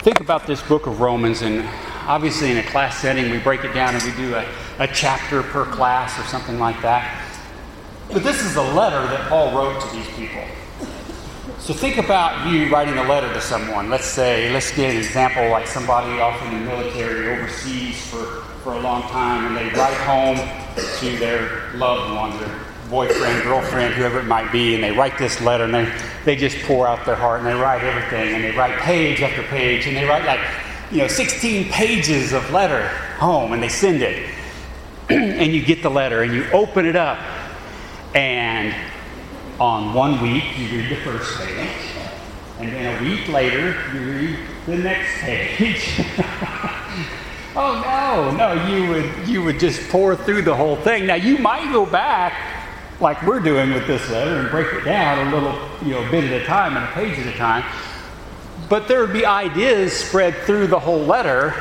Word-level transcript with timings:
think 0.00 0.20
about 0.20 0.46
this 0.46 0.62
book 0.62 0.86
of 0.86 1.00
Romans, 1.00 1.42
and 1.42 1.68
obviously 2.06 2.50
in 2.50 2.56
a 2.56 2.62
class 2.62 2.96
setting, 2.98 3.30
we 3.30 3.38
break 3.38 3.64
it 3.64 3.74
down 3.74 3.94
and 3.94 4.02
we 4.02 4.12
do 4.12 4.34
a, 4.34 4.46
a 4.78 4.86
chapter 4.86 5.42
per 5.42 5.66
class 5.66 6.18
or 6.18 6.22
something 6.22 6.58
like 6.58 6.80
that. 6.80 7.22
But 8.10 8.22
this 8.22 8.42
is 8.42 8.56
a 8.56 8.62
letter 8.62 9.02
that 9.08 9.28
Paul 9.28 9.54
wrote 9.54 9.78
to 9.82 9.94
these 9.94 10.08
people. 10.16 10.42
So 11.58 11.74
think 11.74 11.98
about 11.98 12.50
you 12.50 12.72
writing 12.72 12.96
a 12.96 13.04
letter 13.04 13.30
to 13.34 13.40
someone. 13.42 13.90
Let's 13.90 14.06
say, 14.06 14.50
let's 14.50 14.74
get 14.74 14.90
an 14.90 14.96
example 14.96 15.50
like 15.50 15.66
somebody 15.66 16.18
off 16.18 16.42
in 16.46 16.54
the 16.54 16.64
military 16.64 17.36
overseas 17.36 18.06
for, 18.06 18.24
for 18.64 18.72
a 18.72 18.80
long 18.80 19.02
time, 19.02 19.48
and 19.48 19.56
they 19.56 19.78
write 19.78 19.96
home 19.98 20.36
to 20.98 21.18
their 21.18 21.74
loved 21.74 22.14
one, 22.14 22.38
their 22.40 22.69
boyfriend, 22.90 23.42
girlfriend, 23.44 23.94
whoever 23.94 24.18
it 24.18 24.26
might 24.26 24.50
be, 24.50 24.74
and 24.74 24.82
they 24.82 24.90
write 24.90 25.16
this 25.16 25.40
letter 25.40 25.64
and 25.64 25.72
they, 25.72 25.92
they 26.24 26.36
just 26.36 26.58
pour 26.66 26.86
out 26.86 27.06
their 27.06 27.14
heart 27.14 27.38
and 27.38 27.46
they 27.46 27.54
write 27.54 27.82
everything 27.82 28.34
and 28.34 28.42
they 28.42 28.50
write 28.50 28.78
page 28.80 29.22
after 29.22 29.42
page 29.44 29.86
and 29.86 29.96
they 29.96 30.04
write 30.04 30.24
like, 30.26 30.40
you 30.90 30.98
know, 30.98 31.06
16 31.06 31.70
pages 31.70 32.32
of 32.32 32.50
letter 32.50 32.88
home 33.18 33.52
and 33.52 33.62
they 33.62 33.68
send 33.68 34.02
it. 34.02 34.28
and 35.08 35.52
you 35.52 35.64
get 35.64 35.82
the 35.82 35.90
letter 35.90 36.22
and 36.22 36.34
you 36.34 36.44
open 36.50 36.84
it 36.84 36.96
up 36.96 37.18
and 38.14 38.74
on 39.60 39.94
one 39.94 40.20
week 40.20 40.44
you 40.58 40.68
read 40.68 40.90
the 40.90 41.02
first 41.02 41.38
page 41.38 41.68
and 42.58 42.72
then 42.72 42.98
a 42.98 43.02
week 43.02 43.28
later 43.28 43.74
you 43.94 44.00
read 44.00 44.38
the 44.66 44.76
next 44.76 45.20
page. 45.20 46.00
oh 47.56 47.80
no, 47.84 48.36
no, 48.36 48.66
you 48.66 48.88
would 48.88 49.28
you 49.28 49.42
would 49.42 49.58
just 49.58 49.88
pour 49.90 50.14
through 50.14 50.42
the 50.42 50.54
whole 50.54 50.76
thing. 50.76 51.06
Now 51.06 51.14
you 51.14 51.38
might 51.38 51.72
go 51.72 51.86
back 51.86 52.59
like 53.00 53.22
we're 53.22 53.40
doing 53.40 53.72
with 53.72 53.86
this 53.86 54.08
letter 54.10 54.36
and 54.36 54.50
break 54.50 54.72
it 54.72 54.84
down 54.84 55.26
a 55.26 55.34
little, 55.34 55.58
you 55.82 55.94
know, 55.94 56.10
bit 56.10 56.24
at 56.24 56.42
a 56.42 56.44
time 56.44 56.76
and 56.76 56.84
a 56.84 56.92
page 56.92 57.18
at 57.18 57.26
a 57.26 57.36
time. 57.36 57.64
But 58.68 58.88
there 58.88 59.00
would 59.00 59.12
be 59.12 59.24
ideas 59.24 59.92
spread 59.92 60.34
through 60.44 60.66
the 60.68 60.78
whole 60.78 61.00
letter 61.00 61.54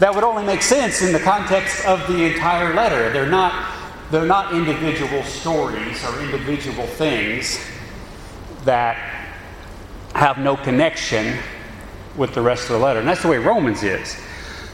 that 0.00 0.14
would 0.14 0.24
only 0.24 0.44
make 0.44 0.62
sense 0.62 1.02
in 1.02 1.12
the 1.12 1.20
context 1.20 1.86
of 1.86 2.06
the 2.08 2.24
entire 2.24 2.74
letter. 2.74 3.10
They're 3.12 3.30
not, 3.30 3.74
they're 4.10 4.26
not 4.26 4.52
individual 4.52 5.22
stories 5.22 6.04
or 6.04 6.20
individual 6.20 6.86
things 6.86 7.64
that 8.64 8.96
have 10.14 10.38
no 10.38 10.56
connection 10.56 11.38
with 12.16 12.34
the 12.34 12.42
rest 12.42 12.64
of 12.64 12.70
the 12.70 12.78
letter. 12.78 12.98
And 12.98 13.08
that's 13.08 13.22
the 13.22 13.28
way 13.28 13.38
Romans 13.38 13.82
is. 13.82 14.16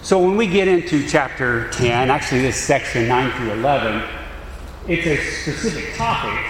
So 0.03 0.19
when 0.19 0.37
we 0.37 0.47
get 0.49 0.67
into 0.67 1.07
chapter 1.07 1.71
10, 1.71 2.11
actually 2.11 2.41
this 2.41 2.57
section 2.57 3.07
9 3.07 3.31
through 3.33 3.53
11, 3.53 4.22
it's 4.89 5.07
a 5.07 5.17
specific 5.17 5.95
topic, 5.95 6.45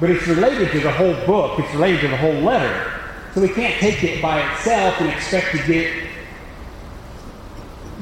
but 0.00 0.10
it's 0.10 0.26
related 0.26 0.70
to 0.72 0.80
the 0.80 0.92
whole 0.92 1.14
book, 1.26 1.58
it's 1.58 1.72
related 1.74 2.00
to 2.02 2.08
the 2.08 2.16
whole 2.16 2.34
letter. 2.34 2.92
So 3.34 3.40
we 3.40 3.48
can't 3.48 3.74
take 3.80 4.04
it 4.04 4.20
by 4.20 4.40
itself 4.52 5.00
and 5.00 5.08
expect 5.08 5.52
to 5.52 5.66
get 5.66 5.90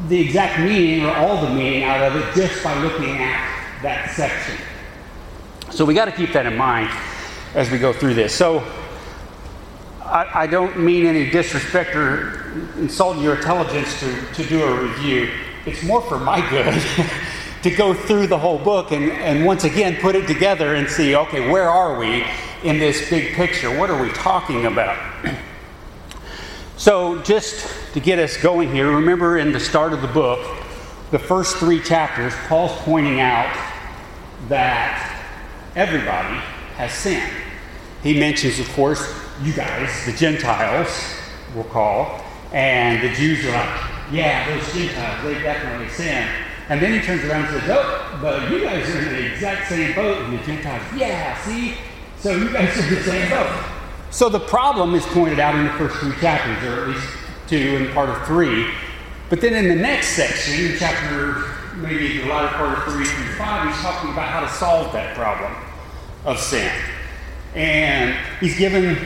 the 0.08 0.20
exact 0.20 0.58
meaning 0.60 1.04
or 1.04 1.14
all 1.14 1.40
the 1.40 1.50
meaning 1.50 1.84
out 1.84 2.02
of 2.02 2.16
it 2.16 2.34
just 2.34 2.64
by 2.64 2.76
looking 2.82 3.16
at 3.16 3.80
that 3.82 4.10
section. 4.10 4.56
So 5.70 5.84
we 5.84 5.94
got 5.94 6.06
to 6.06 6.12
keep 6.12 6.32
that 6.32 6.46
in 6.46 6.56
mind 6.56 6.90
as 7.54 7.70
we 7.70 7.78
go 7.78 7.92
through 7.92 8.14
this. 8.14 8.34
So 8.34 8.64
I, 10.02 10.42
I, 10.42 10.46
don't 10.46 10.80
mean 10.80 11.06
any 11.06 11.30
disrespect 11.30 11.94
or 11.94 12.52
insult 12.76 13.18
your 13.18 13.36
intelligence 13.36 14.00
to, 14.00 14.32
to 14.34 14.48
do 14.48 14.64
a 14.64 14.82
review. 14.82 15.30
It's 15.66 15.84
more 15.84 16.02
for 16.02 16.18
my 16.18 16.40
good 16.50 16.66
to 17.62 17.70
go 17.70 17.92
through 17.92 18.26
the 18.26 18.38
whole 18.38 18.58
book 18.58 18.92
and, 18.92 19.10
and 19.12 19.44
once 19.44 19.64
again 19.64 19.96
put 19.96 20.16
it 20.16 20.26
together 20.26 20.74
and 20.74 20.88
see 20.88 21.14
okay, 21.14 21.50
where 21.50 21.68
are 21.68 21.98
we 21.98 22.24
in 22.64 22.78
this 22.78 23.10
big 23.10 23.34
picture? 23.34 23.76
What 23.78 23.90
are 23.90 24.00
we 24.00 24.10
talking 24.10 24.66
about? 24.66 24.98
so, 26.76 27.20
just 27.22 27.92
to 27.92 28.00
get 28.00 28.18
us 28.18 28.36
going 28.36 28.72
here, 28.72 28.90
remember 28.90 29.38
in 29.38 29.52
the 29.52 29.60
start 29.60 29.92
of 29.92 30.00
the 30.00 30.08
book, 30.08 30.40
the 31.10 31.18
first 31.18 31.56
three 31.56 31.80
chapters, 31.80 32.32
Paul's 32.46 32.72
pointing 32.82 33.20
out 33.20 33.52
that 34.48 35.22
everybody 35.76 36.38
has 36.76 36.92
sinned. 36.92 37.30
He 38.02 38.18
mentions, 38.18 38.58
of 38.58 38.68
course, 38.72 39.14
you 39.42 39.52
guys, 39.52 40.06
the 40.06 40.12
Gentiles, 40.12 40.88
we'll 41.54 41.64
call, 41.64 42.24
and 42.52 43.02
the 43.02 43.14
Jews 43.14 43.44
are 43.44 43.52
like, 43.52 43.80
yeah, 44.10 44.48
those 44.48 44.72
Gentiles, 44.72 45.22
they 45.22 45.34
definitely 45.42 45.88
sinned. 45.88 46.30
And 46.70 46.80
then 46.80 46.92
he 46.92 47.04
turns 47.04 47.24
around 47.24 47.46
and 47.46 47.60
says, 47.60 47.70
Oh, 47.70 48.18
but 48.22 48.48
you 48.48 48.60
guys 48.60 48.88
are 48.94 48.98
in 49.00 49.04
the 49.06 49.32
exact 49.32 49.68
same 49.68 49.92
boat. 49.92 50.18
And 50.24 50.38
the 50.38 50.42
Gentiles, 50.44 50.82
yeah, 50.96 51.36
see? 51.42 51.74
So 52.18 52.30
you 52.30 52.52
guys 52.52 52.78
are 52.78 52.88
in 52.88 52.94
the 52.94 53.02
same 53.02 53.28
boat. 53.28 53.64
So 54.10 54.28
the 54.28 54.38
problem 54.38 54.94
is 54.94 55.04
pointed 55.06 55.40
out 55.40 55.56
in 55.56 55.64
the 55.64 55.72
first 55.72 55.96
three 55.96 56.14
chapters, 56.20 56.62
or 56.68 56.82
at 56.82 56.88
least 56.88 57.08
two 57.48 57.76
and 57.76 57.92
part 57.92 58.08
of 58.08 58.24
three. 58.24 58.70
But 59.30 59.40
then 59.40 59.54
in 59.54 59.68
the 59.68 59.82
next 59.82 60.10
section, 60.10 60.64
in 60.64 60.78
chapter 60.78 61.42
maybe 61.76 62.18
the 62.18 62.28
latter 62.28 62.56
part 62.56 62.78
of 62.78 62.84
three 62.84 63.04
through 63.04 63.34
five, 63.34 63.66
he's 63.66 63.82
talking 63.82 64.12
about 64.12 64.28
how 64.28 64.40
to 64.40 64.48
solve 64.48 64.92
that 64.92 65.16
problem 65.16 65.52
of 66.24 66.38
sin. 66.38 66.70
And 67.56 68.16
he's 68.38 68.56
given, 68.56 68.96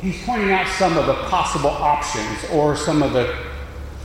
he's 0.00 0.22
pointing 0.24 0.52
out 0.52 0.68
some 0.68 0.96
of 0.96 1.06
the 1.06 1.14
possible 1.24 1.70
options 1.70 2.44
or 2.52 2.76
some 2.76 3.02
of 3.02 3.12
the 3.12 3.36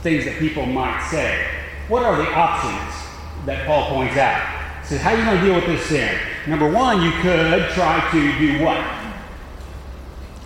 things 0.02 0.24
that 0.24 0.40
people 0.40 0.66
might 0.66 1.08
say. 1.10 1.46
What 1.88 2.02
are 2.02 2.16
the 2.16 2.28
options 2.32 3.46
that 3.46 3.66
Paul 3.66 3.88
points 3.88 4.16
out? 4.16 4.82
He 4.82 4.88
says, 4.88 5.00
how 5.00 5.12
are 5.12 5.18
you 5.18 5.24
going 5.24 5.38
to 5.38 5.44
deal 5.44 5.54
with 5.54 5.66
this 5.66 5.86
sin? 5.86 6.18
Number 6.48 6.70
one, 6.70 7.02
you 7.02 7.12
could 7.22 7.68
try 7.70 8.08
to 8.10 8.38
do 8.38 8.64
what? 8.64 8.80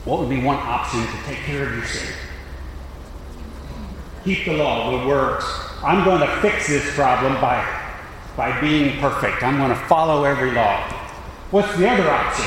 What 0.05 0.21
would 0.21 0.28
be 0.28 0.43
one 0.43 0.56
option 0.56 1.01
to 1.01 1.25
take 1.25 1.39
care 1.39 1.67
of 1.67 1.75
your 1.75 1.84
sin? 1.84 2.15
Keep 4.25 4.45
the 4.45 4.53
law, 4.53 5.01
the 5.01 5.06
works. 5.09 5.45
I'm 5.83 6.05
going 6.05 6.21
to 6.21 6.41
fix 6.41 6.69
this 6.69 6.95
problem 6.95 7.34
by, 7.41 7.65
by 8.37 8.61
being 8.61 8.99
perfect. 9.01 9.43
I'm 9.43 9.57
going 9.57 9.71
to 9.71 9.87
follow 9.87 10.25
every 10.25 10.53
law. 10.53 10.78
What's 11.51 11.75
the 11.77 11.89
other 11.89 12.09
option? 12.11 12.47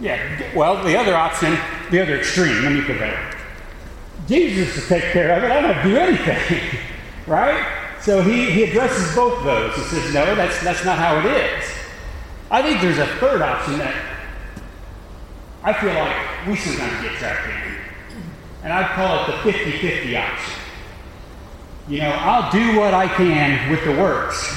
Yeah, 0.00 0.54
well, 0.54 0.84
the 0.84 0.96
other 0.96 1.14
option, 1.14 1.58
the 1.90 2.02
other 2.02 2.16
extreme, 2.18 2.62
let 2.62 2.72
me 2.72 2.82
put 2.82 2.98
that. 2.98 3.35
Jesus 4.26 4.74
to 4.74 4.88
take 4.88 5.12
care 5.12 5.36
of 5.36 5.44
it. 5.44 5.50
I 5.50 5.60
don't 5.60 5.82
do 5.82 5.96
anything. 5.96 6.80
right? 7.26 7.66
So 8.00 8.22
he, 8.22 8.50
he 8.50 8.64
addresses 8.64 9.14
both 9.14 9.42
those. 9.44 9.74
He 9.74 9.82
says, 9.82 10.14
no, 10.14 10.34
that's, 10.34 10.62
that's 10.62 10.84
not 10.84 10.98
how 10.98 11.18
it 11.18 11.24
is. 11.26 11.64
I 12.50 12.62
think 12.62 12.80
there's 12.80 12.98
a 12.98 13.06
third 13.18 13.42
option 13.42 13.78
that 13.78 13.94
I 15.64 15.72
feel 15.72 15.92
like 15.92 16.46
we 16.46 16.54
sometimes 16.54 17.02
get 17.02 17.12
trapped 17.14 17.48
in. 17.48 17.76
And 18.62 18.72
I'd 18.72 18.86
call 18.94 19.24
it 19.24 19.44
the 19.44 19.52
50 19.52 19.78
50 19.78 20.16
option. 20.16 20.62
You 21.88 22.00
know, 22.00 22.10
I'll 22.10 22.50
do 22.52 22.78
what 22.78 22.94
I 22.94 23.08
can 23.08 23.70
with 23.70 23.84
the 23.84 23.92
works. 23.92 24.54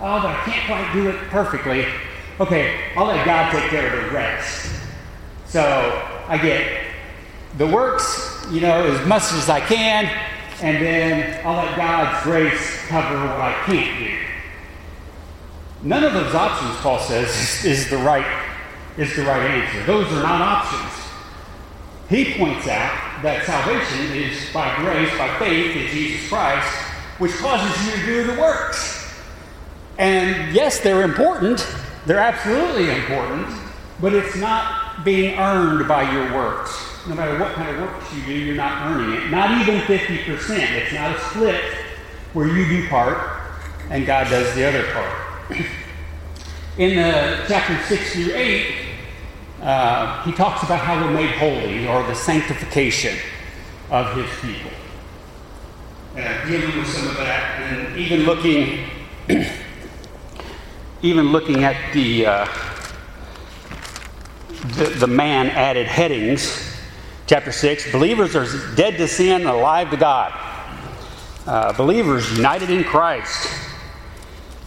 Oh, 0.00 0.20
but 0.20 0.26
I 0.26 0.42
can't 0.44 0.66
quite 0.66 0.92
do 0.92 1.08
it 1.08 1.16
perfectly. 1.28 1.86
Okay, 2.38 2.92
I'll 2.96 3.06
let 3.06 3.24
God 3.24 3.50
take 3.50 3.70
care 3.70 3.92
of 3.92 4.04
the 4.04 4.10
rest. 4.10 4.70
So 5.46 5.60
I 6.28 6.38
get 6.38 6.84
the 7.56 7.66
works 7.66 8.35
you 8.50 8.60
know, 8.60 8.84
as 8.86 9.06
much 9.06 9.32
as 9.32 9.48
I 9.48 9.60
can, 9.60 10.04
and 10.62 10.84
then 10.84 11.46
I'll 11.46 11.56
let 11.56 11.76
God's 11.76 12.22
grace 12.22 12.86
cover 12.86 13.16
what 13.16 13.40
I 13.40 13.52
can't 13.64 13.98
do. 13.98 14.18
None 15.82 16.04
of 16.04 16.12
those 16.14 16.34
options, 16.34 16.76
Paul 16.76 16.98
says, 16.98 17.64
is 17.64 17.90
the 17.90 17.98
right 17.98 18.42
is 18.96 19.14
the 19.14 19.22
right 19.24 19.42
answer. 19.50 19.84
Those 19.84 20.10
are 20.12 20.22
not 20.22 20.40
options. 20.40 21.06
He 22.08 22.32
points 22.38 22.66
out 22.66 23.22
that 23.22 23.44
salvation 23.44 24.16
is 24.16 24.50
by 24.54 24.74
grace, 24.76 25.10
by 25.18 25.38
faith 25.38 25.76
in 25.76 25.86
Jesus 25.88 26.28
Christ, 26.30 26.66
which 27.18 27.32
causes 27.32 27.84
you 27.84 27.92
to 27.92 28.06
do 28.06 28.34
the 28.34 28.40
works. 28.40 29.20
And 29.98 30.54
yes, 30.54 30.80
they're 30.80 31.02
important. 31.02 31.66
They're 32.06 32.18
absolutely 32.18 32.90
important, 32.90 33.54
but 34.00 34.14
it's 34.14 34.36
not 34.36 35.04
being 35.04 35.38
earned 35.38 35.86
by 35.88 36.10
your 36.10 36.32
works 36.34 36.85
no 37.08 37.14
matter 37.14 37.38
what 37.38 37.52
kind 37.54 37.70
of 37.70 37.82
work 37.82 38.02
you 38.14 38.22
do, 38.22 38.32
you're 38.32 38.56
not 38.56 38.90
earning 38.90 39.14
it. 39.14 39.30
Not 39.30 39.60
even 39.60 39.80
50%. 39.80 40.58
It's 40.72 40.92
not 40.92 41.14
a 41.14 41.20
split 41.20 41.62
where 42.32 42.48
you 42.48 42.66
do 42.66 42.88
part 42.88 43.40
and 43.90 44.04
God 44.04 44.28
does 44.28 44.54
the 44.54 44.64
other 44.64 44.84
part. 44.92 45.60
In 46.78 46.96
the 46.96 47.44
chapter 47.48 47.80
6 47.84 48.12
through 48.12 48.34
8, 48.34 48.74
uh, 49.62 50.22
he 50.24 50.32
talks 50.32 50.62
about 50.62 50.80
how 50.80 51.02
we're 51.02 51.12
made 51.12 51.30
holy 51.36 51.86
or 51.88 52.02
the 52.06 52.14
sanctification 52.14 53.16
of 53.90 54.14
his 54.16 54.28
people. 54.40 54.70
Uh, 56.14 56.46
dealing 56.46 56.76
with 56.78 56.88
some 56.88 57.08
of 57.08 57.16
that 57.16 57.60
and 57.60 57.96
even 57.96 58.20
looking 58.20 58.84
even 61.02 61.30
looking 61.30 61.62
at 61.62 61.92
the, 61.92 62.26
uh, 62.26 62.48
the, 64.76 64.84
the 64.98 65.06
man 65.06 65.48
added 65.50 65.86
headings 65.86 66.75
Chapter 67.26 67.50
6 67.50 67.90
Believers 67.90 68.36
are 68.36 68.46
dead 68.76 68.96
to 68.98 69.08
sin 69.08 69.42
and 69.42 69.50
alive 69.50 69.90
to 69.90 69.96
God. 69.96 70.32
Uh, 71.44 71.72
believers 71.72 72.30
united 72.36 72.70
in 72.70 72.84
Christ. 72.84 73.48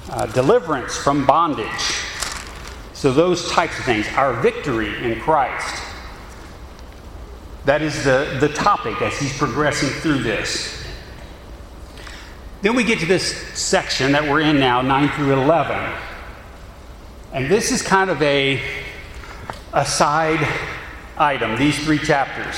Uh, 0.09 0.25
deliverance 0.27 0.97
from 0.97 1.25
bondage. 1.25 1.95
So, 2.93 3.13
those 3.13 3.49
types 3.51 3.77
of 3.79 3.85
things. 3.85 4.07
Our 4.15 4.33
victory 4.41 5.03
in 5.03 5.21
Christ. 5.21 5.83
That 7.63 7.81
is 7.81 8.03
the, 8.03 8.37
the 8.41 8.49
topic 8.49 9.01
as 9.01 9.17
he's 9.17 9.37
progressing 9.37 9.89
through 9.89 10.23
this. 10.23 10.83
Then 12.61 12.75
we 12.75 12.83
get 12.83 12.99
to 12.99 13.05
this 13.05 13.37
section 13.57 14.11
that 14.11 14.23
we're 14.23 14.41
in 14.41 14.59
now, 14.59 14.81
9 14.81 15.09
through 15.09 15.33
11. 15.33 15.93
And 17.31 17.49
this 17.49 17.71
is 17.71 17.81
kind 17.81 18.09
of 18.09 18.21
a, 18.21 18.61
a 19.71 19.85
side 19.85 20.45
item, 21.19 21.57
these 21.57 21.77
three 21.83 21.99
chapters. 21.99 22.55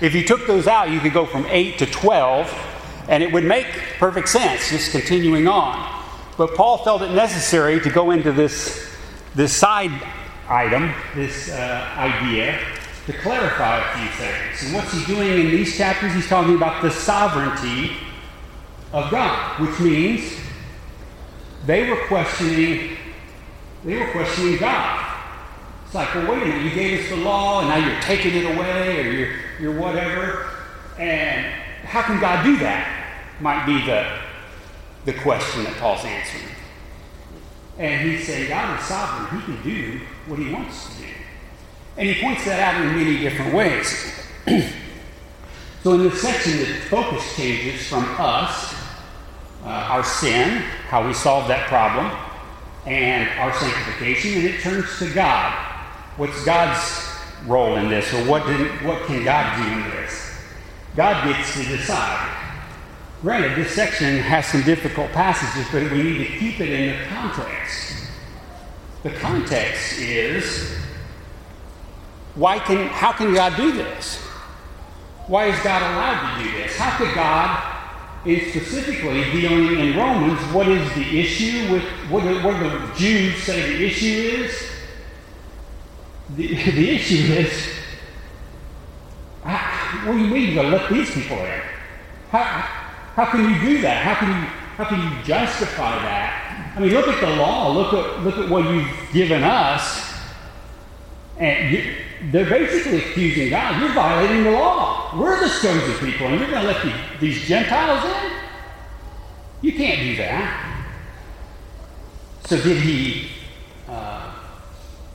If 0.00 0.14
you 0.14 0.24
took 0.24 0.46
those 0.46 0.66
out, 0.66 0.90
you 0.90 1.00
could 1.00 1.12
go 1.12 1.24
from 1.24 1.46
8 1.46 1.78
to 1.78 1.86
12, 1.86 3.06
and 3.08 3.22
it 3.22 3.32
would 3.32 3.44
make 3.44 3.66
perfect 3.98 4.28
sense, 4.28 4.68
just 4.68 4.90
continuing 4.90 5.48
on. 5.48 6.04
But 6.36 6.54
Paul 6.54 6.78
felt 6.78 7.02
it 7.02 7.12
necessary 7.12 7.80
to 7.80 7.90
go 7.90 8.10
into 8.10 8.32
this, 8.32 8.90
this 9.34 9.52
side 9.52 9.92
item, 10.48 10.92
this 11.14 11.50
uh, 11.50 11.94
idea, 11.96 12.58
to 13.06 13.12
clarify 13.14 13.78
a 13.78 13.98
few 13.98 14.26
things. 14.26 14.64
And 14.64 14.74
what's 14.74 14.92
he 14.92 15.04
doing 15.04 15.40
in 15.40 15.50
these 15.50 15.76
chapters? 15.76 16.14
He's 16.14 16.28
talking 16.28 16.54
about 16.54 16.82
the 16.82 16.90
sovereignty 16.90 17.92
of 18.92 19.10
God, 19.10 19.60
which 19.60 19.78
means 19.80 20.34
they 21.66 21.88
were 21.88 22.06
questioning, 22.06 22.96
they 23.84 23.98
were 23.98 24.10
questioning 24.10 24.58
God. 24.58 25.11
It's 25.92 25.96
like, 25.96 26.14
well, 26.14 26.32
wait 26.32 26.42
a 26.42 26.46
minute, 26.46 26.64
you 26.64 26.70
gave 26.70 27.00
us 27.00 27.10
the 27.10 27.16
law 27.16 27.60
and 27.60 27.68
now 27.68 27.76
you're 27.76 28.00
taking 28.00 28.34
it 28.34 28.56
away 28.56 28.98
or 28.98 29.10
you're, 29.10 29.34
you're 29.60 29.78
whatever. 29.78 30.48
And 30.98 31.44
how 31.84 32.00
can 32.00 32.18
God 32.18 32.42
do 32.46 32.56
that? 32.60 33.12
Might 33.42 33.66
be 33.66 33.84
the, 33.84 34.18
the 35.04 35.12
question 35.20 35.64
that 35.64 35.76
Paul's 35.76 36.02
answering. 36.02 36.48
And 37.76 38.08
he's 38.08 38.26
saying 38.26 38.48
God 38.48 38.80
is 38.80 38.86
sovereign. 38.86 39.38
He 39.38 39.44
can 39.44 39.62
do 39.62 40.00
what 40.28 40.38
he 40.38 40.50
wants 40.50 40.96
to 40.96 41.02
do. 41.02 41.08
And 41.98 42.08
he 42.08 42.22
points 42.22 42.46
that 42.46 42.58
out 42.58 42.80
in 42.80 42.96
many 42.96 43.18
different 43.18 43.52
ways. 43.52 44.14
so 45.82 45.92
in 45.92 46.04
this 46.04 46.22
section, 46.22 46.58
the 46.58 46.64
focus 46.88 47.36
changes 47.36 47.86
from 47.86 48.06
us, 48.18 48.74
uh, 49.62 49.66
our 49.66 50.04
sin, 50.04 50.62
how 50.88 51.06
we 51.06 51.12
solve 51.12 51.48
that 51.48 51.68
problem, 51.68 52.10
and 52.86 53.28
our 53.38 53.52
sanctification, 53.52 54.40
and 54.40 54.44
it 54.46 54.62
turns 54.62 54.98
to 54.98 55.12
God. 55.12 55.68
What's 56.16 56.44
God's 56.44 57.08
role 57.46 57.76
in 57.76 57.88
this, 57.88 58.12
or 58.12 58.24
what, 58.26 58.46
did, 58.46 58.70
what 58.82 59.02
can 59.06 59.24
God 59.24 59.56
do 59.56 59.72
in 59.72 59.90
this? 59.90 60.36
God 60.94 61.26
gets 61.26 61.54
to 61.54 61.64
decide. 61.64 62.28
Granted, 63.22 63.56
this 63.56 63.72
section 63.72 64.18
has 64.18 64.46
some 64.46 64.62
difficult 64.62 65.10
passages, 65.12 65.66
but 65.72 65.90
we 65.90 66.02
need 66.02 66.18
to 66.18 66.38
keep 66.38 66.60
it 66.60 66.68
in 66.68 66.98
the 66.98 67.06
context. 67.06 68.08
The 69.02 69.10
context 69.10 69.98
is 69.98 70.76
why 72.34 72.58
can, 72.58 72.88
how 72.88 73.12
can 73.12 73.32
God 73.32 73.56
do 73.56 73.72
this? 73.72 74.18
Why 75.28 75.46
is 75.46 75.58
God 75.60 75.82
allowed 75.82 76.38
to 76.38 76.44
do 76.44 76.52
this? 76.58 76.76
How 76.76 76.96
could 76.98 77.14
God, 77.14 78.26
in 78.26 78.50
specifically 78.50 79.24
dealing 79.30 79.78
in 79.78 79.96
Romans, 79.96 80.40
what 80.52 80.68
is 80.68 80.92
the 80.94 81.20
issue 81.20 81.72
with 81.72 81.84
what, 82.10 82.24
what 82.44 82.58
the 82.60 82.92
Jews 82.96 83.42
say 83.42 83.76
the 83.76 83.86
issue 83.86 84.44
is? 84.44 84.71
The, 86.30 86.46
the 86.70 86.90
issue 86.90 87.32
is, 87.32 87.68
how, 89.44 90.06
what 90.06 90.12
do 90.14 90.18
you 90.18 90.32
mean 90.32 90.54
to 90.56 90.62
let 90.62 90.90
these 90.90 91.10
people 91.10 91.38
in? 91.38 91.62
How, 92.30 92.42
how 93.14 93.24
can 93.26 93.50
you 93.50 93.60
do 93.60 93.82
that? 93.82 94.04
How 94.04 94.14
can 94.14 94.28
you, 94.28 94.46
how 94.76 94.84
can 94.84 95.00
you 95.00 95.24
justify 95.24 95.96
that? 96.02 96.74
I 96.76 96.80
mean, 96.80 96.92
look 96.92 97.08
at 97.08 97.20
the 97.20 97.36
law. 97.36 97.70
Look 97.72 97.92
at, 97.92 98.22
look 98.22 98.38
at 98.38 98.48
what 98.48 98.64
you've 98.64 98.88
given 99.12 99.42
us. 99.42 100.10
And 101.38 101.72
you, 101.72 101.94
they're 102.30 102.48
basically 102.48 102.98
accusing 102.98 103.50
God. 103.50 103.80
You're 103.80 103.92
violating 103.92 104.44
the 104.44 104.52
law. 104.52 105.18
We're 105.18 105.38
the 105.40 105.48
chosen 105.48 106.06
people, 106.06 106.28
and 106.28 106.38
you're 106.38 106.50
going 106.50 106.62
to 106.62 106.72
let 106.72 106.82
the, 106.82 106.94
these 107.20 107.46
Gentiles 107.46 108.04
in? 108.04 108.32
You 109.60 109.72
can't 109.72 110.00
do 110.00 110.16
that. 110.16 110.86
So, 112.46 112.60
did 112.60 112.78
he 112.78 113.30
uh, 113.88 114.31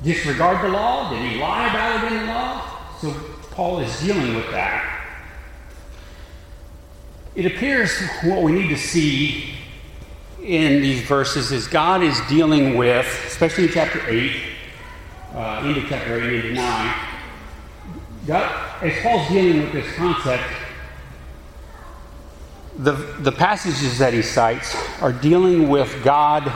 disregard 0.04 0.64
the 0.64 0.70
law? 0.70 1.10
Did 1.10 1.32
he 1.32 1.40
lie 1.40 1.68
about 1.70 2.04
it 2.04 2.12
in 2.12 2.20
the 2.20 2.34
law? 2.34 2.98
So, 3.00 3.14
Paul 3.52 3.80
is 3.80 4.00
dealing 4.00 4.36
with 4.36 4.50
that. 4.52 4.94
It 7.36 7.46
appears 7.46 8.00
what 8.24 8.44
we 8.44 8.52
need 8.52 8.70
to 8.70 8.78
see 8.78 9.54
in 10.44 10.82
these 10.82 11.02
verses 11.02 11.52
is 11.52 11.68
God 11.68 12.02
is 12.02 12.20
dealing 12.30 12.78
with, 12.78 13.06
especially 13.28 13.66
in 13.66 13.72
chapter 13.72 14.02
8, 14.08 14.32
uh, 15.34 15.64
into 15.66 15.88
chapter 15.88 16.20
8 16.20 16.34
into 16.34 16.54
9, 16.54 16.96
God, 18.28 18.84
as 18.84 19.02
Paul's 19.02 19.28
dealing 19.30 19.62
with 19.62 19.74
this 19.74 19.96
concept, 19.96 20.44
the, 22.78 22.92
the 22.92 23.32
passages 23.32 23.98
that 23.98 24.14
he 24.14 24.22
cites 24.22 24.76
are 25.02 25.14
dealing 25.14 25.70
with 25.70 26.04
God 26.04 26.52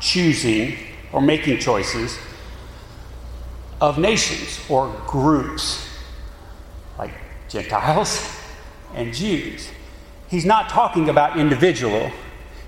choosing 0.00 0.76
or 1.12 1.20
making 1.20 1.58
choices 1.58 2.18
of 3.80 3.98
nations 3.98 4.58
or 4.68 4.88
groups, 5.06 5.88
like 6.98 7.12
Gentiles 7.48 8.40
and 8.94 9.12
Jews. 9.12 9.70
He's 10.28 10.44
not 10.44 10.68
talking 10.68 11.08
about 11.08 11.38
individual. 11.38 12.10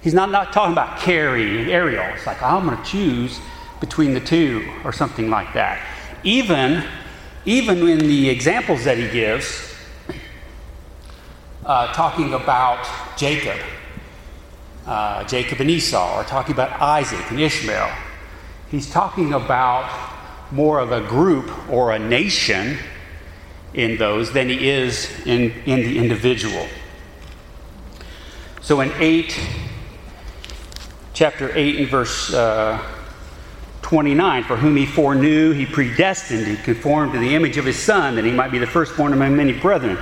He's 0.00 0.14
not, 0.14 0.30
not 0.30 0.52
talking 0.52 0.72
about 0.72 0.98
Carrie 0.98 1.60
and 1.60 1.70
Ariel. 1.70 2.04
It's 2.14 2.26
like, 2.26 2.42
I'm 2.42 2.66
going 2.66 2.76
to 2.76 2.84
choose 2.84 3.40
between 3.80 4.14
the 4.14 4.20
two 4.20 4.70
or 4.84 4.92
something 4.92 5.30
like 5.30 5.54
that. 5.54 5.84
Even, 6.22 6.84
even 7.44 7.88
in 7.88 7.98
the 7.98 8.28
examples 8.28 8.84
that 8.84 8.98
he 8.98 9.08
gives, 9.08 9.74
uh, 11.64 11.92
talking 11.92 12.34
about 12.34 12.86
Jacob, 13.16 13.58
uh, 14.86 15.24
Jacob 15.24 15.60
and 15.60 15.70
Esau, 15.70 16.18
or 16.18 16.24
talking 16.24 16.54
about 16.54 16.80
Isaac 16.80 17.30
and 17.30 17.40
Ishmael, 17.40 17.90
he's 18.70 18.90
talking 18.90 19.34
about 19.34 20.17
more 20.50 20.78
of 20.78 20.92
a 20.92 21.00
group 21.00 21.50
or 21.70 21.92
a 21.92 21.98
nation 21.98 22.78
in 23.74 23.96
those 23.96 24.32
than 24.32 24.48
he 24.48 24.68
is 24.68 25.10
in, 25.26 25.52
in 25.66 25.80
the 25.80 25.98
individual. 25.98 26.66
So 28.62 28.80
in 28.80 28.90
8, 28.98 29.38
chapter 31.12 31.50
8 31.56 31.76
and 31.80 31.88
verse 31.88 32.32
uh, 32.32 32.82
29, 33.82 34.44
for 34.44 34.56
whom 34.56 34.76
he 34.76 34.84
foreknew, 34.84 35.52
he 35.52 35.64
predestined, 35.64 36.46
he 36.46 36.56
conformed 36.56 37.12
to 37.12 37.18
the 37.18 37.34
image 37.34 37.56
of 37.56 37.64
his 37.64 37.78
son, 37.78 38.16
that 38.16 38.24
he 38.24 38.30
might 38.30 38.50
be 38.50 38.58
the 38.58 38.66
firstborn 38.66 39.12
among 39.12 39.36
many 39.36 39.52
brethren. 39.52 39.98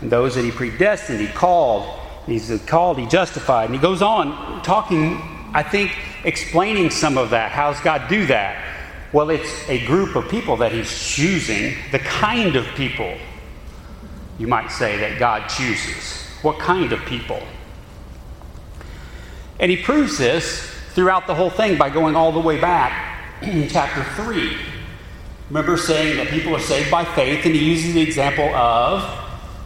And 0.00 0.10
those 0.10 0.34
that 0.34 0.44
he 0.44 0.50
predestined, 0.50 1.20
he 1.20 1.26
called. 1.26 2.00
He's 2.26 2.62
called, 2.66 2.98
he 2.98 3.06
justified. 3.06 3.66
And 3.66 3.74
he 3.74 3.80
goes 3.80 4.02
on 4.02 4.62
talking, 4.62 5.20
I 5.54 5.62
think, 5.62 5.96
explaining 6.24 6.90
some 6.90 7.16
of 7.16 7.30
that. 7.30 7.52
How's 7.52 7.80
God 7.80 8.08
do 8.08 8.26
that? 8.26 8.75
Well, 9.12 9.30
it's 9.30 9.68
a 9.68 9.84
group 9.86 10.16
of 10.16 10.28
people 10.28 10.56
that 10.58 10.72
he's 10.72 10.90
choosing, 10.90 11.76
the 11.92 12.00
kind 12.00 12.56
of 12.56 12.66
people, 12.74 13.16
you 14.38 14.46
might 14.46 14.70
say, 14.70 14.98
that 14.98 15.18
God 15.18 15.48
chooses. 15.48 16.26
What 16.42 16.58
kind 16.58 16.92
of 16.92 17.00
people? 17.04 17.42
And 19.58 19.70
he 19.70 19.76
proves 19.82 20.18
this 20.18 20.60
throughout 20.90 21.26
the 21.26 21.34
whole 21.34 21.50
thing 21.50 21.78
by 21.78 21.88
going 21.88 22.16
all 22.16 22.32
the 22.32 22.40
way 22.40 22.60
back 22.60 23.22
in 23.42 23.68
chapter 23.68 24.02
3. 24.22 24.56
Remember 25.48 25.76
saying 25.76 26.16
that 26.16 26.28
people 26.28 26.54
are 26.54 26.60
saved 26.60 26.90
by 26.90 27.04
faith, 27.04 27.46
and 27.46 27.54
he 27.54 27.64
uses 27.64 27.94
the 27.94 28.00
example 28.00 28.52
of 28.54 29.02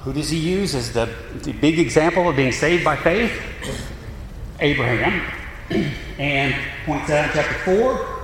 who 0.03 0.13
does 0.13 0.29
he 0.29 0.39
use 0.39 0.75
as 0.75 0.93
the, 0.93 1.09
the 1.43 1.53
big 1.53 1.79
example 1.79 2.29
of 2.29 2.37
being 2.37 2.53
saved 2.53 2.85
by 2.85 2.97
faith? 2.97 3.33
Abraham. 4.61 5.37
And 6.19 6.55
points 6.85 7.09
out 7.09 7.29
in 7.29 7.33
chapter 7.33 7.55
4. 7.65 8.20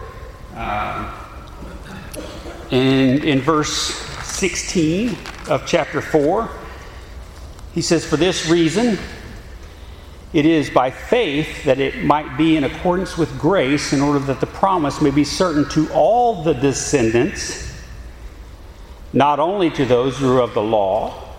Uh, 0.57 1.13
in, 2.71 3.23
in 3.23 3.41
verse 3.41 3.95
16 4.25 5.15
of 5.51 5.67
chapter 5.67 6.01
4, 6.01 6.49
he 7.75 7.83
says, 7.83 8.07
For 8.07 8.17
this 8.17 8.49
reason, 8.49 8.99
it 10.33 10.47
is 10.47 10.71
by 10.71 10.91
faith 10.91 11.65
that 11.65 11.79
it 11.79 12.03
might 12.03 12.39
be 12.39 12.57
in 12.57 12.65
accordance 12.65 13.19
with 13.19 13.39
grace, 13.39 13.93
in 13.93 14.01
order 14.01 14.19
that 14.21 14.41
the 14.41 14.47
promise 14.47 15.03
may 15.03 15.11
be 15.11 15.25
certain 15.25 15.69
to 15.71 15.93
all 15.93 16.43
the 16.43 16.55
descendants, 16.55 17.71
not 19.13 19.39
only 19.39 19.69
to 19.71 19.85
those 19.85 20.17
who 20.17 20.39
are 20.39 20.41
of 20.41 20.55
the 20.55 20.63
law, 20.63 21.35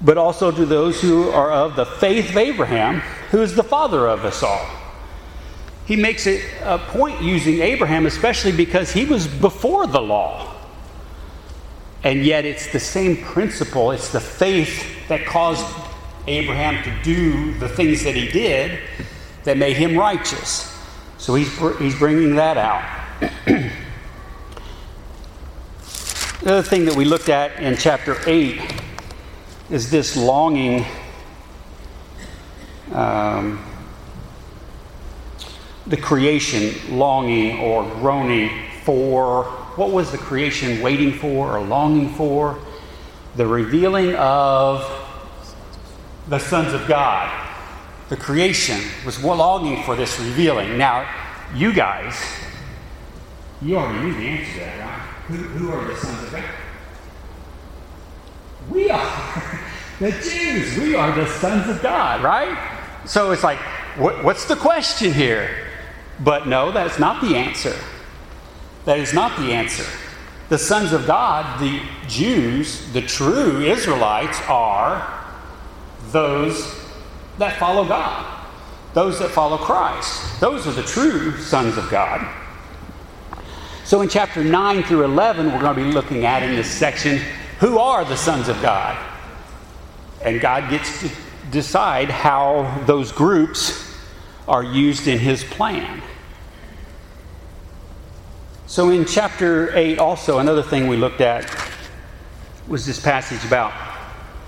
but 0.00 0.18
also 0.18 0.50
to 0.50 0.66
those 0.66 1.00
who 1.00 1.28
are 1.30 1.52
of 1.52 1.76
the 1.76 1.86
faith 1.86 2.30
of 2.30 2.36
Abraham, 2.36 2.98
who 3.30 3.42
is 3.42 3.54
the 3.54 3.62
father 3.62 4.08
of 4.08 4.24
us 4.24 4.42
all. 4.42 4.79
He 5.90 5.96
makes 5.96 6.28
it 6.28 6.44
a 6.62 6.78
point 6.78 7.20
using 7.20 7.62
Abraham, 7.62 8.06
especially 8.06 8.52
because 8.52 8.92
he 8.92 9.04
was 9.04 9.26
before 9.26 9.88
the 9.88 10.00
law. 10.00 10.54
And 12.04 12.24
yet, 12.24 12.44
it's 12.44 12.72
the 12.72 12.78
same 12.78 13.16
principle. 13.16 13.90
It's 13.90 14.12
the 14.12 14.20
faith 14.20 14.86
that 15.08 15.26
caused 15.26 15.66
Abraham 16.28 16.80
to 16.84 17.02
do 17.02 17.54
the 17.54 17.68
things 17.68 18.04
that 18.04 18.14
he 18.14 18.28
did 18.28 18.78
that 19.42 19.56
made 19.56 19.76
him 19.76 19.98
righteous. 19.98 20.72
So 21.18 21.34
he's, 21.34 21.52
he's 21.80 21.98
bringing 21.98 22.36
that 22.36 22.56
out. 22.56 22.84
the 23.44 23.72
other 26.44 26.62
thing 26.62 26.84
that 26.84 26.94
we 26.94 27.04
looked 27.04 27.30
at 27.30 27.60
in 27.60 27.76
chapter 27.76 28.16
8 28.28 28.60
is 29.70 29.90
this 29.90 30.16
longing. 30.16 30.86
Um, 32.92 33.64
the 35.90 35.96
creation 35.96 36.72
longing 36.96 37.58
or 37.58 37.82
groaning 37.96 38.48
for 38.84 39.44
what 39.74 39.90
was 39.90 40.12
the 40.12 40.18
creation 40.18 40.80
waiting 40.80 41.12
for 41.12 41.56
or 41.56 41.60
longing 41.60 42.10
for? 42.10 42.58
The 43.36 43.46
revealing 43.46 44.14
of 44.14 44.84
the 46.28 46.38
sons 46.38 46.72
of 46.72 46.86
God. 46.86 47.36
The 48.08 48.16
creation 48.16 48.80
was 49.04 49.22
longing 49.22 49.82
for 49.82 49.96
this 49.96 50.18
revealing. 50.18 50.78
Now, 50.78 51.08
you 51.54 51.72
guys, 51.72 52.20
you 53.60 53.76
already 53.76 54.04
knew 54.04 54.14
the 54.14 54.28
answer 54.28 54.52
to 54.52 54.58
that, 54.60 54.80
right? 54.80 55.00
Who, 55.26 55.36
who 55.36 55.72
are 55.72 55.84
the 55.86 55.96
sons 55.96 56.22
of 56.24 56.32
God? 56.32 56.44
We 58.70 58.90
are 58.90 59.60
the 59.98 60.10
Jews. 60.12 60.78
We 60.78 60.94
are 60.94 61.12
the 61.14 61.26
sons 61.26 61.68
of 61.68 61.82
God, 61.82 62.22
right? 62.22 63.02
So 63.06 63.32
it's 63.32 63.42
like, 63.42 63.58
what, 63.96 64.22
what's 64.22 64.44
the 64.44 64.56
question 64.56 65.12
here? 65.12 65.69
But 66.20 66.46
no, 66.46 66.70
that's 66.70 66.98
not 66.98 67.22
the 67.22 67.36
answer. 67.36 67.76
That 68.84 68.98
is 68.98 69.12
not 69.12 69.38
the 69.38 69.52
answer. 69.52 69.86
The 70.48 70.58
sons 70.58 70.92
of 70.92 71.06
God, 71.06 71.60
the 71.60 71.80
Jews, 72.08 72.92
the 72.92 73.02
true 73.02 73.60
Israelites, 73.60 74.40
are 74.48 75.24
those 76.10 76.76
that 77.38 77.58
follow 77.58 77.86
God, 77.86 78.46
those 78.94 79.18
that 79.20 79.30
follow 79.30 79.56
Christ. 79.56 80.40
Those 80.40 80.66
are 80.66 80.72
the 80.72 80.82
true 80.82 81.36
sons 81.38 81.78
of 81.78 81.88
God. 81.90 82.26
So 83.84 84.02
in 84.02 84.08
chapter 84.08 84.42
9 84.44 84.82
through 84.84 85.04
11, 85.04 85.52
we're 85.52 85.60
going 85.60 85.76
to 85.76 85.84
be 85.84 85.92
looking 85.92 86.24
at 86.24 86.42
in 86.42 86.54
this 86.54 86.70
section 86.70 87.20
who 87.60 87.78
are 87.78 88.04
the 88.06 88.16
sons 88.16 88.48
of 88.48 88.60
God? 88.62 88.96
And 90.22 90.40
God 90.40 90.70
gets 90.70 91.00
to 91.00 91.10
decide 91.50 92.08
how 92.08 92.82
those 92.86 93.12
groups 93.12 93.94
are 94.48 94.64
used 94.64 95.06
in 95.08 95.18
His 95.18 95.44
plan. 95.44 96.02
So 98.70 98.90
in 98.90 99.04
chapter 99.04 99.76
8, 99.76 99.98
also, 99.98 100.38
another 100.38 100.62
thing 100.62 100.86
we 100.86 100.96
looked 100.96 101.20
at 101.20 101.44
was 102.68 102.86
this 102.86 103.00
passage 103.00 103.44
about 103.44 103.72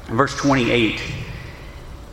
verse 0.04 0.36
28. 0.36 1.02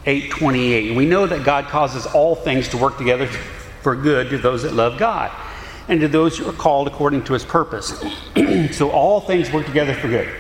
828. 0.08 0.96
We 0.96 1.06
know 1.06 1.28
that 1.28 1.44
God 1.44 1.66
causes 1.66 2.08
all 2.08 2.34
things 2.34 2.68
to 2.70 2.78
work 2.78 2.98
together 2.98 3.28
for 3.28 3.96
good 3.96 4.32
to 4.32 4.40
those 4.40 4.64
that 4.64 4.74
love 4.74 4.98
God 4.98 5.32
and 5.88 6.02
to 6.02 6.08
those 6.08 6.36
who 6.36 6.50
are 6.50 6.54
called 6.54 6.88
according 6.88 7.26
to 7.26 7.34
his 7.34 7.46
purpose. 7.46 8.04
so 8.72 8.90
all 8.90 9.22
things 9.22 9.52
work 9.52 9.68
together 9.68 9.94
for 9.94 10.08
good. 10.08 10.36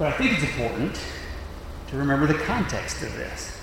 But 0.00 0.14
I 0.14 0.16
think 0.18 0.32
it's 0.32 0.42
important 0.42 1.00
to 1.90 1.96
remember 1.96 2.26
the 2.26 2.42
context 2.42 3.04
of 3.04 3.14
this. 3.14 3.56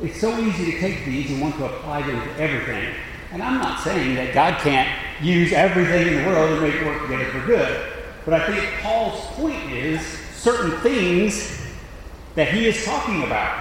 It's 0.00 0.18
so 0.18 0.38
easy 0.38 0.72
to 0.72 0.80
take 0.80 1.04
these 1.04 1.30
and 1.30 1.42
want 1.42 1.56
to 1.56 1.66
apply 1.66 2.00
them 2.00 2.18
to 2.18 2.40
everything. 2.40 2.94
And 3.32 3.42
I'm 3.42 3.60
not 3.60 3.80
saying 3.80 4.16
that 4.16 4.34
God 4.34 4.58
can't 4.60 4.88
use 5.22 5.52
everything 5.52 6.08
in 6.08 6.22
the 6.22 6.28
world 6.28 6.50
and 6.50 6.62
make 6.62 6.74
it 6.74 6.84
work 6.84 7.02
together 7.02 7.26
for 7.26 7.46
good. 7.46 7.92
But 8.24 8.34
I 8.34 8.46
think 8.46 8.82
Paul's 8.82 9.24
point 9.36 9.72
is 9.72 10.00
certain 10.34 10.72
things 10.80 11.66
that 12.34 12.48
he 12.48 12.66
is 12.66 12.84
talking 12.84 13.22
about. 13.22 13.58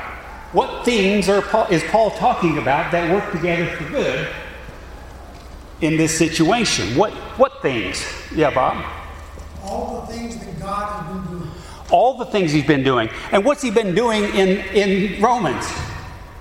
What 0.53 0.83
things 0.85 1.29
are 1.29 1.41
Paul, 1.41 1.67
is 1.67 1.83
Paul 1.85 2.09
talking 2.11 2.57
about 2.57 2.91
that 2.91 3.11
work 3.11 3.31
together 3.31 3.67
for 3.75 3.87
good 3.89 4.27
in 5.81 5.97
this 5.97 6.17
situation? 6.17 6.97
What, 6.97 7.13
what 7.37 7.61
things? 7.61 8.03
Yeah, 8.33 8.51
Bob? 8.51 8.83
All 9.63 10.01
the 10.01 10.13
things 10.13 10.37
that 10.39 10.59
God 10.59 11.03
has 11.03 11.13
been 11.13 11.37
doing. 11.37 11.51
All 11.91 12.17
the 12.17 12.25
things 12.25 12.51
he's 12.51 12.65
been 12.65 12.83
doing. 12.83 13.09
And 13.31 13.45
what's 13.45 13.61
he 13.61 13.69
been 13.69 13.93
doing 13.93 14.23
in, 14.23 14.59
in 14.73 15.21
Romans? 15.21 15.65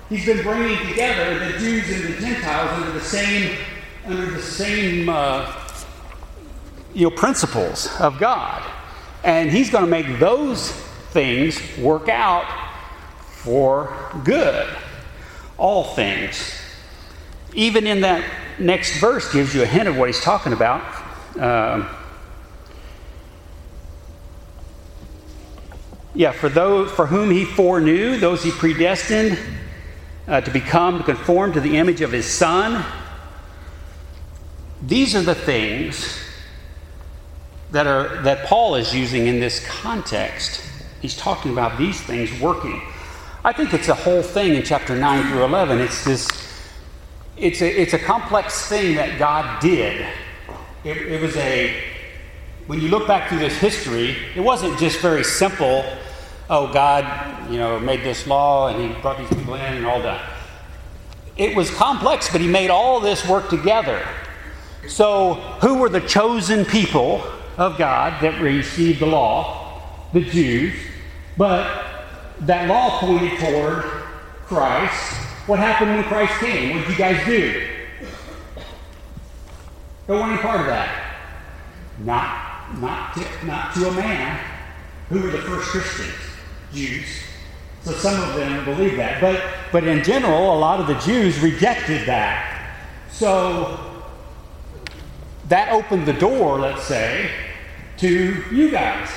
He's 0.09 0.25
been 0.25 0.41
bringing 0.41 0.75
together 0.87 1.51
the 1.51 1.59
Jews 1.59 1.87
and 1.91 2.15
the 2.15 2.19
Gentiles 2.19 2.71
under 2.71 2.91
the 2.91 3.05
same, 3.05 3.55
under 4.05 4.25
the 4.25 4.41
same 4.41 5.07
uh, 5.07 5.55
you 6.95 7.07
know, 7.07 7.15
principles 7.15 7.87
of 7.99 8.17
God. 8.17 8.63
And 9.23 9.51
he's 9.51 9.69
going 9.69 9.85
to 9.85 9.89
make 9.89 10.17
those 10.17 10.71
things 11.11 11.61
work 11.77 12.09
out 12.09 12.47
for 13.27 13.95
good. 14.23 14.67
All 15.59 15.83
things. 15.83 16.59
Even 17.53 17.85
in 17.85 18.01
that 18.01 18.23
next 18.57 18.99
verse 18.99 19.31
gives 19.31 19.53
you 19.53 19.61
a 19.61 19.67
hint 19.67 19.87
of 19.87 19.95
what 19.95 20.09
he's 20.09 20.21
talking 20.21 20.53
about. 20.53 20.81
Um, 21.37 21.87
yeah, 26.15 26.31
for 26.31 26.49
those 26.49 26.89
for 26.91 27.05
whom 27.05 27.29
he 27.29 27.45
foreknew, 27.45 28.17
those 28.17 28.43
he 28.43 28.49
predestined 28.49 29.37
uh, 30.29 30.39
to 30.39 30.51
become 30.51 31.03
conformed 31.03 31.55
to 31.55 31.59
the 31.59 31.75
image 31.75 32.01
of 32.01 32.11
his 32.11 32.31
son. 32.31 32.85
These 34.83 35.15
are 35.15 35.23
the 35.23 35.35
things 35.35 36.17
that, 37.71 37.87
are, 37.87 38.21
that 38.21 38.45
Paul 38.45 38.75
is 38.75 38.95
using 38.95 39.25
in 39.25 39.39
this 39.39 39.65
context. 39.65 40.61
He's 41.01 41.17
talking 41.17 41.51
about 41.51 41.77
these 41.77 41.99
things 41.99 42.39
working. 42.39 42.79
I 43.43 43.53
think 43.53 43.73
it's 43.73 43.87
a 43.87 43.95
whole 43.95 44.21
thing 44.21 44.53
in 44.53 44.63
chapter 44.63 44.95
9 44.95 45.31
through 45.31 45.45
11. 45.45 45.79
It's 45.79 46.05
this, 46.05 46.27
it's 47.35 47.61
a, 47.61 47.81
it's 47.81 47.93
a 47.93 47.99
complex 47.99 48.67
thing 48.69 48.95
that 48.95 49.17
God 49.17 49.59
did. 49.59 50.05
It, 50.83 50.97
it 50.97 51.21
was 51.21 51.35
a, 51.37 51.75
when 52.67 52.79
you 52.79 52.89
look 52.89 53.07
back 53.07 53.29
through 53.29 53.39
this 53.39 53.57
history, 53.57 54.15
it 54.35 54.41
wasn't 54.41 54.77
just 54.77 54.99
very 54.99 55.23
simple 55.23 55.83
oh, 56.49 56.71
God, 56.71 57.51
you 57.51 57.57
know, 57.57 57.79
made 57.79 58.03
this 58.03 58.25
law 58.25 58.69
and 58.69 58.81
he 58.81 59.01
brought 59.01 59.17
these 59.17 59.29
people 59.29 59.53
in 59.55 59.75
and 59.75 59.85
all 59.85 60.01
that. 60.01 60.29
It 61.37 61.55
was 61.55 61.69
complex, 61.71 62.29
but 62.29 62.41
he 62.41 62.47
made 62.47 62.69
all 62.69 62.99
this 62.99 63.25
work 63.27 63.49
together. 63.49 64.05
So, 64.87 65.35
who 65.61 65.75
were 65.75 65.89
the 65.89 66.01
chosen 66.01 66.65
people 66.65 67.23
of 67.57 67.77
God 67.77 68.21
that 68.21 68.41
received 68.41 68.99
the 68.99 69.05
law? 69.05 69.81
The 70.13 70.21
Jews. 70.21 70.73
But 71.37 71.85
that 72.41 72.67
law 72.67 72.99
pointed 72.99 73.39
toward 73.39 73.83
Christ. 74.45 75.13
What 75.47 75.59
happened 75.59 75.91
when 75.91 76.03
Christ 76.05 76.33
came? 76.39 76.75
What 76.75 76.81
did 76.81 76.89
you 76.91 76.97
guys 76.97 77.25
do? 77.25 77.67
Don't 80.07 80.19
want 80.19 80.31
any 80.33 80.41
part 80.41 80.61
of 80.61 80.65
that. 80.65 81.15
Not, 81.99 82.79
not, 82.79 83.13
to, 83.13 83.45
not 83.45 83.73
to 83.75 83.89
a 83.89 83.91
man. 83.91 84.43
Who 85.09 85.21
were 85.21 85.29
the 85.29 85.39
first 85.39 85.69
Christians? 85.69 86.29
Jews. 86.73 87.07
So 87.83 87.93
some 87.93 88.21
of 88.21 88.35
them 88.35 88.65
believe 88.65 88.97
that. 88.97 89.21
But, 89.21 89.41
but 89.71 89.83
in 89.85 90.03
general, 90.03 90.53
a 90.53 90.59
lot 90.59 90.79
of 90.79 90.87
the 90.87 90.95
Jews 90.95 91.39
rejected 91.39 92.05
that. 92.07 92.75
So 93.11 93.79
that 95.47 95.71
opened 95.71 96.05
the 96.05 96.13
door, 96.13 96.59
let's 96.59 96.83
say, 96.83 97.31
to 97.97 98.43
you 98.51 98.69
guys. 98.69 99.09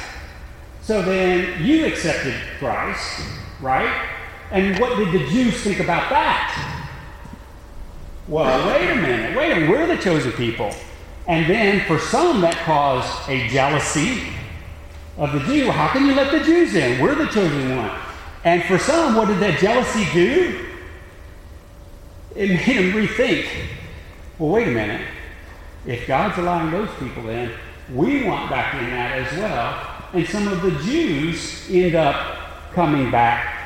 So 0.83 1.03
then 1.03 1.65
you 1.65 1.87
accepted 1.87 2.35
Christ, 2.59 3.23
right? 3.61 4.09
And 4.51 4.79
what 4.79 4.97
did 4.97 5.13
the 5.13 5.27
Jews 5.29 5.63
think 5.63 5.81
about 5.81 6.11
that? 6.11 6.89
Well, 8.29 8.67
wait 8.69 8.91
a 8.91 8.95
minute, 8.97 9.37
wait 9.37 9.53
a 9.53 9.55
minute, 9.57 9.71
we're 9.71 9.87
the 9.87 9.97
chosen 9.97 10.33
people. 10.33 10.73
And 11.27 11.49
then 11.49 11.87
for 11.87 11.99
some, 11.99 12.41
that 12.41 12.57
caused 12.65 13.29
a 13.29 13.49
jealousy 13.49 14.23
of 15.17 15.33
the 15.33 15.41
Jew. 15.41 15.71
How 15.71 15.89
can 15.89 16.07
you 16.07 16.15
let 16.15 16.31
the 16.31 16.41
Jews 16.41 16.75
in? 16.75 17.01
We're 17.01 17.15
the 17.15 17.27
chosen 17.27 17.77
one. 17.77 17.91
And 18.45 18.63
for 18.65 18.79
some, 18.79 19.15
what 19.15 19.29
did 19.29 19.39
that 19.41 19.59
jealousy 19.61 20.07
do? 20.13 20.67
It 22.35 22.49
made 22.49 22.79
them 22.79 22.93
rethink. 22.93 23.47
Well, 24.39 24.51
wait 24.51 24.69
a 24.69 24.73
minute. 24.73 25.07
If 25.87 26.07
God's 26.07 26.39
allowing 26.39 26.71
those 26.71 26.89
people 26.99 27.29
in, 27.29 27.53
we 27.93 28.25
want 28.25 28.49
back 28.49 28.75
in 28.75 28.91
that 28.91 29.19
as 29.19 29.39
well. 29.39 30.09
And 30.13 30.27
some 30.27 30.49
of 30.49 30.63
the 30.63 30.71
Jews 30.83 31.69
end 31.71 31.95
up 31.95 32.73
coming 32.73 33.11
back. 33.11 33.59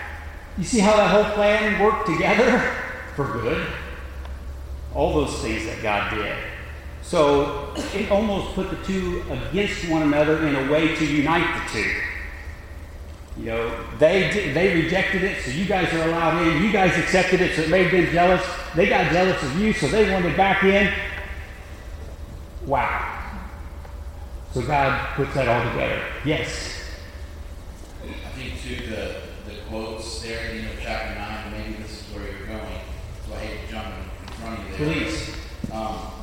You 0.58 0.64
see 0.64 0.80
how 0.80 0.96
that 0.96 1.10
whole 1.10 1.32
plan 1.34 1.82
worked 1.82 2.06
together 2.06 2.58
for 3.14 3.26
good? 3.32 3.66
All 4.94 5.14
those 5.14 5.40
things 5.40 5.64
that 5.66 5.82
God 5.82 6.14
did. 6.14 6.36
So 7.06 7.72
it 7.94 8.10
almost 8.10 8.56
put 8.56 8.68
the 8.68 8.76
two 8.84 9.22
against 9.30 9.88
one 9.88 10.02
another 10.02 10.44
in 10.44 10.56
a 10.56 10.72
way 10.72 10.96
to 10.96 11.06
unite 11.06 11.62
the 11.62 11.72
two. 11.72 11.90
You 13.38 13.46
know, 13.46 13.84
they 14.00 14.50
they 14.52 14.74
rejected 14.74 15.22
it, 15.22 15.40
so 15.44 15.52
you 15.52 15.66
guys 15.66 15.92
are 15.94 16.08
allowed 16.08 16.44
in. 16.44 16.64
You 16.64 16.72
guys 16.72 16.98
accepted 16.98 17.40
it, 17.40 17.54
so 17.54 17.62
it 17.62 17.70
made 17.70 17.92
them 17.92 18.10
jealous. 18.10 18.44
They 18.74 18.88
got 18.88 19.12
jealous 19.12 19.40
of 19.40 19.56
you, 19.56 19.72
so 19.72 19.86
they 19.86 20.10
wanted 20.12 20.36
back 20.36 20.64
in. 20.64 20.92
Wow. 22.64 23.38
So 24.52 24.62
God 24.62 25.14
puts 25.14 25.32
that 25.34 25.46
all 25.46 25.70
together. 25.70 26.02
Yes. 26.24 26.72
I 28.02 28.28
think 28.30 28.60
too 28.60 28.84
the 28.86 29.20
the 29.48 29.60
quotes 29.68 30.22
there 30.22 30.40
at 30.40 30.50
the 30.50 30.58
end 30.58 30.70
of 30.70 30.80
chapter 30.82 31.14
nine. 31.14 31.52
Maybe 31.52 31.82
this 31.82 32.00
is 32.00 32.14
where 32.16 32.24
you're 32.24 32.46
going. 32.46 32.80
So 33.28 33.34
I 33.34 33.38
hate 33.38 33.66
to 33.66 33.72
jump 33.72 33.86
in 33.86 34.32
front 34.34 34.58
of 34.58 34.80
you 34.80 34.86
there. 34.86 35.04
Please. 35.04 35.36
Um, 35.70 36.15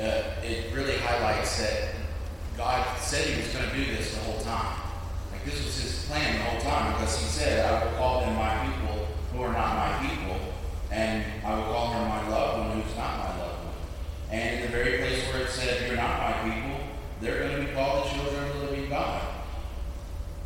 uh, 0.00 0.22
it 0.44 0.72
really 0.74 0.96
highlights 0.98 1.58
that 1.60 1.94
God 2.56 2.98
said 2.98 3.26
He 3.26 3.40
was 3.40 3.52
going 3.52 3.68
to 3.68 3.76
do 3.76 3.96
this 3.96 4.14
the 4.14 4.20
whole 4.20 4.40
time. 4.40 4.78
Like 5.32 5.44
this 5.44 5.64
was 5.64 5.80
his 5.80 6.04
plan 6.06 6.38
the 6.38 6.44
whole 6.44 6.60
time 6.60 6.92
because 6.92 7.18
he 7.18 7.26
said, 7.26 7.64
I 7.64 7.84
will 7.84 7.92
call 7.92 8.20
them 8.22 8.34
my 8.34 8.66
people 8.66 9.06
who 9.32 9.42
are 9.42 9.52
not 9.52 9.76
my 9.76 10.08
people, 10.08 10.36
and 10.90 11.24
I 11.44 11.54
will 11.54 11.64
call 11.64 11.92
her 11.92 12.08
my 12.08 12.28
loved 12.28 12.58
one 12.58 12.80
who's 12.80 12.96
not 12.96 13.18
my 13.18 13.38
loved 13.38 13.64
one. 13.64 13.74
And 14.30 14.56
in 14.56 14.62
the 14.62 14.68
very 14.68 14.98
place 14.98 15.22
where 15.32 15.42
it 15.42 15.50
said, 15.50 15.86
You're 15.86 15.96
not 15.96 16.18
my 16.18 16.50
people, 16.50 16.80
they're 17.20 17.38
going 17.40 17.60
to 17.60 17.66
be 17.66 17.72
called 17.72 18.06
the 18.06 18.10
children 18.10 18.50
of 18.50 18.60
the 18.60 18.66
living 18.66 18.90
God. 18.90 19.22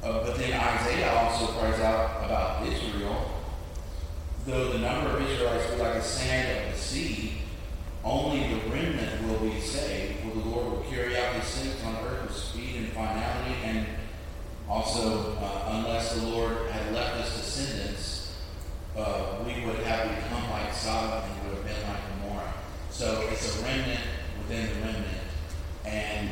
Uh, 0.02 0.24
but 0.24 0.36
then 0.36 0.52
Isaiah 0.52 1.12
also 1.12 1.46
cries 1.52 1.80
out 1.80 2.24
about 2.24 2.66
Israel. 2.66 3.30
Though 4.44 4.72
the 4.72 4.78
number 4.78 5.10
of 5.10 5.22
Israelites 5.22 5.70
be 5.70 5.76
like 5.76 5.94
the 5.94 6.02
sand 6.02 6.66
of 6.66 6.74
the 6.74 6.78
sea, 6.78 7.41
only 8.04 8.54
the 8.54 8.70
remnant 8.70 9.26
will 9.26 9.38
be 9.38 9.60
saved, 9.60 10.20
for 10.20 10.38
the 10.38 10.48
Lord 10.48 10.72
will 10.72 10.84
carry 10.90 11.16
out 11.16 11.34
his 11.34 11.44
sentence 11.44 11.84
on 11.84 11.96
earth 12.04 12.22
with 12.22 12.36
speed 12.36 12.76
and 12.76 12.88
finality. 12.88 13.54
And 13.64 13.86
also, 14.68 15.36
uh, 15.40 15.68
unless 15.72 16.14
the 16.14 16.26
Lord 16.26 16.70
had 16.70 16.92
left 16.92 17.16
us 17.16 17.36
descendants, 17.36 18.34
uh, 18.96 19.38
we 19.44 19.64
would 19.64 19.76
have 19.80 20.08
become 20.16 20.50
like 20.50 20.72
Sodom 20.72 21.30
and 21.30 21.48
would 21.48 21.56
have 21.58 21.64
been 21.64 21.88
like 21.88 22.00
Gomorrah. 22.20 22.54
So 22.90 23.28
it's 23.30 23.60
a 23.60 23.64
remnant 23.64 24.00
within 24.38 24.66
the 24.66 24.80
remnant. 24.86 25.06
And 25.84 26.28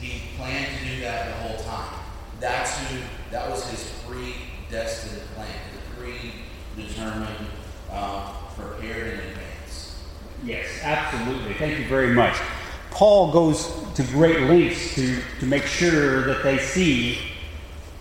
he 0.00 0.36
planned 0.36 0.78
to 0.78 0.84
do 0.84 1.00
that 1.00 1.26
the 1.26 1.48
whole 1.48 1.64
time. 1.64 2.00
That's 2.40 2.78
who, 2.78 3.00
that 3.30 3.48
was 3.48 3.68
his 3.70 3.92
predestined 4.06 5.22
plan, 5.34 5.48
the 5.72 6.02
predetermined, 6.76 7.46
uh, 7.90 8.32
prepared 8.56 9.14
in 9.14 9.20
advance. 9.30 9.45
Yes, 10.44 10.66
absolutely. 10.82 11.54
Thank 11.54 11.78
you 11.78 11.86
very 11.86 12.12
much. 12.12 12.36
Paul 12.90 13.32
goes 13.32 13.70
to 13.94 14.02
great 14.04 14.40
lengths 14.42 14.94
to, 14.94 15.20
to 15.40 15.46
make 15.46 15.64
sure 15.64 16.22
that 16.22 16.42
they 16.42 16.58
see 16.58 17.18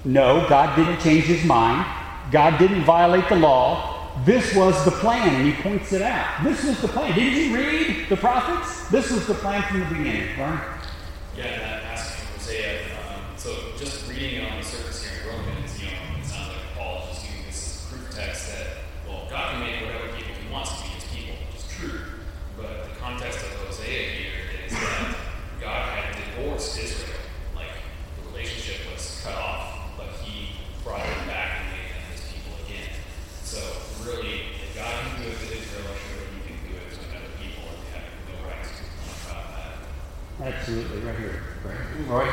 no, 0.04 0.48
God 0.48 0.75
didn't 0.75 1.00
change 1.00 1.24
his 1.24 1.44
mind. 1.44 1.86
God 2.32 2.60
didn't 2.60 2.84
violate 2.84 3.27
the 3.27 3.36
law. 3.36 4.24
This 4.24 4.56
was 4.56 4.86
the 4.86 4.92
plan, 4.92 5.36
and 5.36 5.46
he 5.48 5.62
points 5.62 5.92
it 5.94 6.01
out. 6.01 6.44
This 6.44 6.63
was 6.63 6.80
the 6.80 6.88
plan. 6.88 7.15
Didn't 7.15 7.39
you 7.39 7.56
read 7.56 8.08
the 8.08 8.15
prophets? 8.15 8.88
This 8.89 9.10
was 9.12 9.25
the 9.25 9.34
plan 9.34 9.63
from 9.63 9.80
the 9.80 9.86
beginning, 9.86 10.39
right? 10.39 10.80
Yeah, 11.36 11.58
that 11.60 11.84
passage 11.84 12.20
from 12.20 12.34
Hosea. 12.39 12.82
Um, 13.10 13.22
so 13.36 13.54
just 13.77 14.08
reading 14.08 14.42
it 14.42 14.51
on 14.51 14.58
the 14.60 14.63
surface 14.63 15.04
here 15.04 15.22
in 15.24 15.38
Romans, 15.38 15.82
you 15.82 15.88
know, 15.88 16.20
it 16.20 16.25
sounds 16.25 16.50
like 16.50 16.77
Paul 16.77 17.01
is 17.01 17.18
just 17.18 17.25
using 17.25 17.46
this 17.48 17.88
proof 17.89 18.15
text 18.15 18.48
that, 18.54 18.68
well, 19.08 19.27
God 19.30 19.54
can 19.54 19.62
make 19.62 19.82
whatever 19.82 20.13
people 20.15 20.34
he 20.36 20.54
wants 20.54 20.70
to 20.77 20.84
be 20.84 20.89
his 20.89 21.04
people, 21.06 21.36
which 21.48 21.62
is 21.62 21.68
true. 21.68 22.00
But 22.56 22.89
the 22.89 22.96
context 23.00 23.39
of 23.39 23.50
Hosea 23.65 24.10
here 24.12 24.32
is 24.66 24.72
that 24.72 25.16
God 25.60 25.89
had 25.89 26.16
divorced 26.16 26.77
Israel. 26.77 27.20
Like, 27.56 27.74
the 28.22 28.30
relationship 28.30 28.80
was 28.94 29.22
cut 29.24 29.36
off, 29.36 29.98
but 29.98 30.08
he 30.24 30.56
brought 30.84 31.03
them 31.03 31.27
back 31.27 31.60
and 31.60 31.68
made 31.75 31.89
them 31.92 32.03
his 32.16 32.22
people 32.32 32.56
again. 32.63 32.96
So, 33.44 33.60
really, 34.08 34.56
if 34.63 34.75
God 34.75 34.88
can 34.88 35.22
do 35.22 35.27
it 35.27 35.36
with 35.36 35.51
Israel, 35.51 35.84
I'm 35.92 36.00
sure 36.00 36.24
he 36.32 36.39
can 36.48 36.58
do 36.63 36.77
it 36.80 36.88
with 36.96 37.12
other 37.12 37.34
people, 37.42 37.63
and 37.68 37.80
they 37.84 38.00
have 38.00 38.08
no 38.30 38.36
right 38.48 38.63
to 38.63 38.72
complain 38.72 39.20
about 39.27 39.48
that. 39.51 39.74
Absolutely, 40.42 41.00
right 41.00 41.18
here. 41.18 41.42
Right. 41.63 42.30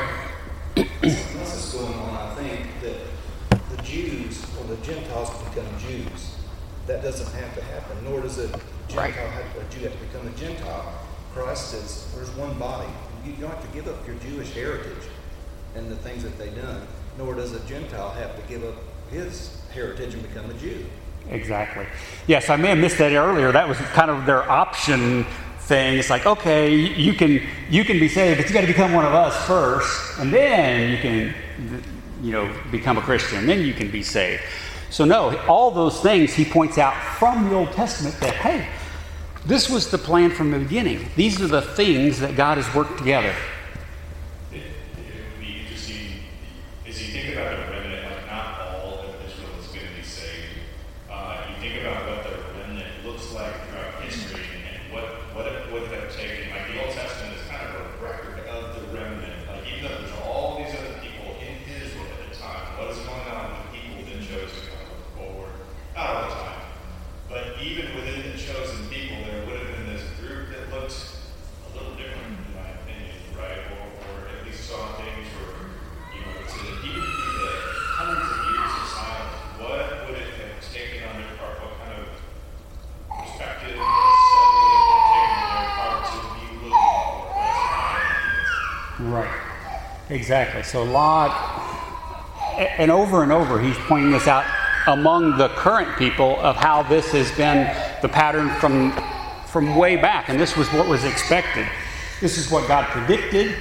Right. 0.76 0.86
Something 1.10 1.40
else 1.40 1.74
is 1.74 1.80
going 1.80 1.94
on, 1.94 2.14
I 2.14 2.34
think, 2.34 2.66
that 2.82 3.76
the 3.76 3.82
Jews 3.82 4.44
or 4.58 4.64
the 4.64 4.76
Gentiles 4.82 5.30
become 5.44 5.66
Jews. 5.78 6.36
That 6.86 7.02
doesn't 7.02 7.32
have 7.40 7.54
to 7.54 7.62
happen, 7.62 8.04
nor 8.04 8.20
does 8.20 8.38
a 8.38 8.48
Right. 8.94 9.14
Gentile 9.14 9.30
have, 9.30 9.56
a 9.56 9.74
Jew 9.74 9.80
have 9.84 9.92
to 9.92 10.06
become 10.06 10.26
a 10.26 10.30
Gentile. 10.32 10.92
Christ 11.32 11.74
is, 11.74 12.12
there's 12.14 12.30
one 12.32 12.58
body. 12.58 12.90
You 13.24 13.32
don't 13.34 13.50
have 13.50 13.62
to 13.62 13.72
give 13.72 13.88
up 13.88 14.06
your 14.06 14.16
Jewish 14.16 14.52
heritage 14.52 15.04
and 15.74 15.90
the 15.90 15.96
things 15.96 16.22
that 16.24 16.36
they've 16.38 16.54
done, 16.54 16.86
nor 17.16 17.34
does 17.34 17.52
a 17.54 17.60
Gentile 17.60 18.10
have 18.10 18.36
to 18.36 18.42
give 18.48 18.64
up 18.64 18.74
his 19.10 19.56
heritage 19.72 20.12
and 20.14 20.22
become 20.22 20.50
a 20.50 20.54
Jew. 20.54 20.84
Exactly. 21.30 21.86
Yes, 22.26 22.50
I 22.50 22.56
may 22.56 22.68
have 22.68 22.78
missed 22.78 22.98
that 22.98 23.12
earlier. 23.12 23.52
That 23.52 23.66
was 23.68 23.78
kind 23.78 24.10
of 24.10 24.26
their 24.26 24.50
option 24.50 25.24
thing. 25.66 25.98
It's 25.98 26.10
like, 26.10 26.26
okay, 26.26 26.74
you 26.74 27.14
can 27.14 27.40
you 27.70 27.84
can 27.84 27.98
be 27.98 28.08
saved, 28.08 28.38
but 28.38 28.48
you 28.48 28.54
got 28.54 28.62
to 28.62 28.66
become 28.66 28.92
one 28.92 29.04
of 29.04 29.14
us 29.14 29.34
first, 29.46 30.18
and 30.18 30.32
then 30.32 30.90
you 30.90 30.98
can, 30.98 31.34
you 32.22 32.32
know, 32.32 32.52
become 32.70 32.98
a 32.98 33.02
Christian, 33.02 33.38
and 33.38 33.48
then 33.48 33.62
you 33.62 33.74
can 33.74 33.90
be 33.90 34.02
saved. 34.02 34.42
So 34.90 35.04
no, 35.04 35.36
all 35.46 35.70
those 35.70 36.00
things 36.00 36.34
he 36.34 36.44
points 36.44 36.76
out 36.78 36.94
from 37.18 37.48
the 37.48 37.54
Old 37.54 37.72
Testament 37.72 38.18
that 38.20 38.34
hey, 38.34 38.68
this 39.46 39.70
was 39.70 39.90
the 39.90 39.98
plan 39.98 40.30
from 40.30 40.50
the 40.50 40.58
beginning. 40.58 41.08
These 41.16 41.40
are 41.40 41.48
the 41.48 41.62
things 41.62 42.20
that 42.20 42.36
God 42.36 42.58
has 42.58 42.74
worked 42.74 42.98
together. 42.98 43.34
It, 44.52 44.58
it 44.58 44.64
would 44.94 45.40
be 45.40 45.60
interesting 45.62 46.22
as 46.86 47.00
you 47.00 47.12
think 47.12 47.34
about 47.34 47.56
the 47.56 47.72
remnant, 47.72 48.04
like 48.04 48.26
not 48.26 48.60
all 48.60 48.98
of 49.00 49.14
Israel 49.26 49.50
is 49.58 49.66
going 49.68 49.86
to 49.88 49.94
be 49.96 50.02
saved. 50.02 50.60
Uh, 51.10 51.42
you 51.48 51.56
think 51.60 51.80
about 51.80 52.06
what 52.06 52.22
the 52.24 52.36
remnant 52.60 52.86
looks 53.04 53.32
like 53.32 53.54
throughout 53.68 54.02
history 54.02 54.44
and 54.44 54.92
what 54.92 55.04
what 55.34 55.46
it 55.46 55.72
would 55.72 55.90
have 55.90 56.14
taken. 56.14 56.50
Like 56.50 56.68
the 56.68 56.84
Old 56.84 56.92
Testament 56.94 57.34
is 57.34 57.42
kind 57.48 57.66
of 57.66 57.80
a 57.80 58.04
record 58.04 58.46
of 58.46 58.76
the 58.76 58.82
remnant. 58.94 59.48
Like 59.48 59.64
even 59.66 59.90
though 59.90 59.96
there's 59.98 60.18
all 60.22 60.58
these 60.58 60.74
other 60.76 61.00
people 61.00 61.34
in 61.40 61.56
Israel 61.66 62.06
at 62.14 62.30
the 62.30 62.36
time, 62.36 62.78
what 62.78 62.92
is 62.92 62.98
going 63.02 63.26
on 63.32 63.50
with 63.50 63.58
the 63.64 63.70
people 63.74 64.04
that 64.06 64.20
chose 64.22 64.52
to 64.54 64.70
come 64.70 65.02
forward? 65.18 65.50
Not 65.96 66.06
all 66.06 66.22
the 66.28 66.34
time, 66.36 66.62
but 67.28 67.42
even 67.58 67.90
within 67.96 68.30
the 68.30 68.38
chosen 68.38 68.86
people, 68.92 69.24
there 69.24 69.40
would 69.46 69.56
have 69.56 69.72
been 69.72 69.88
this 69.96 70.04
group 70.20 70.52
that 70.52 70.68
looked 70.68 70.92
a 70.92 71.68
little 71.76 71.96
different, 71.96 72.36
in 72.36 72.52
my 72.52 72.68
opinion, 72.80 73.16
right? 73.36 73.72
Or, 73.72 73.88
or 73.88 74.28
at 74.28 74.44
least 74.44 74.68
saw 74.68 74.96
things 75.00 75.28
or, 75.40 75.72
you 76.12 76.20
know, 76.28 76.36
to 76.44 76.58
even 76.84 77.00
through 77.00 77.36
the 77.40 77.52
hundreds 77.96 78.28
of 78.28 78.40
years 78.52 78.72
of 78.72 78.84
silence, 78.92 79.32
what 79.64 79.84
would 80.12 80.20
it 80.20 80.32
have 80.44 80.60
taken 80.60 81.08
on 81.08 81.16
their 81.20 81.32
part? 81.40 81.56
What 81.60 81.72
kind 81.80 82.04
of 82.04 82.08
perspective 83.20 83.80
or 83.80 83.84
suddenly 83.84 84.68
it 84.72 84.84
have 84.92 85.08
taken 85.12 85.40
on 85.40 85.52
their 85.56 85.72
part 85.76 86.00
to 86.08 86.18
be 86.36 86.44
looking 86.56 86.72
for 86.72 87.36
us? 87.36 88.02
Right. 89.10 89.40
Exactly. 90.10 90.62
So 90.62 90.82
a 90.82 90.84
Lot, 90.84 91.30
and 92.78 92.90
over 92.90 93.22
and 93.22 93.32
over, 93.32 93.58
he's 93.60 93.76
pointing 93.78 94.10
this 94.10 94.28
out 94.28 94.44
among 94.86 95.38
the 95.38 95.48
current 95.50 95.96
people 95.96 96.38
of 96.40 96.56
how 96.56 96.82
this 96.82 97.12
has 97.12 97.30
been 97.32 97.74
the 98.02 98.08
pattern 98.08 98.50
from 98.60 98.92
from 99.46 99.76
way 99.76 99.96
back, 99.96 100.30
and 100.30 100.40
this 100.40 100.56
was 100.56 100.66
what 100.72 100.88
was 100.88 101.04
expected. 101.04 101.68
This 102.20 102.38
is 102.38 102.50
what 102.50 102.66
God 102.66 102.86
predicted, 102.86 103.54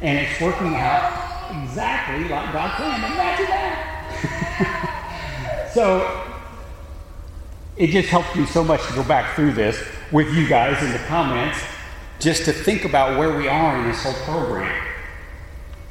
and 0.00 0.18
it's 0.18 0.40
working 0.40 0.74
out 0.74 1.52
exactly 1.62 2.28
like 2.28 2.52
God 2.52 2.76
planned. 2.76 3.04
Imagine 3.04 3.46
that. 3.46 5.70
so 5.74 6.24
it 7.76 7.90
just 7.90 8.08
helped 8.08 8.34
me 8.34 8.46
so 8.46 8.64
much 8.64 8.84
to 8.88 8.94
go 8.94 9.04
back 9.04 9.36
through 9.36 9.52
this 9.52 9.80
with 10.10 10.34
you 10.34 10.48
guys 10.48 10.82
in 10.82 10.90
the 10.90 10.98
comments, 11.06 11.60
just 12.18 12.44
to 12.44 12.52
think 12.52 12.84
about 12.84 13.18
where 13.18 13.36
we 13.36 13.48
are 13.48 13.78
in 13.78 13.88
this 13.88 14.02
whole 14.02 14.12
program. 14.24 14.86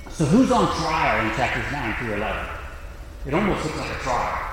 So 0.10 0.26
who's 0.26 0.52
on 0.52 0.66
trial 0.76 1.26
in 1.26 1.36
chapters 1.36 1.72
9 1.72 1.96
through 1.96 2.16
11? 2.16 2.48
It 3.28 3.34
almost 3.34 3.66
looks 3.66 3.78
like 3.78 3.92
a 3.92 4.00
trial. 4.00 4.44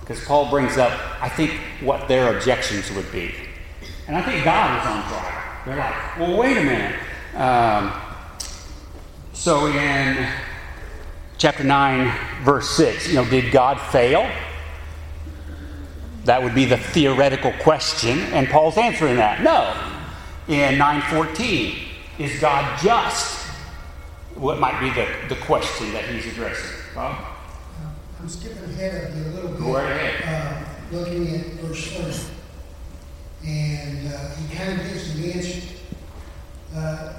Because 0.00 0.24
Paul 0.24 0.50
brings 0.50 0.76
up, 0.76 0.92
I 1.22 1.28
think, 1.28 1.52
what 1.80 2.08
their 2.08 2.36
objections 2.36 2.90
would 2.92 3.10
be. 3.12 3.34
And 4.06 4.16
I 4.16 4.22
think 4.22 4.44
God 4.44 4.80
is 4.80 4.86
on 4.86 5.08
trial. 5.08 5.38
They're 5.66 5.76
like, 5.76 6.18
well, 6.18 6.38
wait 6.38 6.56
a 6.56 6.64
minute. 6.64 6.98
Um, 7.34 7.92
so 9.34 9.66
in 9.66 10.28
chapter 11.36 11.62
9, 11.62 12.44
verse 12.44 12.68
6, 12.70 13.08
you 13.08 13.14
know, 13.14 13.24
did 13.24 13.52
God 13.52 13.80
fail? 13.80 14.28
That 16.24 16.42
would 16.42 16.54
be 16.54 16.64
the 16.64 16.76
theoretical 16.76 17.52
question, 17.60 18.18
and 18.32 18.48
Paul's 18.48 18.76
answering 18.76 19.16
that. 19.16 19.42
No. 19.42 19.97
In 20.48 20.78
9:14, 20.78 21.76
is 22.18 22.40
God 22.40 22.78
just? 22.80 23.46
What 24.34 24.58
might 24.58 24.80
be 24.80 24.88
the, 24.88 25.06
the 25.28 25.38
question 25.42 25.92
that 25.92 26.06
he's 26.06 26.24
addressing? 26.32 26.70
Bob? 26.94 27.22
I'm 28.18 28.28
skipping 28.30 28.64
ahead 28.64 29.10
of 29.10 29.16
you 29.16 29.24
a 29.24 29.32
little 29.34 29.50
bit. 29.50 29.60
Go 29.60 29.74
right 29.74 29.90
ahead. 29.90 30.70
Uh, 30.90 30.96
looking 30.96 31.34
at 31.34 31.46
verse 31.60 31.94
20. 31.94 32.34
And 33.46 34.12
uh, 34.12 34.34
he 34.36 34.56
kind 34.56 34.80
of 34.80 34.88
gives 34.88 35.20
the 35.20 35.32
answer. 35.34 35.74
Uh, 36.74 37.12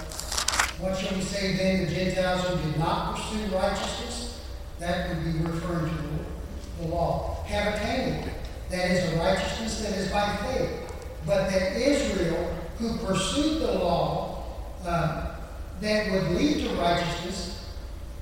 what 0.80 0.98
shall 0.98 1.16
we 1.16 1.22
say 1.22 1.56
then 1.56 1.86
to 1.86 1.94
Gentiles 1.94 2.48
who 2.48 2.72
did 2.72 2.80
not 2.80 3.16
pursue 3.16 3.46
righteousness? 3.56 4.44
That 4.80 5.08
would 5.10 5.24
be 5.24 5.40
referring 5.40 5.90
to 5.90 6.02
the, 6.02 6.82
the 6.82 6.88
law. 6.88 7.44
Have 7.46 7.76
attained. 7.76 8.32
That 8.72 8.90
is 8.90 9.14
a 9.14 9.18
righteousness 9.18 9.82
that 9.82 9.98
is 9.98 10.12
by 10.12 10.36
faith. 10.38 10.92
But 11.28 11.50
that 11.52 11.78
Israel, 11.78 12.56
who 12.80 12.98
pursued 13.06 13.62
the 13.62 13.74
law 13.74 14.44
uh, 14.86 15.36
that 15.82 16.12
would 16.12 16.32
lead 16.32 16.66
to 16.68 16.76
righteousness, 16.76 17.66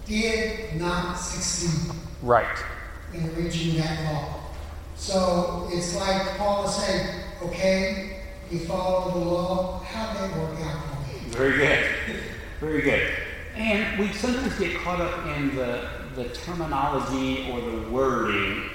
did 0.05 0.75
not 0.79 1.15
succeed 1.15 1.93
Right. 2.23 2.57
in 3.13 3.33
reaching 3.35 3.77
that 3.77 4.03
law. 4.11 4.39
So 4.95 5.69
it's 5.71 5.95
like 5.95 6.37
Paul 6.37 6.65
is 6.67 6.75
saying, 6.75 7.07
okay, 7.43 8.21
you 8.49 8.59
follow 8.59 9.11
the 9.11 9.19
law, 9.25 9.79
how 9.79 10.13
did 10.13 10.31
that 10.31 10.37
work 10.39 10.59
out 10.61 10.83
for 10.83 11.13
me? 11.13 11.19
Very 11.29 11.57
good. 11.57 11.89
Very 12.59 12.81
good. 12.81 13.11
And 13.55 13.99
we 13.99 14.11
sometimes 14.13 14.57
get 14.57 14.77
caught 14.81 14.99
up 15.01 15.25
in 15.37 15.55
the, 15.55 15.87
the 16.15 16.29
terminology 16.29 17.51
or 17.51 17.61
the 17.61 17.89
wording. 17.89 18.69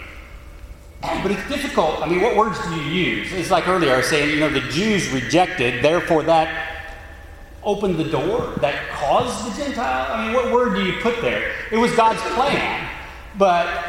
But 1.03 1.33
it's 1.33 1.49
difficult. 1.49 2.01
I 2.01 2.09
mean, 2.09 2.21
what 2.21 2.37
words 2.37 2.59
do 2.65 2.75
you 2.77 2.83
use? 2.83 3.33
It's 3.33 3.51
like 3.51 3.67
earlier 3.67 3.95
I 3.95 3.97
was 3.99 4.07
saying, 4.07 4.31
you 4.31 4.39
know, 4.39 4.49
the 4.49 4.61
Jews 4.71 5.11
rejected, 5.11 5.83
therefore 5.83 6.23
that 6.25 6.69
opened 7.65 7.97
the 7.97 8.05
door, 8.05 8.55
that 8.61 8.89
caused 8.91 9.47
the 9.47 9.65
Gentile. 9.65 10.13
I 10.13 10.25
mean, 10.25 10.35
what 10.35 10.53
word 10.53 10.75
do 10.75 10.85
you 10.85 11.01
put 11.01 11.21
there? 11.21 11.55
It 11.71 11.77
was 11.77 11.93
God's 11.95 12.21
plan, 12.35 12.89
but 13.37 13.85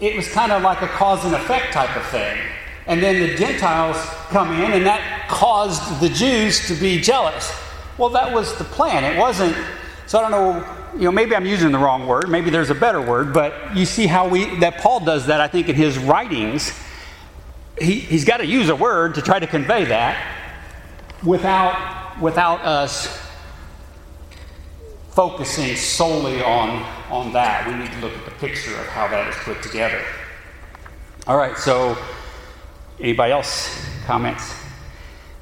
it 0.00 0.16
was 0.16 0.30
kind 0.30 0.52
of 0.52 0.62
like 0.62 0.80
a 0.80 0.88
cause 0.88 1.24
and 1.24 1.34
effect 1.34 1.72
type 1.72 1.94
of 1.96 2.04
thing. 2.06 2.38
And 2.86 3.02
then 3.02 3.20
the 3.20 3.34
Gentiles 3.36 3.96
come 4.30 4.52
in, 4.52 4.72
and 4.72 4.86
that 4.86 5.28
caused 5.28 6.00
the 6.00 6.08
Jews 6.08 6.68
to 6.68 6.74
be 6.74 7.00
jealous. 7.00 7.52
Well, 7.98 8.08
that 8.10 8.32
was 8.32 8.56
the 8.56 8.64
plan. 8.64 9.04
It 9.04 9.18
wasn't, 9.18 9.56
so 10.06 10.18
I 10.18 10.22
don't 10.22 10.30
know, 10.30 10.77
you 10.98 11.04
know, 11.04 11.12
maybe 11.12 11.36
I'm 11.36 11.46
using 11.46 11.70
the 11.70 11.78
wrong 11.78 12.08
word, 12.08 12.28
maybe 12.28 12.50
there's 12.50 12.70
a 12.70 12.74
better 12.74 13.00
word, 13.00 13.32
but 13.32 13.76
you 13.76 13.86
see 13.86 14.08
how 14.08 14.26
we, 14.26 14.58
that 14.58 14.78
Paul 14.78 14.98
does 14.98 15.26
that, 15.26 15.40
I 15.40 15.46
think, 15.46 15.68
in 15.68 15.76
his 15.76 15.96
writings. 15.96 16.72
He, 17.80 18.00
he's 18.00 18.24
got 18.24 18.38
to 18.38 18.46
use 18.46 18.68
a 18.68 18.74
word 18.74 19.14
to 19.14 19.22
try 19.22 19.38
to 19.38 19.46
convey 19.46 19.84
that 19.84 20.20
without, 21.22 22.20
without 22.20 22.62
us 22.62 23.16
focusing 25.10 25.76
solely 25.76 26.42
on, 26.42 26.84
on 27.10 27.32
that. 27.32 27.68
We 27.68 27.74
need 27.74 27.92
to 27.92 28.00
look 28.00 28.16
at 28.18 28.24
the 28.24 28.32
picture 28.32 28.76
of 28.76 28.86
how 28.86 29.06
that 29.06 29.28
is 29.28 29.36
put 29.36 29.62
together. 29.62 30.02
All 31.28 31.36
right, 31.36 31.56
so 31.56 31.96
anybody 32.98 33.32
else? 33.32 33.86
Comments, 34.04 34.52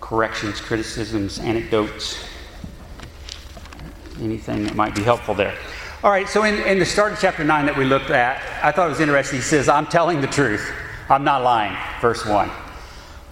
corrections, 0.03 0.61
criticisms, 0.61 1.39
anecdotes? 1.39 2.36
Anything 4.21 4.65
that 4.65 4.75
might 4.75 4.95
be 4.95 5.03
helpful 5.03 5.35
there? 5.35 5.57
All 6.03 6.11
right, 6.11 6.29
so 6.29 6.45
in, 6.45 6.55
in 6.67 6.79
the 6.79 6.87
start 6.87 7.13
of 7.13 7.21
chapter 7.21 7.43
9 7.43 7.67
that 7.67 7.77
we 7.77 7.85
looked 7.85 8.11
at, 8.11 8.41
I 8.63 8.71
thought 8.71 8.87
it 8.87 8.91
was 8.91 9.01
interesting. 9.01 9.39
He 9.39 9.43
says, 9.43 9.69
I'm 9.69 9.87
telling 9.87 10.21
the 10.21 10.27
truth, 10.27 10.71
I'm 11.09 11.25
not 11.25 11.43
lying, 11.43 11.77
verse 12.01 12.25
1. 12.25 12.51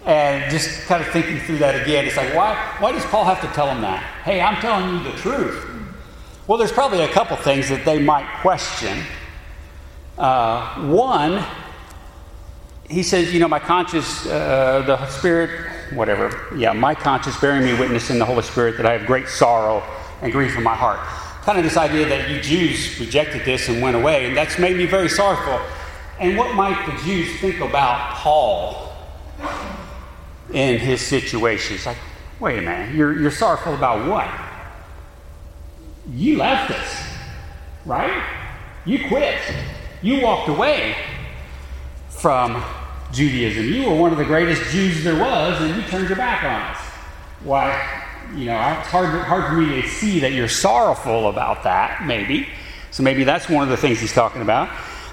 And 0.06 0.50
just 0.50 0.82
kind 0.86 1.02
of 1.02 1.08
thinking 1.10 1.38
through 1.40 1.58
that 1.58 1.82
again, 1.82 2.04
it's 2.04 2.16
like, 2.16 2.34
why, 2.34 2.54
why 2.78 2.92
does 2.92 3.04
Paul 3.06 3.24
have 3.24 3.40
to 3.40 3.46
tell 3.48 3.68
him 3.68 3.80
that? 3.82 4.02
Hey, 4.24 4.40
I'm 4.40 4.60
telling 4.60 4.94
you 4.94 5.04
the 5.04 5.16
truth. 5.18 5.66
Well, 6.46 6.58
there's 6.58 6.72
probably 6.72 7.00
a 7.00 7.08
couple 7.08 7.36
things 7.36 7.68
that 7.70 7.84
they 7.84 7.98
might 8.02 8.26
question. 8.40 9.02
Uh, 10.18 10.86
one, 10.88 11.44
he 12.88 13.02
says, 13.02 13.32
you 13.32 13.40
know, 13.40 13.48
my 13.48 13.58
conscience, 13.58 14.26
uh, 14.26 14.82
the 14.86 15.06
Spirit, 15.06 15.50
whatever, 15.94 16.48
yeah, 16.56 16.72
my 16.72 16.94
conscience 16.94 17.40
bearing 17.40 17.64
me 17.64 17.72
witness 17.78 18.10
in 18.10 18.18
the 18.18 18.24
Holy 18.24 18.42
Spirit 18.42 18.76
that 18.76 18.86
I 18.86 18.92
have 18.98 19.06
great 19.06 19.28
sorrow 19.28 19.82
and 20.22 20.32
grief 20.32 20.56
in 20.56 20.62
my 20.62 20.74
heart. 20.74 20.98
Kind 21.42 21.58
of 21.58 21.64
this 21.64 21.76
idea 21.76 22.08
that 22.08 22.30
you 22.30 22.40
Jews 22.40 22.98
rejected 22.98 23.44
this 23.44 23.68
and 23.68 23.82
went 23.82 23.96
away, 23.96 24.26
and 24.26 24.36
that's 24.36 24.58
made 24.58 24.76
me 24.76 24.86
very 24.86 25.08
sorrowful. 25.08 25.60
And 26.18 26.38
what 26.38 26.54
might 26.54 26.86
the 26.86 27.02
Jews 27.04 27.38
think 27.40 27.60
about 27.60 28.14
Paul 28.14 28.92
in 30.52 30.78
his 30.78 31.00
situation? 31.00 31.76
It's 31.76 31.86
like, 31.86 31.98
wait 32.40 32.58
a 32.58 32.62
minute, 32.62 32.94
you're, 32.94 33.20
you're 33.20 33.30
sorrowful 33.30 33.74
about 33.74 34.08
what? 34.08 34.28
You 36.10 36.38
left 36.38 36.70
us, 36.70 37.04
right? 37.84 38.22
You 38.84 39.08
quit. 39.08 39.38
You 40.02 40.22
walked 40.22 40.48
away 40.48 40.94
from 42.08 42.62
Judaism. 43.12 43.64
You 43.66 43.90
were 43.90 43.96
one 43.96 44.12
of 44.12 44.18
the 44.18 44.24
greatest 44.24 44.62
Jews 44.70 45.02
there 45.04 45.18
was, 45.18 45.60
and 45.62 45.74
you 45.76 45.82
turned 45.88 46.08
your 46.08 46.16
back 46.16 46.42
on 46.44 46.60
us. 46.74 46.78
Why, 47.42 48.03
you 48.36 48.46
know, 48.46 48.78
it's 48.78 48.88
hard, 48.88 49.08
hard 49.22 49.46
for 49.46 49.54
me 49.54 49.80
to 49.80 49.88
see 49.88 50.20
that 50.20 50.32
you're 50.32 50.48
sorrowful 50.48 51.28
about 51.28 51.62
that, 51.64 52.04
maybe. 52.04 52.48
So 52.90 53.02
maybe 53.02 53.24
that's 53.24 53.48
one 53.48 53.62
of 53.62 53.68
the 53.68 53.76
things 53.76 54.00
he's 54.00 54.12
talking 54.12 54.42
about. 54.42 54.68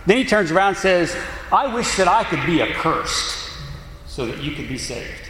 Then 0.05 0.17
he 0.17 0.25
turns 0.25 0.51
around 0.51 0.69
and 0.69 0.77
says, 0.77 1.15
I 1.51 1.73
wish 1.73 1.95
that 1.97 2.07
I 2.07 2.23
could 2.23 2.45
be 2.45 2.62
accursed 2.62 3.49
so 4.07 4.25
that 4.25 4.41
you 4.43 4.51
could 4.51 4.67
be 4.67 4.77
saved. 4.77 5.29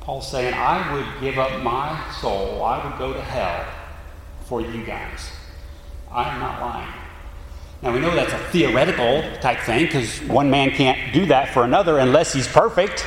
Paul's 0.00 0.30
saying, 0.30 0.54
I 0.54 0.92
would 0.94 1.20
give 1.20 1.38
up 1.38 1.62
my 1.62 2.10
soul, 2.20 2.64
I 2.64 2.84
would 2.84 2.98
go 2.98 3.12
to 3.12 3.20
hell 3.20 3.64
for 4.46 4.60
you 4.60 4.84
guys. 4.84 5.30
I'm 6.10 6.40
not 6.40 6.60
lying. 6.60 6.92
Now 7.82 7.92
we 7.92 8.00
know 8.00 8.14
that's 8.14 8.32
a 8.32 8.38
theoretical 8.50 9.22
type 9.40 9.60
thing 9.60 9.86
because 9.86 10.20
one 10.22 10.50
man 10.50 10.70
can't 10.70 11.12
do 11.12 11.26
that 11.26 11.48
for 11.48 11.64
another 11.64 11.98
unless 11.98 12.32
he's 12.32 12.46
perfect, 12.46 13.04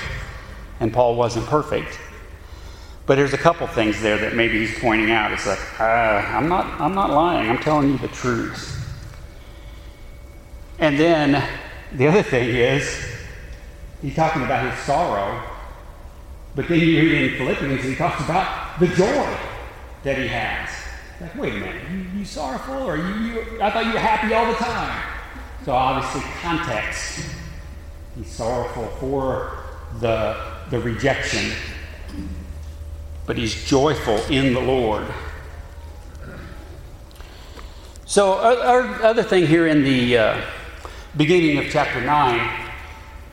and 0.80 0.92
Paul 0.92 1.16
wasn't 1.16 1.46
perfect. 1.46 2.00
But 3.06 3.16
there's 3.16 3.34
a 3.34 3.38
couple 3.38 3.68
things 3.68 4.02
there 4.02 4.18
that 4.18 4.36
maybe 4.36 4.66
he's 4.66 4.80
pointing 4.80 5.12
out. 5.12 5.32
It's 5.32 5.46
like, 5.46 5.60
uh, 5.80 5.84
I'm 5.84 6.50
not, 6.50 6.80
I'm 6.82 6.96
not 6.96 7.12
lying. 7.12 7.50
I'm 7.50 7.60
telling 7.60 7.92
you 7.92 7.98
the 8.00 8.08
truth. 8.08 8.72
And 10.80 11.00
then 11.00 11.48
the 11.94 12.08
other 12.08 12.24
thing 12.24 12.50
is, 12.50 12.98
he's 14.02 14.16
talking 14.16 14.44
about 14.44 14.70
his 14.70 14.84
sorrow, 14.84 15.42
but 16.56 16.68
then 16.68 16.80
you 16.80 17.00
read 17.02 17.32
in 17.32 17.38
Philippians, 17.38 17.84
he 17.84 17.96
talks 17.96 18.24
about 18.24 18.80
the 18.80 18.88
joy 18.88 19.38
that 20.04 20.18
he 20.18 20.28
has. 20.28 20.70
Like, 21.22 21.36
wait 21.36 21.54
a 21.54 21.60
minute, 21.60 21.84
you, 21.92 22.20
you 22.20 22.26
sorrowful, 22.26 22.84
or 22.84 22.98
you, 22.98 23.14
you? 23.16 23.62
I 23.62 23.72
thought 23.72 23.86
you 23.86 23.94
were 23.94 24.00
happy 24.00 24.34
all 24.34 24.48
the 24.48 24.58
time. 24.58 25.14
So 25.64 25.74
obviously, 25.74 26.22
context. 26.42 27.26
He's 28.16 28.30
sorrowful 28.30 28.88
for 29.00 29.64
the 30.00 30.56
the 30.70 30.80
rejection, 30.80 31.52
but 33.26 33.38
he's 33.38 33.66
joyful 33.66 34.18
in 34.26 34.54
the 34.54 34.60
Lord. 34.60 35.06
So, 38.06 38.34
our, 38.34 39.04
other 39.04 39.24
thing 39.24 39.48
here 39.48 39.68
in 39.68 39.84
the 39.84 40.18
uh, 40.18 40.42
beginning 41.18 41.58
of 41.58 41.66
chapter 41.72 42.00
9, 42.00 42.70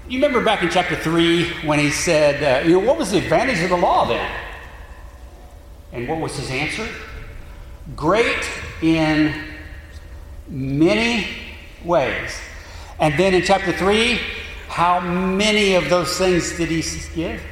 you 0.08 0.18
remember 0.18 0.42
back 0.42 0.62
in 0.62 0.70
chapter 0.70 0.96
3 0.96 1.66
when 1.66 1.78
he 1.78 1.90
said, 1.90 2.42
uh, 2.42 2.66
you 2.66 2.80
know, 2.80 2.86
what 2.86 2.98
was 2.98 3.10
the 3.10 3.18
advantage 3.18 3.62
of 3.62 3.68
the 3.70 3.76
law 3.76 4.06
then? 4.06 4.30
And 5.92 6.08
what 6.08 6.20
was 6.20 6.36
his 6.36 6.50
answer? 6.50 6.88
Great 7.94 8.48
in 8.80 9.34
many 10.48 11.26
ways. 11.84 12.40
And 12.98 13.18
then 13.18 13.34
in 13.34 13.42
chapter 13.42 13.72
3, 13.72 14.18
how 14.68 15.00
many 15.00 15.74
of 15.74 15.90
those 15.90 16.16
things 16.16 16.56
did 16.56 16.70
he 16.70 16.82
give? 17.14 17.42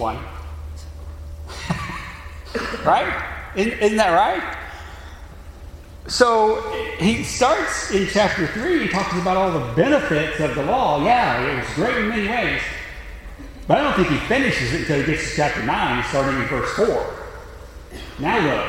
One. 0.00 0.16
right? 2.86 3.52
Isn't, 3.54 3.72
isn't 3.74 3.98
that 3.98 4.12
right? 4.12 4.56
So 6.08 6.62
he 6.98 7.22
starts 7.22 7.90
in 7.90 8.08
chapter 8.08 8.46
3, 8.46 8.84
he 8.84 8.88
talks 8.88 9.12
about 9.18 9.36
all 9.36 9.52
the 9.52 9.74
benefits 9.74 10.40
of 10.40 10.54
the 10.54 10.62
law. 10.62 11.04
Yeah, 11.04 11.42
it 11.42 11.56
was 11.58 11.74
great 11.74 11.98
in 11.98 12.08
many 12.08 12.26
ways. 12.26 12.62
But 13.68 13.78
I 13.78 13.82
don't 13.82 13.94
think 13.94 14.08
he 14.08 14.26
finishes 14.26 14.72
it 14.72 14.80
until 14.80 15.00
he 15.00 15.04
gets 15.04 15.30
to 15.30 15.36
chapter 15.36 15.62
9, 15.62 16.04
starting 16.08 16.40
in 16.40 16.48
verse 16.48 16.72
4. 16.76 17.16
Now 18.20 18.38
look, 18.40 18.66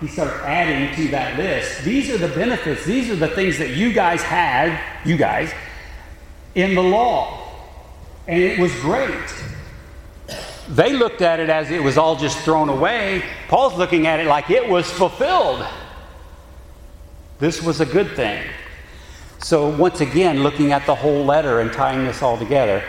he 0.00 0.06
starts 0.06 0.34
adding 0.44 0.94
to 0.96 1.10
that 1.12 1.38
list. 1.38 1.82
These 1.82 2.10
are 2.10 2.18
the 2.18 2.28
benefits, 2.28 2.84
these 2.84 3.08
are 3.08 3.16
the 3.16 3.28
things 3.28 3.56
that 3.56 3.70
you 3.70 3.94
guys 3.94 4.22
had, 4.22 4.78
you 5.06 5.16
guys, 5.16 5.50
in 6.54 6.74
the 6.74 6.82
law. 6.82 7.40
And 8.28 8.42
it 8.42 8.58
was 8.58 8.72
great. 8.80 9.10
They 10.68 10.92
looked 10.92 11.20
at 11.20 11.40
it 11.40 11.50
as 11.50 11.70
it 11.70 11.82
was 11.82 11.98
all 11.98 12.16
just 12.16 12.38
thrown 12.38 12.68
away. 12.68 13.22
Paul's 13.48 13.74
looking 13.74 14.06
at 14.06 14.20
it 14.20 14.26
like 14.26 14.50
it 14.50 14.68
was 14.68 14.90
fulfilled. 14.90 15.66
This 17.38 17.62
was 17.62 17.80
a 17.80 17.86
good 17.86 18.12
thing. 18.12 18.42
So, 19.38 19.68
once 19.68 20.00
again, 20.00 20.42
looking 20.42 20.72
at 20.72 20.86
the 20.86 20.94
whole 20.94 21.24
letter 21.24 21.60
and 21.60 21.70
tying 21.70 22.04
this 22.04 22.22
all 22.22 22.38
together, 22.38 22.82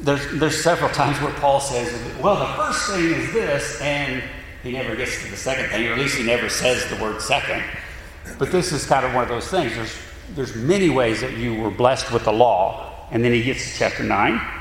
there's, 0.00 0.38
there's 0.38 0.62
several 0.62 0.90
times 0.90 1.18
where 1.22 1.32
Paul 1.34 1.60
says, 1.60 1.90
Well, 2.20 2.38
the 2.38 2.52
first 2.54 2.90
thing 2.90 3.04
is 3.04 3.32
this, 3.32 3.80
and 3.80 4.22
he 4.62 4.72
never 4.72 4.94
gets 4.94 5.22
to 5.22 5.30
the 5.30 5.36
second 5.36 5.70
thing, 5.70 5.86
or 5.86 5.92
at 5.92 5.98
least 5.98 6.18
he 6.18 6.24
never 6.24 6.50
says 6.50 6.86
the 6.90 7.02
word 7.02 7.22
second. 7.22 7.62
But 8.38 8.52
this 8.52 8.72
is 8.72 8.84
kind 8.84 9.06
of 9.06 9.14
one 9.14 9.22
of 9.22 9.30
those 9.30 9.48
things. 9.48 9.74
There's, 9.74 9.96
there's 10.34 10.54
many 10.54 10.90
ways 10.90 11.20
that 11.22 11.32
you 11.32 11.54
were 11.54 11.70
blessed 11.70 12.12
with 12.12 12.24
the 12.24 12.32
law. 12.32 12.92
And 13.10 13.24
then 13.24 13.32
he 13.32 13.42
gets 13.42 13.72
to 13.72 13.78
chapter 13.78 14.02
9. 14.02 14.55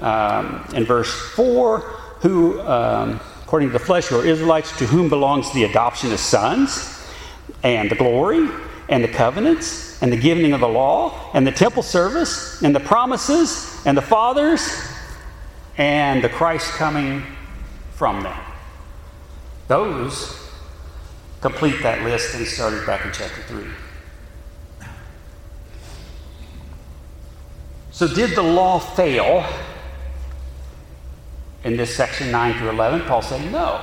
Um, 0.00 0.64
in 0.74 0.84
verse 0.84 1.12
4, 1.34 1.80
who, 2.20 2.60
um, 2.60 3.20
according 3.42 3.68
to 3.70 3.72
the 3.72 3.84
flesh, 3.84 4.12
are 4.12 4.24
Israelites 4.24 4.76
to 4.78 4.86
whom 4.86 5.08
belongs 5.08 5.52
the 5.52 5.64
adoption 5.64 6.10
as 6.12 6.20
sons 6.20 7.06
and 7.62 7.90
the 7.90 7.96
glory 7.96 8.48
and 8.88 9.02
the 9.02 9.08
covenants 9.08 10.00
and 10.02 10.12
the 10.12 10.16
giving 10.16 10.52
of 10.52 10.60
the 10.60 10.68
law 10.68 11.30
and 11.34 11.46
the 11.46 11.52
temple 11.52 11.82
service 11.82 12.62
and 12.62 12.74
the 12.74 12.80
promises 12.80 13.82
and 13.84 13.96
the 13.96 14.02
fathers 14.02 14.68
and 15.76 16.22
the 16.22 16.28
Christ 16.28 16.70
coming 16.72 17.22
from 17.92 18.22
them. 18.22 18.38
Those 19.68 20.34
complete 21.40 21.82
that 21.82 22.02
list 22.02 22.34
and 22.34 22.46
started 22.46 22.86
back 22.86 23.04
in 23.04 23.12
chapter 23.12 23.42
3. 23.42 23.64
So, 27.90 28.06
did 28.06 28.36
the 28.36 28.42
law 28.42 28.78
fail 28.78 29.44
in 31.64 31.76
this 31.76 31.94
section 31.94 32.30
9 32.30 32.58
through 32.58 32.70
11? 32.70 33.02
Paul 33.02 33.22
said 33.22 33.50
no. 33.52 33.80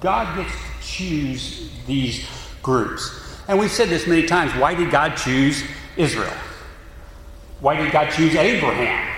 God 0.00 0.36
gets 0.36 0.52
to 0.52 0.86
choose 0.86 1.70
these 1.86 2.26
groups. 2.62 3.40
And 3.48 3.58
we've 3.58 3.70
said 3.70 3.88
this 3.88 4.06
many 4.06 4.26
times. 4.26 4.52
Why 4.52 4.74
did 4.74 4.90
God 4.90 5.16
choose 5.16 5.62
Israel? 5.96 6.34
Why 7.60 7.76
did 7.76 7.92
God 7.92 8.10
choose 8.10 8.34
Abraham? 8.34 9.12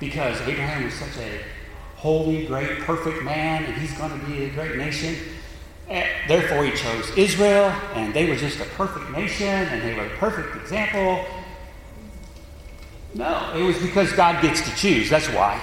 Because 0.00 0.40
Abraham 0.42 0.84
was 0.84 0.94
such 0.94 1.16
a 1.18 1.40
holy, 1.96 2.46
great, 2.46 2.80
perfect 2.80 3.22
man, 3.24 3.64
and 3.64 3.74
he's 3.74 3.96
going 3.98 4.18
to 4.18 4.26
be 4.26 4.44
a 4.44 4.50
great 4.50 4.76
nation. 4.76 5.16
And 5.88 6.06
therefore, 6.28 6.64
he 6.64 6.72
chose 6.72 7.10
Israel, 7.16 7.72
and 7.94 8.12
they 8.12 8.28
were 8.28 8.36
just 8.36 8.60
a 8.60 8.64
perfect 8.64 9.10
nation, 9.10 9.46
and 9.46 9.82
they 9.82 9.94
were 9.94 10.06
a 10.06 10.16
perfect 10.16 10.54
example. 10.56 11.24
No, 13.14 13.52
it 13.56 13.62
was 13.62 13.78
because 13.78 14.12
God 14.12 14.42
gets 14.42 14.60
to 14.68 14.76
choose. 14.76 15.08
That's 15.08 15.28
why. 15.28 15.60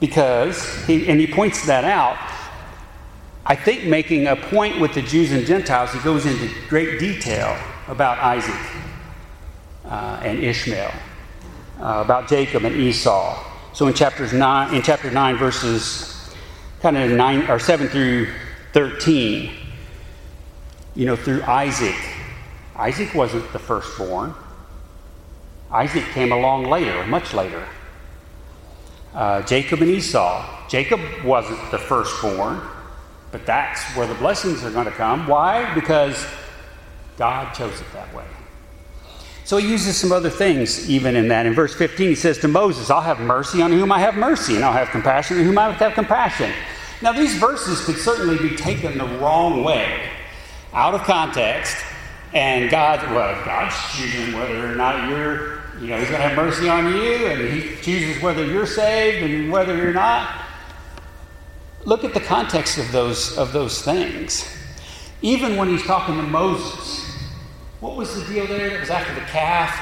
Because, 0.00 0.84
he, 0.86 1.08
and 1.08 1.18
he 1.18 1.26
points 1.26 1.66
that 1.66 1.84
out, 1.84 2.16
I 3.44 3.56
think 3.56 3.84
making 3.84 4.26
a 4.26 4.36
point 4.36 4.78
with 4.78 4.94
the 4.94 5.02
Jews 5.02 5.32
and 5.32 5.46
Gentiles, 5.46 5.92
he 5.92 5.98
goes 6.00 6.26
into 6.26 6.48
great 6.68 7.00
detail 7.00 7.56
about 7.88 8.18
Isaac 8.18 8.82
uh, 9.86 10.20
and 10.22 10.38
Ishmael, 10.38 10.92
uh, 11.80 12.02
about 12.04 12.28
Jacob 12.28 12.64
and 12.64 12.76
Esau. 12.76 13.42
So 13.72 13.86
in 13.86 13.94
chapters 13.94 14.32
nine, 14.32 14.74
in 14.74 14.82
chapter 14.82 15.10
nine, 15.10 15.36
verses 15.36 16.34
kind 16.80 16.96
of 16.96 17.10
nine 17.10 17.48
or 17.50 17.58
seven 17.58 17.88
through 17.88 18.28
thirteen, 18.72 19.52
you 20.94 21.06
know, 21.06 21.16
through 21.16 21.42
Isaac, 21.42 21.96
Isaac 22.76 23.14
wasn't 23.14 23.50
the 23.52 23.58
firstborn. 23.58 24.34
Isaac 25.70 26.04
came 26.12 26.32
along 26.32 26.64
later, 26.66 27.06
much 27.06 27.34
later. 27.34 27.66
Uh, 29.14 29.42
Jacob 29.42 29.82
and 29.82 29.90
Esau. 29.90 30.68
Jacob 30.68 31.00
wasn't 31.24 31.58
the 31.70 31.78
firstborn, 31.78 32.60
but 33.32 33.44
that's 33.46 33.82
where 33.96 34.06
the 34.06 34.14
blessings 34.14 34.62
are 34.64 34.70
going 34.70 34.84
to 34.84 34.92
come. 34.92 35.26
Why? 35.26 35.74
Because 35.74 36.26
God 37.16 37.52
chose 37.54 37.80
it 37.80 37.86
that 37.94 38.14
way. 38.14 38.24
So 39.44 39.56
he 39.56 39.66
uses 39.66 39.96
some 39.96 40.12
other 40.12 40.28
things 40.28 40.90
even 40.90 41.16
in 41.16 41.28
that. 41.28 41.46
In 41.46 41.54
verse 41.54 41.74
15, 41.74 42.10
he 42.10 42.14
says 42.14 42.36
to 42.38 42.48
Moses, 42.48 42.90
I'll 42.90 43.00
have 43.00 43.18
mercy 43.18 43.62
on 43.62 43.72
whom 43.72 43.90
I 43.90 43.98
have 43.98 44.14
mercy, 44.14 44.56
and 44.56 44.64
I'll 44.64 44.74
have 44.74 44.90
compassion 44.90 45.38
on 45.38 45.44
whom 45.44 45.56
I 45.56 45.72
have 45.72 45.94
compassion. 45.94 46.52
Now, 47.00 47.12
these 47.12 47.34
verses 47.36 47.82
could 47.84 47.96
certainly 47.96 48.36
be 48.36 48.56
taken 48.56 48.98
the 48.98 49.06
wrong 49.06 49.64
way, 49.64 50.10
out 50.74 50.94
of 50.94 51.02
context, 51.02 51.76
and 52.34 52.68
God, 52.70 53.00
well, 53.14 53.42
God's 53.44 53.74
choosing 53.96 54.34
whether 54.34 54.70
or 54.70 54.74
not 54.74 55.08
you're 55.08 55.57
you 55.80 55.86
know, 55.86 55.98
he's 55.98 56.08
going 56.08 56.20
to 56.20 56.28
have 56.28 56.36
mercy 56.36 56.68
on 56.68 56.92
you, 56.92 57.26
and 57.26 57.60
he 57.60 57.76
chooses 57.82 58.20
whether 58.20 58.44
you're 58.44 58.66
saved 58.66 59.24
and 59.24 59.52
whether 59.52 59.76
you're 59.76 59.92
not. 59.92 60.44
Look 61.84 62.02
at 62.02 62.14
the 62.14 62.20
context 62.20 62.78
of 62.78 62.90
those, 62.90 63.38
of 63.38 63.52
those 63.52 63.82
things. 63.82 64.44
Even 65.22 65.56
when 65.56 65.68
he's 65.68 65.84
talking 65.84 66.16
to 66.16 66.22
Moses, 66.22 67.16
what 67.80 67.96
was 67.96 68.14
the 68.14 68.32
deal 68.32 68.46
there? 68.46 68.76
It 68.76 68.80
was 68.80 68.90
after 68.90 69.14
the 69.14 69.20
calf, 69.26 69.78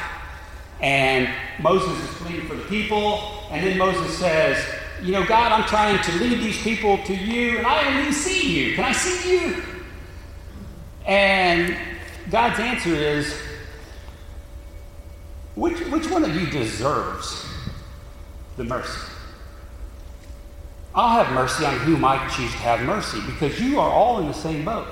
and 0.82 1.30
Moses 1.62 1.98
is 1.98 2.16
pleading 2.16 2.46
for 2.46 2.56
the 2.56 2.64
people, 2.64 3.48
and 3.50 3.66
then 3.66 3.78
Moses 3.78 4.18
says, 4.18 4.62
You 5.02 5.12
know, 5.12 5.24
God, 5.24 5.50
I'm 5.50 5.66
trying 5.66 6.02
to 6.02 6.12
lead 6.22 6.40
these 6.40 6.60
people 6.62 6.98
to 7.04 7.14
you, 7.14 7.56
and 7.56 7.66
I 7.66 7.84
don't 7.84 8.00
even 8.00 8.12
see 8.12 8.64
you. 8.66 8.74
Can 8.74 8.84
I 8.84 8.92
see 8.92 9.38
you? 9.38 9.62
And 11.06 11.74
God's 12.30 12.60
answer 12.60 12.94
is, 12.94 13.34
which, 15.56 15.80
which 15.88 16.08
one 16.10 16.22
of 16.22 16.34
you 16.36 16.46
deserves 16.46 17.44
the 18.56 18.64
mercy? 18.64 19.10
I'll 20.94 21.22
have 21.22 21.34
mercy 21.34 21.64
on 21.64 21.76
whom 21.80 22.04
I 22.04 22.18
choose 22.28 22.50
to 22.52 22.58
have 22.58 22.80
mercy 22.82 23.20
because 23.26 23.60
you 23.60 23.80
are 23.80 23.90
all 23.90 24.20
in 24.20 24.28
the 24.28 24.34
same 24.34 24.64
boat. 24.64 24.86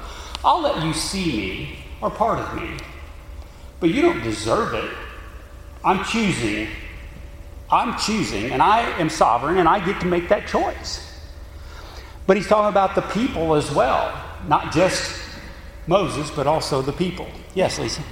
I'll 0.44 0.60
let 0.60 0.82
you 0.82 0.92
see 0.92 1.36
me 1.36 1.78
or 2.02 2.10
part 2.10 2.38
of 2.38 2.60
me, 2.60 2.76
but 3.80 3.90
you 3.90 4.02
don't 4.02 4.22
deserve 4.22 4.74
it. 4.74 4.90
I'm 5.84 6.04
choosing. 6.04 6.68
I'm 7.70 7.98
choosing, 7.98 8.52
and 8.52 8.62
I 8.62 8.80
am 8.98 9.08
sovereign, 9.08 9.58
and 9.58 9.68
I 9.68 9.84
get 9.84 10.00
to 10.00 10.06
make 10.06 10.28
that 10.28 10.46
choice. 10.46 11.10
But 12.26 12.36
he's 12.36 12.46
talking 12.46 12.68
about 12.68 12.94
the 12.94 13.02
people 13.02 13.54
as 13.54 13.70
well, 13.70 14.18
not 14.46 14.72
just 14.72 15.20
Moses, 15.86 16.30
but 16.30 16.46
also 16.46 16.82
the 16.82 16.92
people. 16.92 17.26
Yes, 17.54 17.78
Lisa. 17.78 18.02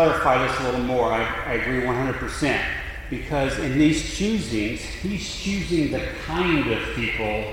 Clarify 0.00 0.46
this 0.46 0.60
a 0.60 0.62
little 0.64 0.80
more. 0.80 1.12
I, 1.12 1.22
I 1.44 1.52
agree 1.54 1.82
100%. 1.82 2.64
Because 3.10 3.58
in 3.58 3.78
these 3.78 4.02
choosings, 4.02 4.78
he's 4.78 5.36
choosing 5.36 5.92
the 5.92 6.06
kind 6.24 6.72
of 6.72 6.82
people 6.94 7.52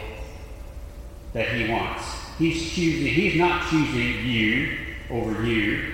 that 1.33 1.49
he 1.49 1.69
wants. 1.69 2.05
He's 2.37 2.71
choosing, 2.71 3.07
he's 3.07 3.35
not 3.35 3.67
choosing 3.69 4.25
you 4.25 4.77
over 5.09 5.43
you. 5.45 5.93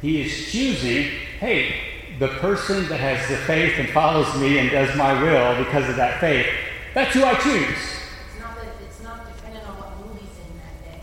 He 0.00 0.22
is 0.22 0.50
choosing, 0.50 1.10
hey, 1.40 1.74
the 2.18 2.28
person 2.28 2.88
that 2.88 2.98
has 2.98 3.28
the 3.28 3.36
faith 3.44 3.74
and 3.78 3.88
follows 3.90 4.34
me 4.40 4.58
and 4.58 4.70
does 4.70 4.96
my 4.96 5.20
will 5.22 5.62
because 5.62 5.88
of 5.90 5.96
that 5.96 6.20
faith, 6.20 6.46
that's 6.94 7.12
who 7.12 7.24
I 7.24 7.34
choose. 7.34 7.66
It's 7.66 8.40
not, 8.40 8.56
that, 8.56 8.66
it's 8.82 9.02
not 9.02 9.36
dependent 9.36 9.68
on 9.68 9.74
what 9.74 10.06
movie's 10.06 10.30
in 10.38 10.58
that 10.58 10.92
day. 10.92 11.00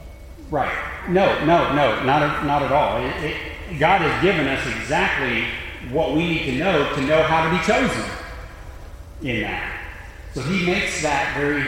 Right. 0.49 1.09
No, 1.09 1.45
no, 1.45 1.75
no, 1.75 2.03
not, 2.03 2.45
not 2.45 2.63
at 2.63 2.71
all. 2.71 3.03
It, 3.03 3.23
it, 3.23 3.48
God 3.77 4.01
has 4.01 4.23
given 4.23 4.47
us 4.47 4.65
exactly 4.65 5.45
what 5.91 6.15
we 6.15 6.27
need 6.27 6.45
to 6.45 6.57
know 6.57 6.93
to 6.95 7.01
know 7.01 7.21
how 7.23 7.49
to 7.49 7.57
be 7.57 7.63
chosen 7.63 8.03
in 9.21 9.41
that. 9.41 9.79
So 10.33 10.41
he 10.41 10.65
makes 10.65 11.01
that 11.01 11.35
very, 11.37 11.63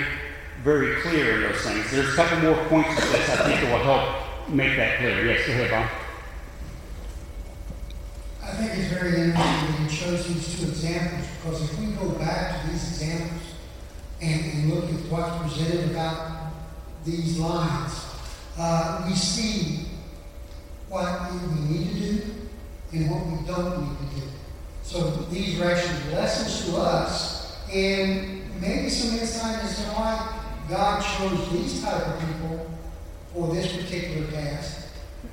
very 0.64 1.02
clear 1.02 1.36
in 1.36 1.42
those 1.42 1.62
things. 1.62 1.92
There's 1.92 2.14
a 2.14 2.16
couple 2.16 2.40
more 2.40 2.66
points 2.66 2.96
to 2.96 3.02
this 3.12 3.30
I 3.30 3.44
think 3.46 3.62
it 3.62 3.72
will 3.72 3.84
help 3.84 4.50
make 4.50 4.76
that 4.78 5.00
clear. 5.00 5.26
Yes, 5.26 5.46
go 5.46 5.54
ahead, 5.54 5.72
Bob. 5.72 5.90
I 8.44 8.54
think 8.54 8.78
it's 8.78 8.94
very 8.94 9.22
interesting 9.22 9.36
that 9.36 9.92
he 9.92 9.98
chose 9.98 10.28
these 10.28 10.60
two 10.60 10.68
examples 10.68 11.28
because 11.38 11.72
if 11.72 11.80
we 11.80 11.94
go 11.94 12.10
back 12.20 12.62
to 12.62 12.72
these 12.72 12.90
examples 12.90 13.42
and, 14.22 14.46
and 14.46 14.74
look 14.74 14.86
at 14.86 15.12
what's 15.12 15.56
presented 15.56 15.92
about 15.92 16.52
these 17.06 17.38
lines, 17.38 18.06
uh, 18.58 19.06
we 19.08 19.16
see 19.16 19.90
what 20.91 21.32
we 21.32 21.62
need 21.69 21.93
to 21.93 21.99
do 21.99 22.32
and 22.91 23.12
what 23.12 23.25
we 23.25 23.47
don't 23.47 23.82
need 23.82 23.97
to 23.97 24.15
do. 24.19 24.27
So 24.84 25.10
these 25.32 25.60
are 25.62 25.71
actually 25.71 26.13
lessons 26.13 26.65
to 26.65 26.77
us 26.77 27.58
and 27.73 28.41
maybe 28.60 28.89
some 28.89 29.17
insight 29.17 29.63
as 29.63 29.77
to 29.77 29.89
why 29.91 30.41
God 30.69 31.01
chose 31.01 31.49
these 31.51 31.82
type 31.82 32.08
of 32.08 32.19
people 32.19 32.71
for 33.34 33.56
this 33.56 33.71
particular 33.71 34.30
task. 34.32 34.89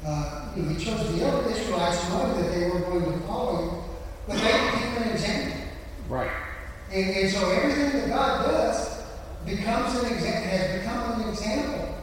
Uh, 0.06 0.52
you 0.54 0.62
know, 0.62 0.68
he 0.74 0.84
chose 0.84 1.18
the 1.18 1.26
other 1.26 1.50
Israelites 1.50 2.08
knowing 2.08 2.40
that 2.40 2.54
they 2.54 2.70
were 2.70 2.78
going 2.78 3.04
to 3.04 3.26
follow 3.26 3.68
him, 3.68 3.84
but 4.28 4.36
they 4.36 4.70
became 4.70 5.02
an 5.02 5.08
example. 5.10 5.60
Right. 6.08 6.30
And, 6.92 7.10
and 7.16 7.30
so 7.30 7.50
everything 7.50 8.00
that 8.00 8.08
God 8.08 8.46
does 8.46 9.02
becomes 9.44 9.98
an 9.98 10.12
example, 10.12 10.50
has 10.50 10.78
become 10.78 11.20
an 11.20 11.28
example 11.28 11.98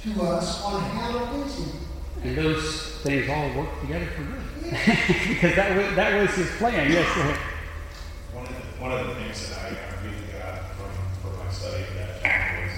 to 0.00 0.22
us 0.22 0.64
on 0.64 0.80
how 0.80 1.12
to 1.12 1.26
please 1.26 1.58
him. 1.58 1.89
And 2.22 2.36
those 2.36 2.98
things 3.02 3.28
all 3.30 3.48
work 3.54 3.80
together 3.80 4.06
for 4.06 4.22
good. 4.22 4.50
because 4.70 5.56
that 5.56 5.76
was, 5.76 5.96
that 5.96 6.20
was 6.20 6.30
his 6.34 6.50
plan. 6.58 6.92
Yes, 6.92 7.14
go 7.14 7.22
ahead. 7.22 7.38
One 8.32 8.46
of 8.46 8.52
the, 8.52 8.82
one 8.82 8.92
of 8.92 9.06
the 9.08 9.14
things 9.14 9.48
that 9.48 9.58
I, 9.58 10.04
really 10.04 10.26
got 10.32 10.76
from, 10.76 10.90
from 11.22 11.44
my 11.44 11.50
study 11.50 11.82
of 11.82 11.94
that 11.94 12.62
was 12.62 12.72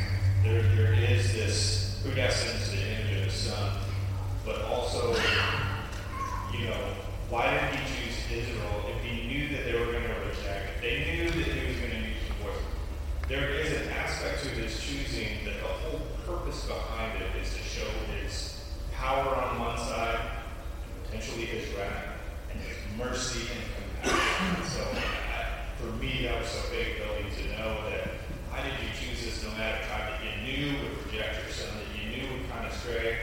there, 0.44 0.62
there 0.76 0.94
is 0.94 1.32
this, 1.34 2.00
to 2.02 2.10
the 2.10 2.20
image 2.20 3.18
of 3.18 3.24
the 3.24 3.30
son, 3.30 3.78
but 4.46 4.62
also, 4.62 5.14
you 6.52 6.66
know, 6.66 6.94
why 7.28 7.50
did 7.50 7.80
he 7.80 8.04
choose 8.04 8.44
Israel 8.44 8.84
if 8.94 9.04
he 9.04 9.26
knew 9.26 9.48
that 9.56 9.64
they 9.64 9.72
were 9.72 9.86
going 9.86 10.04
to 10.04 10.14
reject? 10.28 10.80
They 10.80 11.04
knew 11.04 11.30
that 11.30 11.48
he 11.48 11.66
was 11.66 11.76
going 11.76 11.90
to 11.90 11.98
use 11.98 12.22
the 12.28 12.44
voice. 12.44 12.62
There 13.28 13.50
is 13.50 13.72
an 13.72 13.88
aspect 13.90 14.44
to 14.44 14.48
his 14.50 14.78
choosing 14.80 15.44
that 15.44 15.60
the 15.60 15.66
whole 15.66 16.00
purpose 16.26 16.64
behind 16.66 17.20
it 17.22 17.42
is 17.42 17.52
to 17.54 17.62
show 17.62 17.88
his 18.22 18.51
power 19.02 19.34
on 19.34 19.58
one 19.58 19.76
side, 19.76 20.20
potentially 21.04 21.44
his 21.44 21.74
wrath, 21.74 22.14
and 22.52 22.60
his 22.60 22.78
mercy 22.96 23.50
and 23.50 23.62
compassion. 23.74 24.62
so 24.70 24.86
I, 24.94 25.66
for 25.76 25.90
me, 25.98 26.22
that 26.22 26.40
was 26.40 26.48
so 26.48 26.70
big 26.70 27.02
building 27.02 27.26
to 27.34 27.42
know 27.58 27.90
that 27.90 28.14
why 28.48 28.62
did 28.62 28.78
you 28.78 28.94
choose 28.94 29.18
this 29.24 29.42
nomadic 29.42 29.82
tribe 29.90 30.06
that 30.06 30.22
you 30.22 30.30
knew 30.46 30.78
would 30.78 31.04
reject 31.04 31.42
your 31.42 31.50
son, 31.50 31.74
that 31.82 31.90
you 31.98 32.14
knew 32.14 32.30
would 32.30 32.48
kind 32.48 32.64
of 32.64 32.72
stray, 32.72 33.18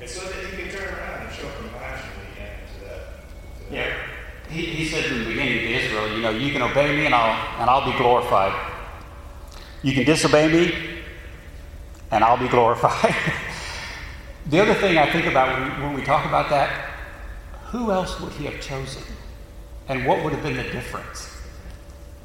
and 0.00 0.08
so 0.08 0.28
that 0.30 0.46
he 0.46 0.62
could 0.62 0.70
turn 0.70 0.94
around 0.94 1.26
and 1.26 1.34
show 1.34 1.50
compassion 1.58 2.10
when 2.14 2.30
the 2.30 2.36
came 2.38 2.62
to 2.62 2.84
that. 2.86 3.02
Yeah. 3.74 3.90
He, 4.48 4.62
he 4.78 4.84
said 4.86 5.10
in 5.10 5.24
the 5.24 5.26
beginning 5.26 5.58
to 5.58 5.70
Israel, 5.74 6.14
you 6.14 6.22
know, 6.22 6.30
you 6.30 6.52
can 6.52 6.62
obey 6.62 6.94
me 6.94 7.06
and 7.06 7.14
I'll, 7.16 7.60
and 7.60 7.68
I'll 7.68 7.84
be 7.84 7.98
glorified. 7.98 8.54
You 9.82 9.92
can 9.92 10.04
disobey 10.04 10.52
me 10.52 11.02
and 12.12 12.22
I'll 12.22 12.38
be 12.38 12.48
glorified. 12.48 13.14
the 14.46 14.60
other 14.60 14.74
thing 14.74 14.98
I 14.98 15.10
think 15.10 15.26
about 15.26 15.58
when 15.58 15.80
we, 15.80 15.86
when 15.86 15.94
we 15.94 16.04
talk 16.04 16.26
about 16.26 16.50
that, 16.50 16.90
who 17.66 17.90
else 17.90 18.20
would 18.20 18.32
he 18.32 18.44
have 18.44 18.60
chosen? 18.60 19.02
And 19.88 20.06
what 20.06 20.22
would 20.22 20.32
have 20.32 20.42
been 20.42 20.56
the 20.56 20.64
difference? 20.64 21.30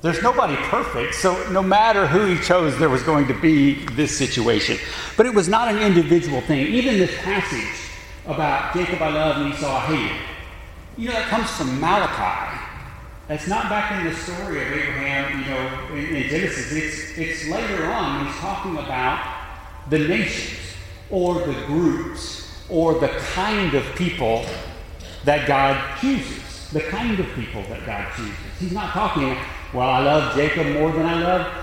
There's 0.01 0.21
nobody 0.21 0.55
perfect, 0.55 1.15
so 1.15 1.51
no 1.51 1.61
matter 1.61 2.07
who 2.07 2.25
he 2.25 2.41
chose, 2.41 2.77
there 2.77 2.87
was 2.87 3.03
going 3.03 3.27
to 3.27 3.33
be 3.33 3.85
this 3.95 4.17
situation. 4.17 4.77
But 5.17 5.25
it 5.25 5.33
was 5.33 5.49
not 5.49 5.67
an 5.67 5.79
individual 5.79 6.39
thing. 6.41 6.67
Even 6.67 6.97
this 6.97 7.13
passage 7.17 7.91
about 8.25 8.73
Jacob 8.73 9.01
I 9.01 9.09
love 9.09 9.41
and 9.41 9.53
Esau 9.53 9.67
I 9.67 9.79
hate, 9.81 10.21
you 10.97 11.07
know, 11.07 11.13
that 11.15 11.27
comes 11.27 11.49
from 11.51 11.79
Malachi. 11.81 12.65
That's 13.27 13.47
not 13.47 13.69
back 13.69 13.91
in 13.99 14.05
the 14.05 14.15
story 14.15 14.61
of 14.61 14.71
Abraham, 14.71 15.39
you 15.39 15.45
know, 15.49 15.95
in, 15.95 16.15
in 16.15 16.29
Genesis. 16.29 16.71
It's, 16.71 17.17
it's 17.17 17.47
later 17.49 17.85
on 17.85 18.25
he's 18.25 18.35
talking 18.37 18.77
about 18.77 19.35
the 19.89 19.99
nations 19.99 20.68
or 21.11 21.35
the 21.35 21.53
groups 21.65 22.63
or 22.69 22.99
the 22.99 23.09
kind 23.33 23.73
of 23.73 23.83
people 23.95 24.45
that 25.25 25.47
God 25.47 25.99
chooses. 25.99 26.69
The 26.71 26.81
kind 26.81 27.19
of 27.19 27.25
people 27.33 27.63
that 27.63 27.85
God 27.85 28.07
chooses. 28.15 28.35
He's 28.59 28.71
not 28.71 28.91
talking 28.91 29.35
well, 29.71 29.87
I 29.87 29.99
love 29.99 30.35
Jacob 30.35 30.73
more 30.73 30.91
than 30.91 31.05
I 31.05 31.21
love. 31.21 31.53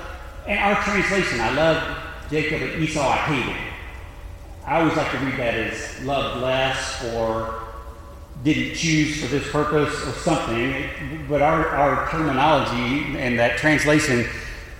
And 0.47 0.61
our 0.61 0.81
translation, 0.85 1.41
I 1.41 1.53
love 1.55 1.99
Jacob 2.31 2.63
and 2.63 2.81
Esau, 2.81 3.01
I 3.01 3.17
hate 3.17 3.53
him. 3.53 3.73
I 4.65 4.81
always 4.81 4.97
like 4.97 5.11
to 5.11 5.19
read 5.19 5.37
that 5.39 5.55
as 5.55 6.05
loved 6.05 6.41
less 6.41 7.05
or 7.15 7.63
didn't 8.45 8.77
choose 8.77 9.21
for 9.21 9.27
this 9.27 9.51
purpose 9.51 9.93
or 10.07 10.13
something. 10.13 10.89
But 11.29 11.43
our, 11.43 11.69
our 11.69 12.09
terminology 12.11 13.19
and 13.19 13.37
that 13.41 13.59
translation, 13.59 14.25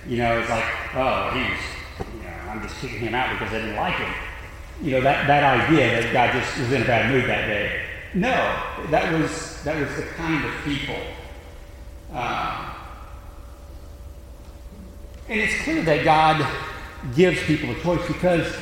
you 0.07 0.17
know, 0.17 0.39
is 0.39 0.49
like, 0.49 0.65
oh, 0.95 1.29
he's, 1.31 2.07
you 2.15 2.23
know, 2.23 2.49
I'm 2.49 2.61
just 2.61 2.75
kicking 2.79 2.99
him 2.99 3.13
out 3.13 3.37
because 3.37 3.53
I 3.53 3.59
didn't 3.59 3.75
like 3.75 3.95
him. 3.95 4.13
You 4.81 4.91
know, 4.91 5.01
that, 5.01 5.27
that 5.27 5.43
idea 5.43 6.01
that 6.01 6.13
God 6.13 6.33
just 6.33 6.57
was 6.59 6.71
in 6.71 6.81
a 6.83 6.85
bad 6.85 7.11
mood 7.11 7.25
that 7.25 7.47
day. 7.47 7.81
No, 8.13 8.29
that 8.89 9.11
was, 9.13 9.63
that 9.63 9.79
was 9.79 9.95
the 9.95 10.03
kind 10.13 10.45
of 10.45 10.51
people. 10.63 10.95
Uh, 12.13 12.73
and 15.29 15.41
it's 15.41 15.61
clear 15.63 15.83
that 15.83 16.03
God 16.03 16.45
gives 17.15 17.41
people 17.43 17.71
a 17.71 17.79
choice 17.81 18.05
because 18.07 18.55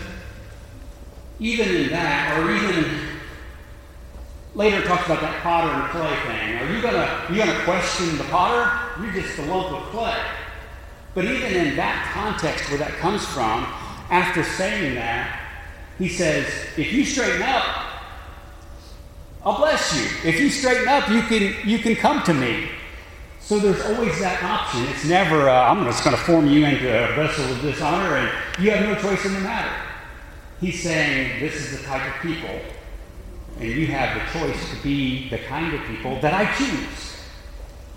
even 1.39 1.67
in 1.69 1.89
that, 1.89 2.39
or 2.39 2.51
even 2.51 3.15
later 4.55 4.81
talks 4.83 5.05
about 5.05 5.21
that 5.21 5.41
potter 5.43 5.69
and 5.69 5.89
clay 5.91 6.15
thing. 6.25 6.57
Are 6.57 6.73
you 6.73 6.81
gonna 6.81 7.27
you 7.29 7.37
gonna 7.37 7.63
question 7.65 8.17
the 8.17 8.23
potter? 8.25 9.01
You're 9.01 9.21
just 9.21 9.37
a 9.39 9.41
lump 9.43 9.71
of 9.71 9.83
clay. 9.91 10.17
But 11.13 11.25
even 11.25 11.53
in 11.53 11.75
that 11.75 12.11
context 12.13 12.69
where 12.69 12.79
that 12.79 12.91
comes 12.93 13.25
from, 13.25 13.65
after 14.09 14.43
saying 14.43 14.95
that, 14.95 15.44
he 15.97 16.09
says, 16.09 16.47
if 16.77 16.91
you 16.91 17.05
straighten 17.05 17.41
up, 17.41 17.63
I'll 19.43 19.57
bless 19.57 19.95
you. 19.95 20.29
If 20.29 20.39
you 20.39 20.49
straighten 20.49 20.87
up, 20.87 21.07
you 21.09 21.21
can 21.21 21.69
you 21.69 21.79
can 21.79 21.95
come 21.95 22.23
to 22.23 22.33
me. 22.33 22.67
So 23.39 23.59
there's 23.59 23.79
always 23.85 24.19
that 24.19 24.41
option. 24.41 24.83
It's 24.85 25.05
never, 25.05 25.47
uh, 25.47 25.69
I'm 25.69 25.85
just 25.85 26.03
going 26.03 26.15
to 26.15 26.21
form 26.23 26.47
you 26.47 26.65
into 26.65 26.87
a 26.87 27.15
vessel 27.15 27.45
of 27.45 27.61
dishonor 27.61 28.17
and 28.17 28.31
you 28.63 28.71
have 28.71 28.83
no 28.89 28.95
choice 28.99 29.23
in 29.23 29.35
the 29.35 29.39
matter. 29.41 29.71
He's 30.59 30.81
saying 30.81 31.39
this 31.39 31.53
is 31.53 31.77
the 31.77 31.85
type 31.85 32.01
of 32.15 32.21
people, 32.23 32.59
and 33.59 33.69
you 33.69 33.85
have 33.87 34.15
the 34.15 34.39
choice 34.39 34.71
to 34.71 34.81
be 34.81 35.29
the 35.29 35.37
kind 35.37 35.75
of 35.75 35.81
people 35.83 36.19
that 36.21 36.33
I 36.33 36.51
choose. 36.55 37.17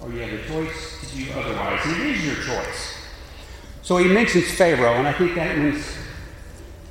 Or 0.02 0.12
you 0.12 0.18
have 0.20 0.30
the 0.30 0.46
choice 0.46 1.00
to 1.00 1.16
do 1.16 1.32
otherwise. 1.32 1.80
And 1.84 2.02
it 2.02 2.16
is 2.16 2.26
your 2.26 2.36
choice. 2.44 2.94
So 3.80 3.96
he 3.96 4.12
mentions 4.12 4.50
Pharaoh, 4.50 4.96
and 4.96 5.08
I 5.08 5.12
think 5.12 5.34
that 5.36 5.56
means, 5.56 5.82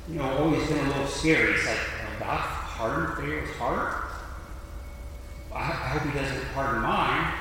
you 0.08 0.18
know, 0.18 0.38
always 0.38 0.66
been 0.68 0.78
a 0.78 0.88
little 0.88 1.06
scary. 1.06 1.54
It's 1.54 1.66
like, 1.66 1.78
God 2.18 2.40
hardened 2.40 3.16
Pharaoh's 3.16 3.56
heart? 3.56 4.04
I, 5.54 5.58
I 5.58 5.88
hope 5.88 6.02
he 6.12 6.18
doesn't 6.18 6.44
harden 6.48 6.82
mine 6.82 7.34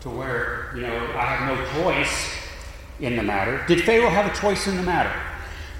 to 0.00 0.10
where, 0.10 0.72
you 0.74 0.82
know, 0.82 0.94
I 1.16 1.24
have 1.24 1.56
no 1.56 1.82
choice 1.82 2.36
in 3.00 3.16
the 3.16 3.22
matter. 3.22 3.64
Did 3.66 3.84
Pharaoh 3.84 4.10
have 4.10 4.30
a 4.30 4.36
choice 4.36 4.66
in 4.66 4.76
the 4.76 4.82
matter? 4.82 5.12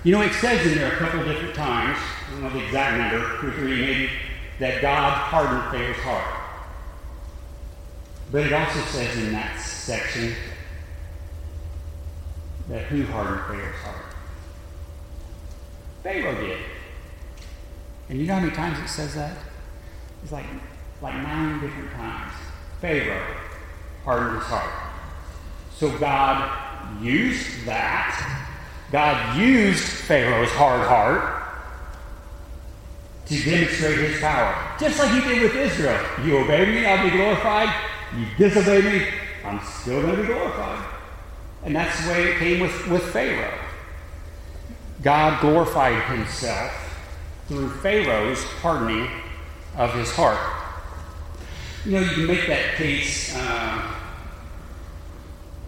You 0.04 0.12
know, 0.12 0.22
it 0.22 0.32
says 0.34 0.64
in 0.66 0.78
there 0.78 0.92
a 0.92 0.96
couple 0.96 1.24
different 1.24 1.54
times, 1.54 1.98
I 1.98 2.30
don't 2.30 2.42
know 2.42 2.50
the 2.50 2.64
exact 2.64 3.12
number, 3.12 3.40
two 3.40 3.48
or 3.48 3.52
three 3.52 3.80
maybe, 3.80 4.10
that 4.60 4.80
God 4.80 5.12
hardened 5.12 5.70
Pharaoh's 5.70 5.98
heart. 5.98 6.34
But 8.30 8.46
it 8.46 8.52
also 8.52 8.80
says 8.80 9.16
in 9.18 9.32
that 9.32 9.58
section 9.58 10.34
that 12.68 12.84
who 12.84 13.04
hardened 13.06 13.40
Pharaoh's 13.46 13.76
heart? 13.76 14.07
Pharaoh 16.02 16.34
did. 16.40 16.58
And 18.08 18.18
you 18.18 18.26
know 18.26 18.34
how 18.34 18.40
many 18.40 18.54
times 18.54 18.78
it 18.78 18.88
says 18.88 19.14
that? 19.14 19.36
It's 20.22 20.32
like, 20.32 20.46
like 21.02 21.14
nine 21.14 21.60
different 21.60 21.92
times. 21.92 22.32
Pharaoh 22.80 23.36
hardened 24.04 24.38
his 24.38 24.46
heart. 24.46 24.72
So 25.74 25.96
God 25.98 27.02
used 27.02 27.64
that. 27.66 28.44
God 28.90 29.38
used 29.38 29.82
Pharaoh's 29.84 30.50
hard 30.50 30.86
heart 30.88 31.38
to 33.26 33.42
demonstrate 33.42 33.98
his 33.98 34.20
power. 34.20 34.76
Just 34.80 34.98
like 34.98 35.10
he 35.10 35.20
did 35.20 35.42
with 35.42 35.54
Israel. 35.54 36.02
You 36.24 36.38
obey 36.38 36.64
me, 36.64 36.86
I'll 36.86 37.04
be 37.04 37.14
glorified. 37.14 37.74
You 38.16 38.26
disobey 38.38 38.80
me, 38.80 39.06
I'm 39.44 39.60
still 39.64 40.00
going 40.00 40.16
to 40.16 40.22
be 40.22 40.28
glorified. 40.28 40.84
And 41.64 41.76
that's 41.76 42.02
the 42.04 42.10
way 42.10 42.22
it 42.28 42.38
came 42.38 42.60
with, 42.60 42.88
with 42.88 43.02
Pharaoh. 43.12 43.67
God 45.02 45.40
glorified 45.40 46.02
himself 46.04 46.72
through 47.46 47.70
Pharaoh's 47.70 48.42
hardening 48.60 49.08
of 49.76 49.94
his 49.94 50.10
heart. 50.12 50.38
You 51.84 51.92
know, 51.92 52.00
you 52.00 52.10
can 52.10 52.26
make 52.26 52.46
that 52.48 52.74
case. 52.74 53.34
Um, 53.36 53.94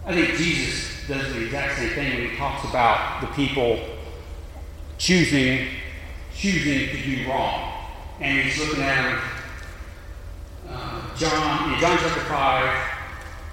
I 0.05 0.13
think 0.13 0.35
Jesus 0.35 1.07
does 1.07 1.33
the 1.33 1.45
exact 1.45 1.77
same 1.77 1.89
thing 1.91 2.13
when 2.15 2.29
he 2.29 2.35
talks 2.35 2.69
about 2.69 3.21
the 3.21 3.27
people 3.27 3.79
choosing 4.97 5.67
choosing 6.35 6.89
to 6.89 7.03
do 7.03 7.29
wrong. 7.29 7.71
And 8.19 8.41
he's 8.41 8.59
looking 8.59 8.83
at. 8.83 9.23
Uh, 10.69 11.15
John 11.15 11.73
in 11.73 11.79
John 11.79 11.97
chapter 11.97 12.21
five, 12.21 12.69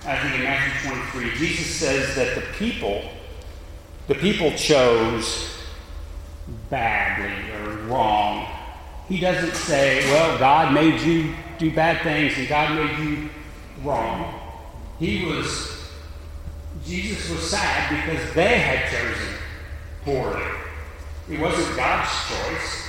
I 0.07 0.19
think 0.19 0.35
in 0.37 0.43
Matthew 0.43 0.91
twenty-three, 0.91 1.39
Jesus 1.39 1.75
says 1.75 2.15
that 2.15 2.35
the 2.35 2.43
people, 2.59 3.03
the 4.07 4.15
people 4.15 4.53
chose 4.53 5.58
badly 6.71 7.51
or 7.57 7.77
wrong. 7.87 8.47
He 9.09 9.21
doesn't 9.21 9.55
say, 9.55 10.05
"Well, 10.11 10.39
God 10.39 10.73
made 10.73 11.01
you 11.01 11.35
do 11.59 11.75
bad 11.75 12.03
things 12.03 12.37
and 12.39 12.49
God 12.49 12.75
made 12.75 12.99
you 12.99 13.31
wrong." 13.83 14.35
He 14.99 15.25
was 15.25 15.79
Jesus 16.85 17.29
was 17.31 17.51
sad 17.51 17.91
because 17.91 18.35
they 18.35 18.59
had 18.59 18.91
chosen 18.91 19.35
poorly. 20.05 20.43
It 21.31 21.41
wasn't 21.41 21.77
God's 21.77 22.11
choice. 22.29 22.89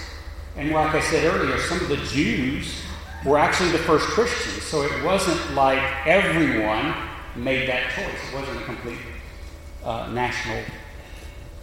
And 0.56 0.72
like 0.72 0.96
I 0.96 1.02
said 1.02 1.26
earlier, 1.26 1.58
some 1.60 1.80
of 1.82 1.90
the 1.90 1.98
Jews 1.98 2.82
were 3.26 3.38
actually 3.38 3.72
the 3.72 3.80
first 3.80 4.06
Christians. 4.08 4.64
So 4.64 4.84
it 4.84 5.04
wasn't 5.04 5.54
like 5.54 5.82
everyone 6.06 6.94
made 7.36 7.68
that 7.68 7.92
choice. 7.92 8.30
It 8.30 8.34
wasn't 8.34 8.62
a 8.62 8.66
complete 8.66 9.00
uh, 9.84 10.08
national 10.12 10.64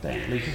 thing. 0.02 0.30
Lisa? 0.30 0.50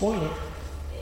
Spoiler. 0.00 0.32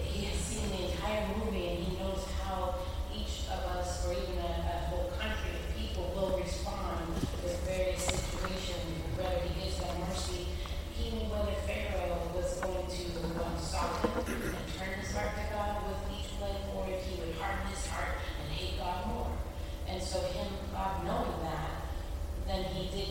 He 0.03 0.25
has 0.27 0.35
seen 0.43 0.71
the 0.75 0.91
entire 0.91 1.29
movie 1.39 1.69
and 1.69 1.79
he 1.87 1.99
knows 2.03 2.27
how 2.43 2.75
each 3.15 3.47
of 3.47 3.79
us, 3.79 4.05
or 4.05 4.11
even 4.11 4.43
a, 4.43 4.51
a 4.59 4.91
whole 4.91 5.13
country 5.15 5.55
of 5.55 5.71
people, 5.79 6.11
will 6.17 6.37
respond 6.43 7.15
with 7.47 7.63
various 7.63 8.03
situations, 8.03 8.91
whether 9.15 9.39
he 9.47 9.55
gives 9.63 9.79
them 9.79 10.03
mercy. 10.03 10.51
He 10.99 11.15
knew 11.15 11.31
whether 11.31 11.55
Pharaoh 11.63 12.27
was 12.35 12.59
going 12.59 12.91
to 12.91 13.05
um, 13.39 13.55
soften 13.63 14.11
and 14.35 14.67
turn 14.75 14.99
his 14.99 15.15
heart 15.15 15.31
to 15.31 15.47
God 15.55 15.79
with 15.87 16.19
each 16.19 16.35
plague, 16.35 16.67
or 16.75 16.91
if 16.91 17.07
he 17.07 17.23
would 17.23 17.39
harden 17.39 17.71
his 17.71 17.87
heart 17.87 18.19
and 18.43 18.51
hate 18.51 18.83
God 18.83 19.07
more. 19.15 19.31
And 19.87 19.98
so, 20.09 20.21
him, 20.23 20.49
God 20.73 21.05
knowing 21.05 21.43
that, 21.43 21.71
then 22.47 22.65
he 22.65 22.89
did 22.89 23.09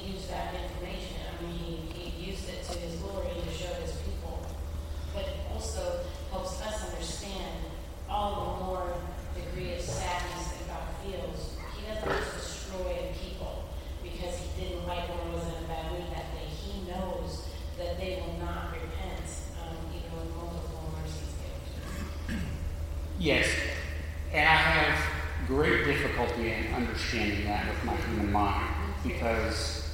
great 25.48 25.86
difficulty 25.86 26.52
in 26.52 26.74
understanding 26.74 27.46
that 27.46 27.66
with 27.68 27.84
my 27.86 27.96
human 27.96 28.32
mind 28.34 28.87
because 29.04 29.90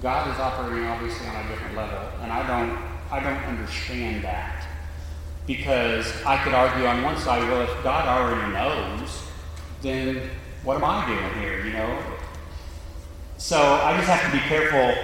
God 0.00 0.30
is 0.32 0.38
operating 0.38 0.86
obviously 0.86 1.26
on 1.26 1.44
a 1.44 1.48
different 1.48 1.76
level, 1.76 1.98
and 2.22 2.32
I 2.32 2.46
don't, 2.46 2.78
I 3.10 3.20
don't 3.20 3.42
understand 3.44 4.24
that 4.24 4.66
because 5.46 6.12
I 6.24 6.42
could 6.42 6.54
argue 6.54 6.86
on 6.86 7.02
one 7.02 7.18
side, 7.18 7.42
well, 7.50 7.62
if 7.62 7.82
God 7.82 8.06
already 8.06 8.52
knows, 8.52 9.22
then 9.82 10.30
what 10.62 10.76
am 10.76 10.84
I 10.84 11.06
doing 11.06 11.42
here? 11.42 11.64
You 11.64 11.72
know. 11.72 12.02
So 13.38 13.58
I 13.58 13.96
just 13.96 14.08
have 14.08 14.30
to 14.30 14.36
be 14.36 14.42
careful 14.44 14.94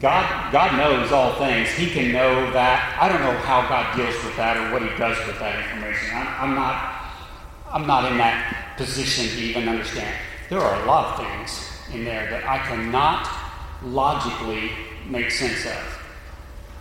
God, 0.00 0.52
God 0.52 0.76
knows 0.76 1.10
all 1.10 1.34
things. 1.34 1.68
He 1.70 1.90
can 1.90 2.12
know 2.12 2.52
that. 2.52 2.96
I 3.00 3.08
don't 3.08 3.20
know 3.20 3.36
how 3.40 3.62
God 3.68 3.96
deals 3.96 4.14
with 4.24 4.36
that 4.36 4.56
or 4.56 4.72
what 4.72 4.80
He 4.82 4.96
does 4.96 5.18
with 5.26 5.38
that 5.40 5.58
information. 5.64 6.14
I'm, 6.14 6.50
I'm 6.50 6.54
not, 6.54 6.94
I'm 7.72 7.86
not 7.86 8.10
in 8.10 8.18
that 8.18 8.76
position 8.76 9.26
to 9.26 9.42
even 9.42 9.68
understand. 9.68 10.16
There 10.48 10.60
are 10.60 10.82
a 10.82 10.86
lot 10.86 11.18
of 11.18 11.26
things 11.26 11.68
in 11.92 12.04
there 12.04 12.30
that 12.30 12.44
I 12.44 12.58
cannot 12.66 13.28
logically 13.82 14.70
make 15.08 15.30
sense 15.30 15.66
of. 15.66 15.98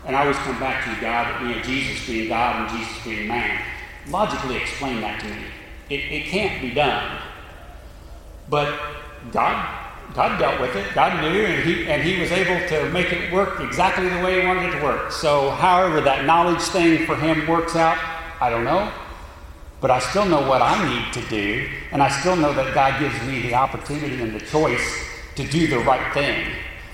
And 0.06 0.16
I 0.16 0.22
always 0.22 0.38
come 0.38 0.60
back 0.60 0.86
to 0.86 1.02
God, 1.02 1.42
you 1.42 1.56
know, 1.56 1.62
Jesus 1.62 2.08
being 2.08 2.30
God 2.30 2.70
and 2.70 2.80
Jesus 2.80 3.04
being 3.04 3.28
man. 3.28 3.62
Logically 4.10 4.56
explain 4.56 5.02
that 5.02 5.20
to 5.20 5.28
me. 5.28 5.44
It, 5.90 6.12
it 6.12 6.26
can't 6.26 6.62
be 6.62 6.74
done. 6.74 7.22
But 8.50 8.80
God 9.32 9.88
God 10.14 10.40
dealt 10.40 10.60
with 10.60 10.76
it. 10.76 10.96
God 10.96 11.22
knew, 11.22 11.46
and 11.46 11.64
he, 11.64 11.86
and 11.86 12.02
he 12.02 12.20
was 12.20 12.32
able 12.32 12.68
to 12.70 12.90
make 12.90 13.12
it 13.12 13.32
work 13.32 13.60
exactly 13.60 14.10
the 14.10 14.24
way 14.24 14.42
he 14.42 14.48
wanted 14.48 14.70
it 14.70 14.80
to 14.80 14.84
work. 14.84 15.12
So, 15.12 15.52
however, 15.52 16.02
that 16.02 16.26
knowledge 16.26 16.62
thing 16.62 17.06
for 17.06 17.16
him 17.16 17.46
works 17.48 17.76
out, 17.76 17.98
I 18.42 18.50
don't 18.50 18.64
know. 18.64 18.92
But 19.80 19.92
I 19.92 20.00
still 20.00 20.26
know 20.26 20.48
what 20.48 20.62
I 20.62 20.74
need 20.90 21.14
to 21.14 21.30
do, 21.30 21.70
and 21.92 22.02
I 22.02 22.10
still 22.10 22.36
know 22.36 22.52
that 22.52 22.74
God 22.74 23.00
gives 23.00 23.22
me 23.28 23.44
the 23.44 23.54
opportunity 23.54 24.22
and 24.22 24.34
the 24.34 24.44
choice 24.46 25.06
to 25.36 25.48
do 25.48 25.68
the 25.68 25.80
right 25.80 26.12
thing. 26.16 26.48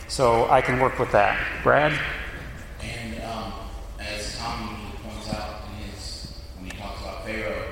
So 0.09 0.49
I 0.49 0.59
can 0.61 0.79
work 0.79 0.99
with 0.99 1.11
that. 1.13 1.39
Brad? 1.63 1.97
And 2.81 3.21
um, 3.23 3.53
as 3.99 4.37
Tommy 4.37 4.75
points 5.01 5.33
out 5.33 5.61
in 5.69 5.85
his, 5.85 6.33
when 6.57 6.69
he 6.69 6.77
talks 6.77 7.01
about 7.01 7.25
Pharaoh, 7.25 7.63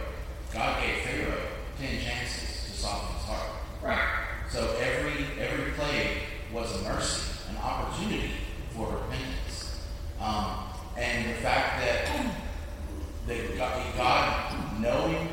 God 0.54 0.82
gave 0.82 1.04
Pharaoh 1.04 1.42
10 1.78 2.02
chances 2.02 2.66
to 2.66 2.72
soften 2.72 3.16
his 3.18 3.26
heart. 3.26 3.50
Right. 3.84 4.22
So 4.50 4.78
every 4.80 5.26
every 5.42 5.72
plague 5.74 6.20
was 6.54 6.80
a 6.80 6.84
mercy, 6.84 7.22
an 7.50 7.58
opportunity 7.58 8.32
for 8.70 8.88
repentance. 8.88 9.82
Um, 10.22 10.56
and 10.98 11.30
the 11.30 11.42
fact 11.42 11.82
that 11.82 12.02
that 13.28 13.58
God, 13.58 13.98
God, 13.98 14.82
knowing 14.82 15.28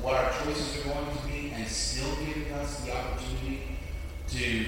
what 0.00 0.14
our 0.14 0.32
choices 0.42 0.80
are 0.80 0.94
going 0.94 1.16
to 1.16 1.26
be, 1.26 1.50
and 1.50 1.66
still 1.68 2.14
giving 2.24 2.52
us 2.52 2.80
the 2.84 2.96
opportunity 2.96 3.78
to 4.28 4.64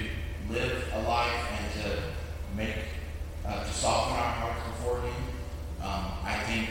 live 0.50 0.84
a 0.94 1.02
life 1.02 1.48
and 1.58 1.82
to 1.82 2.02
make 2.56 2.76
uh, 3.44 3.64
to 3.64 3.72
soften 3.72 4.16
our 4.16 4.32
hearts 4.32 4.60
before 4.68 5.00
Him, 5.00 5.14
um, 5.82 6.12
I 6.22 6.38
think 6.46 6.68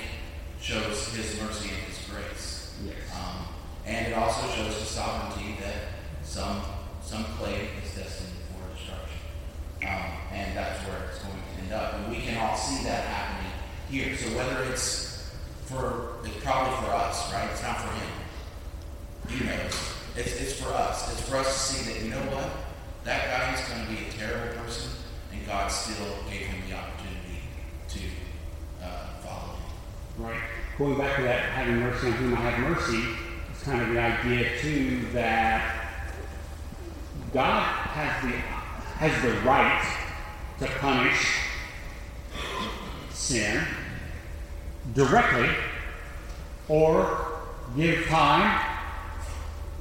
shows 0.61 1.13
His 1.13 1.39
mercy 1.41 1.69
and 1.69 1.83
His 1.83 2.07
grace. 2.09 2.75
Yes. 2.85 2.95
Um, 3.15 3.47
and 3.85 4.04
it 4.15 4.19
also 4.19 4.47
shows 4.55 4.79
His 4.79 4.87
sovereignty 4.87 5.57
that 5.59 5.91
some 6.23 6.61
some 7.01 7.23
plague 7.37 7.69
is 7.83 7.95
destined 7.95 8.31
for 8.49 8.73
destruction. 8.73 9.19
Um, 9.83 10.11
and 10.31 10.57
that's 10.57 10.79
where 10.87 11.09
it's 11.09 11.19
going 11.19 11.35
to 11.35 11.63
end 11.63 11.73
up. 11.73 11.93
And 11.95 12.09
we 12.09 12.21
can 12.21 12.37
all 12.37 12.55
see 12.55 12.83
that 12.85 13.03
happening 13.05 13.51
here. 13.89 14.15
So 14.15 14.35
whether 14.37 14.63
it's 14.71 15.31
for, 15.65 16.17
it's 16.23 16.43
probably 16.43 16.75
for 16.77 16.93
us, 16.93 17.31
right? 17.31 17.47
It's 17.51 17.61
not 17.61 17.79
for 17.79 17.93
him. 17.93 18.09
He 19.29 19.45
knows. 19.45 19.93
It's, 20.15 20.41
it's 20.41 20.59
for 20.59 20.73
us. 20.73 21.11
It's 21.11 21.29
for 21.29 21.37
us 21.37 21.45
to 21.53 21.73
see 21.73 21.93
that, 21.93 22.03
you 22.03 22.09
know 22.09 22.21
what? 22.33 22.49
That 23.03 23.25
guy 23.27 23.53
is 23.53 23.67
going 23.69 23.85
to 23.85 23.91
be 23.91 24.09
a 24.09 24.11
terrible 24.11 24.63
person, 24.63 24.91
and 25.31 25.45
God 25.45 25.67
still 25.67 26.07
gave 26.27 26.41
him 26.41 26.63
the 26.67 26.75
opportunity 26.75 27.43
to 27.89 27.99
uh, 28.83 29.07
follow 29.21 29.53
him. 29.53 30.25
Right. 30.25 30.41
Going 30.79 30.97
back 30.97 31.17
to 31.17 31.23
that 31.23 31.41
having 31.51 31.81
mercy 31.81 32.07
on 32.07 32.13
whom 32.13 32.33
I 32.33 32.49
have 32.49 32.59
mercy, 32.71 33.03
kind 33.65 33.81
of 33.81 33.89
the 33.89 33.99
idea 33.99 34.47
too 34.59 35.07
that 35.11 35.87
God 37.33 37.63
has 37.63 38.23
the 38.23 38.37
has 38.99 39.23
the 39.23 39.31
right 39.41 39.83
to 40.59 40.67
punish 40.79 41.39
sin 43.09 43.65
directly 44.93 45.49
or 46.67 47.39
give 47.75 48.05
time. 48.05 48.61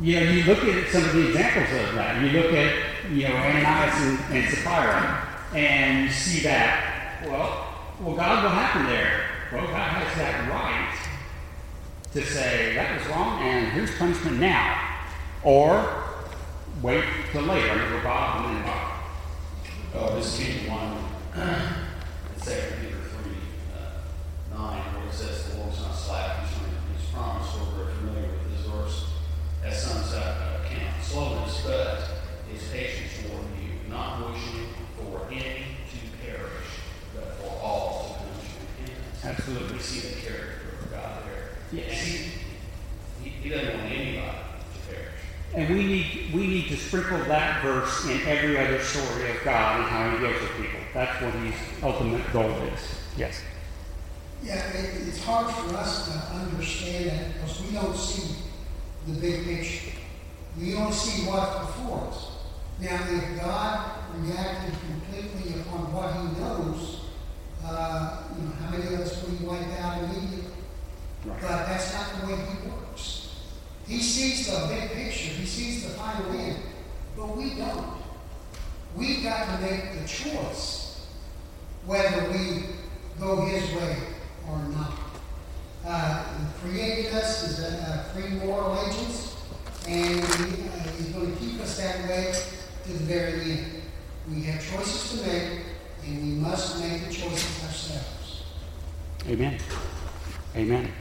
You 0.00 0.18
know, 0.18 0.30
you 0.30 0.42
look 0.44 0.64
at 0.64 0.90
some 0.90 1.04
of 1.04 1.12
the 1.12 1.28
examples 1.28 1.88
of 1.88 1.94
that. 1.94 2.22
You 2.22 2.40
look 2.40 2.52
at, 2.52 3.10
you 3.12 3.28
know, 3.28 3.36
Ananias 3.36 3.94
and, 4.00 4.34
and 4.34 4.52
Sapphira, 4.52 5.28
and 5.54 6.04
you 6.06 6.10
see 6.10 6.40
that, 6.42 7.22
well, 7.26 7.68
well, 8.00 8.16
God, 8.16 8.44
what 8.44 8.52
happened 8.54 8.88
there? 8.88 9.26
Well, 9.52 9.66
God 9.68 9.88
has 9.88 10.16
that 10.16 10.50
right 10.50 11.03
to 12.14 12.24
say 12.24 12.74
that 12.74 12.96
was 12.96 13.08
wrong, 13.08 13.42
and 13.42 13.72
here's 13.72 13.92
punishment 13.98 14.38
now. 14.38 14.80
Or 15.42 16.04
wait 16.80 17.04
till 17.32 17.42
later. 17.42 17.74
To 17.74 17.90
go 17.90 18.02
Bob 18.04 18.46
and 18.46 18.56
then 18.56 18.62
Bob. 18.64 18.92
Oh, 19.96 20.14
this 20.14 20.38
came 20.38 20.70
one 20.70 20.96
in 21.34 22.40
Second 22.40 22.78
Peter 22.80 22.98
three, 23.10 23.36
uh, 23.74 24.56
nine, 24.56 24.80
where 24.94 25.08
it 25.08 25.12
says 25.12 25.50
the 25.50 25.58
Lord's 25.58 25.80
not 25.80 25.92
slack 25.92 26.38
concerning 26.38 26.78
his 26.96 27.10
promise, 27.10 27.48
we're 27.76 27.90
familiar 27.94 28.30
with 28.30 28.56
this 28.56 28.66
verse. 28.66 29.10
As 29.64 29.82
some 29.82 30.02
uh, 30.16 30.60
count 30.68 31.02
slowness, 31.02 31.62
but 31.66 31.98
his 32.48 32.62
patience 32.68 33.12
toward 33.22 33.42
you, 33.58 33.90
not 33.90 34.30
wishing 34.30 34.68
for 34.96 35.26
any 35.32 35.66
to 35.90 35.98
perish, 36.24 36.70
but 37.12 37.34
for 37.38 37.60
all 37.60 37.88
to 38.04 38.08
come 38.14 38.28
to 38.38 38.46
repentance. 38.86 39.24
Absolutely. 39.24 39.76
We 39.76 39.82
see 39.82 40.00
the 40.08 40.14
character 40.20 40.42
of 40.44 40.54
God 40.54 40.62
there. 40.62 40.73
Yes. 41.74 42.02
He, 42.02 42.30
he, 43.22 43.30
he 43.30 43.48
doesn't 43.48 43.78
want 43.78 43.90
anybody 43.90 44.20
to 44.20 44.94
perish. 44.94 45.08
And 45.54 45.68
we 45.74 45.84
need, 45.86 46.34
we 46.34 46.46
need 46.46 46.68
to 46.68 46.76
sprinkle 46.76 47.18
that 47.24 47.62
verse 47.62 48.04
in 48.06 48.20
every 48.26 48.56
other 48.58 48.80
story 48.80 49.30
of 49.30 49.42
God 49.44 49.80
and 49.80 49.88
how 49.88 50.10
he 50.10 50.18
deals 50.18 50.40
with 50.40 50.56
people. 50.56 50.80
That's 50.92 51.20
what 51.22 51.34
his 51.34 51.54
ultimate 51.82 52.32
goal 52.32 52.50
is. 52.50 52.80
Yes. 53.16 53.42
Yeah, 54.42 54.68
it, 54.72 55.08
it's 55.08 55.24
hard 55.24 55.52
for 55.54 55.74
us 55.76 56.08
to 56.12 56.18
understand 56.34 57.06
that 57.06 57.34
because 57.34 57.62
we 57.62 57.72
don't 57.72 57.96
see 57.96 58.36
the 59.06 59.20
big 59.20 59.44
picture. 59.44 59.96
We 60.60 60.72
don't 60.72 60.92
see 60.92 61.26
what's 61.26 61.66
before 61.66 62.08
us. 62.08 62.30
Now, 62.80 62.98
if 63.08 63.40
God 63.40 63.90
reacted 64.18 64.74
completely 64.80 65.60
upon 65.60 65.92
what 65.92 66.14
he 66.14 66.40
knows, 66.40 67.00
uh, 67.64 68.24
you 68.36 68.44
know, 68.44 68.52
how 68.60 68.70
many 68.70 68.94
of 68.94 69.00
us 69.00 69.22
would 69.22 69.38
he 69.38 69.44
wipe 69.44 69.80
out 69.80 70.04
immediately? 70.04 70.53
Right. 71.26 71.40
But 71.40 71.66
that's 71.66 71.94
not 71.94 72.20
the 72.20 72.26
way 72.26 72.38
he 72.38 72.68
works. 72.68 73.30
He 73.86 74.00
sees 74.00 74.46
the 74.46 74.66
big 74.68 74.90
picture. 74.90 75.30
He 75.30 75.46
sees 75.46 75.84
the 75.84 75.90
final 75.90 76.32
end. 76.32 76.58
But 77.16 77.36
we 77.36 77.54
don't. 77.54 77.94
We've 78.96 79.22
got 79.22 79.46
to 79.46 79.62
make 79.62 80.00
the 80.00 80.06
choice 80.06 81.06
whether 81.86 82.30
we 82.30 82.64
go 83.18 83.44
his 83.46 83.70
way 83.74 83.96
or 84.48 84.58
not. 84.58 84.92
Uh, 85.86 86.24
he 86.38 86.60
created 86.60 87.12
us 87.14 87.44
as 87.44 87.60
a, 87.60 87.66
a 87.66 88.14
free 88.14 88.30
moral 88.38 88.78
agents, 88.86 89.36
and 89.86 90.14
he, 90.14 90.68
uh, 90.68 90.82
he's 90.96 91.08
going 91.08 91.32
to 91.32 91.38
keep 91.38 91.60
us 91.60 91.76
that 91.76 92.08
way 92.08 92.32
to 92.84 92.92
the 92.92 93.04
very 93.04 93.52
end. 93.52 93.82
We 94.30 94.42
have 94.44 94.64
choices 94.66 95.20
to 95.20 95.26
make, 95.26 95.60
and 96.04 96.22
we 96.22 96.40
must 96.40 96.80
make 96.80 97.06
the 97.06 97.12
choices 97.12 97.64
ourselves. 97.64 98.44
Amen. 99.28 99.58
Amen. 100.56 100.92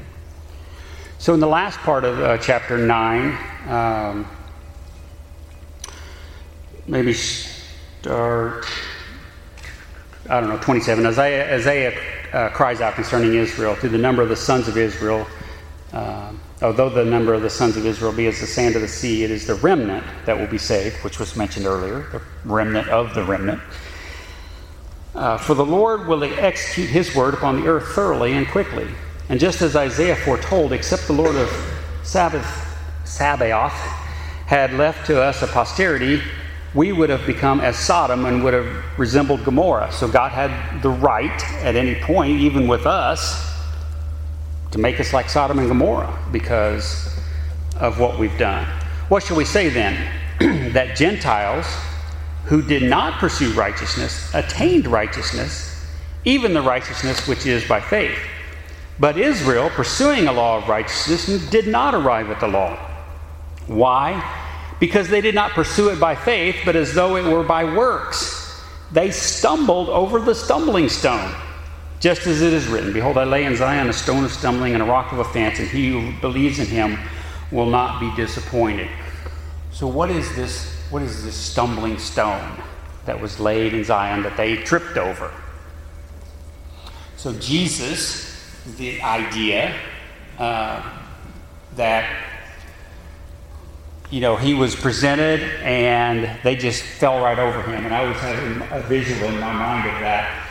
So, 1.23 1.33
in 1.33 1.39
the 1.39 1.47
last 1.47 1.79
part 1.79 2.03
of 2.03 2.19
uh, 2.19 2.37
chapter 2.37 2.77
9, 2.77 3.37
um, 3.69 4.27
maybe 6.85 7.13
start, 7.13 8.65
I 10.29 10.41
don't 10.41 10.49
know, 10.49 10.57
27. 10.57 11.05
Isaiah, 11.05 11.55
Isaiah 11.55 11.97
uh, 12.33 12.49
cries 12.49 12.81
out 12.81 12.95
concerning 12.95 13.35
Israel 13.35 13.73
to 13.77 13.87
the 13.87 13.97
number 13.97 14.21
of 14.21 14.27
the 14.27 14.35
sons 14.35 14.67
of 14.67 14.75
Israel. 14.75 15.25
Uh, 15.93 16.33
although 16.61 16.89
the 16.89 17.05
number 17.05 17.33
of 17.33 17.41
the 17.41 17.49
sons 17.49 17.77
of 17.77 17.85
Israel 17.85 18.11
be 18.11 18.27
as 18.27 18.41
the 18.41 18.45
sand 18.45 18.75
of 18.75 18.81
the 18.81 18.87
sea, 18.89 19.23
it 19.23 19.31
is 19.31 19.47
the 19.47 19.55
remnant 19.55 20.05
that 20.25 20.37
will 20.37 20.47
be 20.47 20.57
saved, 20.57 20.97
which 21.05 21.19
was 21.19 21.37
mentioned 21.37 21.65
earlier, 21.65 22.01
the 22.11 22.21
remnant 22.43 22.89
of 22.89 23.15
the 23.15 23.23
remnant. 23.23 23.61
Uh, 25.15 25.37
for 25.37 25.53
the 25.53 25.65
Lord 25.65 26.05
will 26.05 26.21
execute 26.25 26.89
his 26.89 27.15
word 27.15 27.33
upon 27.33 27.61
the 27.61 27.67
earth 27.69 27.95
thoroughly 27.95 28.33
and 28.33 28.45
quickly. 28.45 28.89
And 29.29 29.39
just 29.39 29.61
as 29.61 29.75
Isaiah 29.75 30.15
foretold, 30.15 30.73
except 30.73 31.07
the 31.07 31.13
Lord 31.13 31.35
of 31.35 31.49
Sabbath, 32.03 32.45
Sabaoth 33.05 33.73
had 34.45 34.73
left 34.73 35.07
to 35.07 35.21
us 35.21 35.41
a 35.41 35.47
posterity, 35.47 36.21
we 36.73 36.91
would 36.91 37.09
have 37.09 37.25
become 37.25 37.61
as 37.61 37.77
Sodom 37.77 38.25
and 38.25 38.43
would 38.43 38.53
have 38.53 38.83
resembled 38.97 39.43
Gomorrah. 39.43 39.91
So 39.91 40.07
God 40.07 40.31
had 40.31 40.81
the 40.81 40.89
right 40.89 41.43
at 41.63 41.75
any 41.75 41.95
point, 41.95 42.39
even 42.41 42.67
with 42.67 42.85
us, 42.85 43.53
to 44.71 44.79
make 44.79 44.99
us 44.99 45.13
like 45.13 45.29
Sodom 45.29 45.59
and 45.59 45.67
Gomorrah 45.67 46.17
because 46.31 47.15
of 47.79 47.99
what 47.99 48.17
we've 48.19 48.37
done. 48.37 48.65
What 49.07 49.23
shall 49.23 49.37
we 49.37 49.45
say 49.45 49.69
then? 49.69 49.95
that 50.73 50.97
Gentiles 50.97 51.65
who 52.45 52.61
did 52.61 52.83
not 52.83 53.19
pursue 53.19 53.53
righteousness 53.53 54.33
attained 54.33 54.87
righteousness, 54.87 55.85
even 56.25 56.53
the 56.53 56.61
righteousness 56.61 57.27
which 57.27 57.45
is 57.45 57.67
by 57.67 57.79
faith. 57.79 58.17
But 58.99 59.17
Israel, 59.17 59.69
pursuing 59.69 60.27
a 60.27 60.31
law 60.31 60.57
of 60.57 60.69
righteousness, 60.69 61.49
did 61.49 61.67
not 61.67 61.95
arrive 61.95 62.29
at 62.29 62.39
the 62.39 62.47
law. 62.47 62.77
Why? 63.67 64.21
Because 64.79 65.09
they 65.09 65.21
did 65.21 65.35
not 65.35 65.51
pursue 65.51 65.89
it 65.89 65.99
by 65.99 66.15
faith, 66.15 66.57
but 66.65 66.75
as 66.75 66.93
though 66.93 67.15
it 67.15 67.23
were 67.23 67.43
by 67.43 67.63
works. 67.63 68.61
They 68.91 69.11
stumbled 69.11 69.89
over 69.89 70.19
the 70.19 70.35
stumbling 70.35 70.89
stone. 70.89 71.33
Just 71.99 72.27
as 72.27 72.41
it 72.41 72.51
is 72.51 72.67
written, 72.67 72.91
Behold, 72.91 73.17
I 73.17 73.23
lay 73.23 73.45
in 73.45 73.55
Zion 73.55 73.89
a 73.89 73.93
stone 73.93 74.25
of 74.25 74.31
stumbling 74.31 74.73
and 74.73 74.83
a 74.83 74.85
rock 74.85 75.13
of 75.13 75.19
offense, 75.19 75.59
and 75.59 75.67
he 75.67 75.89
who 75.89 76.11
believes 76.19 76.59
in 76.59 76.65
him 76.65 76.99
will 77.49 77.65
not 77.65 77.99
be 77.99 78.13
disappointed. 78.15 78.89
So, 79.71 79.87
what 79.87 80.11
is 80.11 80.35
this? 80.35 80.75
What 80.89 81.01
is 81.01 81.23
this 81.23 81.33
stumbling 81.33 81.97
stone 81.97 82.61
that 83.05 83.19
was 83.19 83.39
laid 83.39 83.73
in 83.73 83.83
Zion 83.83 84.21
that 84.23 84.37
they 84.37 84.57
tripped 84.57 84.97
over? 84.97 85.33
So, 87.15 87.33
Jesus, 87.39 88.32
the 88.77 89.01
idea 89.01 89.75
uh, 90.39 90.81
that 91.75 92.23
you 94.09 94.21
know 94.21 94.35
he 94.35 94.53
was 94.53 94.75
presented 94.75 95.41
and 95.61 96.29
they 96.43 96.55
just 96.55 96.83
fell 96.83 97.21
right 97.21 97.39
over 97.39 97.61
him, 97.63 97.85
and 97.85 97.93
I 97.93 98.03
always 98.03 98.19
have 98.19 98.71
a 98.71 98.87
visual 98.87 99.29
in 99.29 99.39
my 99.39 99.53
mind 99.53 99.89
of 99.89 99.99
that 100.01 100.43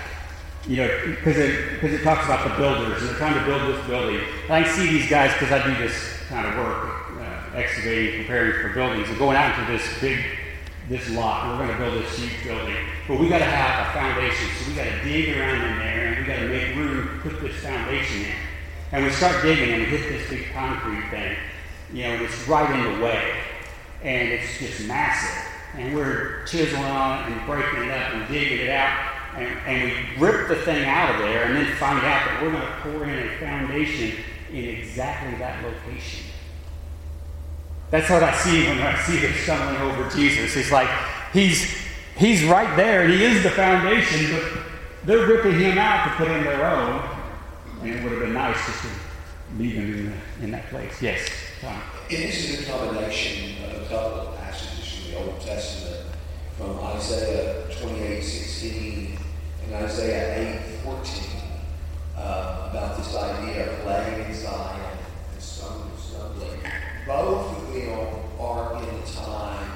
you 0.66 0.76
know, 0.76 0.88
because 1.06 1.36
it, 1.36 1.72
because 1.72 1.92
it 1.92 2.04
talks 2.04 2.24
about 2.24 2.48
the 2.48 2.56
builders 2.56 3.00
and 3.00 3.10
they're 3.10 3.16
trying 3.16 3.34
to 3.34 3.44
build 3.44 3.74
this 3.74 3.84
building. 3.86 4.20
And 4.44 4.52
I 4.52 4.68
see 4.68 4.86
these 4.86 5.10
guys 5.10 5.32
because 5.32 5.50
I 5.50 5.64
do 5.66 5.76
this 5.82 6.18
kind 6.28 6.46
of 6.46 6.54
work, 6.54 7.10
uh, 7.18 7.56
excavating, 7.56 8.20
preparing 8.20 8.62
for 8.62 8.72
buildings, 8.72 9.08
and 9.08 9.18
going 9.18 9.36
out 9.36 9.58
into 9.58 9.72
this 9.72 10.00
big, 10.00 10.24
this 10.88 11.08
lot. 11.10 11.58
We're 11.58 11.66
going 11.66 11.78
to 11.78 11.84
build 11.84 12.04
this 12.04 12.18
huge 12.18 12.44
building, 12.44 12.76
but 13.08 13.18
we 13.18 13.28
got 13.28 13.38
to 13.38 13.44
have 13.44 13.88
a 13.88 13.92
foundation. 13.92 14.48
So 14.58 14.70
we 14.70 14.76
got 14.76 14.84
to 14.84 15.04
dig 15.04 15.36
around 15.36 15.70
in 15.70 15.78
there, 15.78 16.06
and 16.08 16.18
we 16.18 16.24
got 16.24 16.40
to 16.40 16.48
make 16.48 16.76
room 16.76 17.08
to 17.08 17.28
put 17.30 17.40
this 17.40 17.56
foundation 17.56 18.22
in. 18.22 18.36
And 18.92 19.04
we 19.04 19.10
start 19.10 19.42
digging, 19.42 19.74
and 19.74 19.82
we 19.82 19.88
hit 19.88 20.08
this 20.08 20.28
big 20.28 20.52
concrete 20.52 21.08
thing. 21.10 21.36
You 21.92 22.04
know, 22.04 22.10
and 22.10 22.22
it's 22.22 22.48
right 22.48 22.68
in 22.70 22.98
the 22.98 23.04
way, 23.04 23.36
and 24.02 24.28
it's 24.28 24.58
just 24.58 24.86
massive. 24.86 25.50
And 25.76 25.94
we're 25.94 26.44
chiseling 26.46 26.84
on 26.84 27.20
it 27.20 27.32
and 27.32 27.46
breaking 27.46 27.84
it 27.84 27.90
up 27.90 28.14
and 28.14 28.28
digging 28.28 28.58
it 28.58 28.68
out 28.68 29.12
and, 29.36 29.58
and 29.66 29.82
we 30.18 30.26
rip 30.26 30.48
the 30.48 30.56
thing 30.56 30.84
out 30.84 31.14
of 31.14 31.22
there 31.22 31.44
and 31.44 31.56
then 31.56 31.76
find 31.76 31.98
out 31.98 32.26
that 32.26 32.42
we're 32.42 32.50
going 32.50 32.62
to 32.62 32.72
pour 32.82 33.04
in 33.04 33.28
a 33.28 33.38
foundation 33.38 34.12
in 34.52 34.64
exactly 34.64 35.38
that 35.38 35.64
location. 35.64 36.26
That's 37.92 38.08
what 38.08 38.22
I 38.22 38.32
see 38.32 38.66
when 38.66 38.80
I 38.80 38.98
see 39.02 39.18
them 39.18 39.34
stumbling 39.34 39.76
over 39.82 40.08
Jesus. 40.08 40.56
It's 40.56 40.72
like 40.72 40.88
he's 41.34 41.70
he's 42.16 42.42
right 42.44 42.74
there 42.74 43.02
and 43.02 43.12
he 43.12 43.22
is 43.22 43.42
the 43.42 43.50
foundation, 43.50 44.32
but 44.32 44.62
they're 45.04 45.26
ripping 45.26 45.60
him 45.60 45.76
out 45.76 46.08
to 46.08 46.10
put 46.16 46.30
in 46.30 46.42
their 46.42 46.64
own. 46.64 47.06
And 47.82 47.90
it 47.90 48.02
would 48.02 48.12
have 48.12 48.22
been 48.22 48.32
nice 48.32 48.56
just 48.64 48.80
to 48.84 48.88
leave 49.58 49.74
him 49.74 49.92
in, 49.92 50.06
the, 50.06 50.44
in 50.44 50.50
that 50.52 50.70
place. 50.70 51.02
Yes, 51.02 51.28
Tom. 51.60 51.82
And 52.08 52.18
this 52.22 52.48
is 52.48 52.66
a 52.66 52.72
combination 52.72 53.62
of 53.64 53.82
a 53.82 53.84
couple 53.88 54.20
of 54.20 54.38
passages 54.38 54.94
from 54.94 55.10
the 55.10 55.18
Old 55.18 55.40
Testament, 55.42 56.06
from 56.56 56.80
Isaiah 56.96 57.66
28, 57.78 58.22
16 58.22 59.18
in 59.66 59.74
Isaiah 59.74 60.62
8 60.64 60.78
14 60.84 61.24
uh, 62.16 62.68
about 62.70 62.96
this 62.96 63.14
idea 63.14 63.70
of 63.70 63.86
laying 63.86 64.30
in 64.30 64.34
Zion 64.34 64.96
and 65.34 65.42
stumbling. 65.42 66.72
Both 67.06 67.58
of 67.58 67.74
them 67.74 68.08
are 68.38 68.76
in 68.76 69.00
the 69.00 69.06
time 69.12 69.70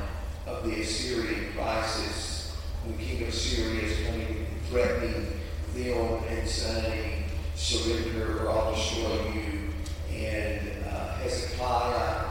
of 0.47 0.65
the 0.65 0.81
Assyrian 0.81 1.53
crisis 1.55 2.57
when 2.85 2.97
king 2.99 3.27
of 3.27 3.35
Syria 3.35 3.83
is 3.83 4.07
coming 4.07 4.47
threatening 4.71 5.41
them 5.75 6.23
and 6.29 6.49
saying, 6.49 7.25
surrender 7.57 8.39
or 8.39 8.51
I'll 8.51 8.75
destroy 8.75 9.33
you. 9.35 9.71
And 10.17 10.85
uh, 10.87 11.17
Hezekiah 11.17 12.27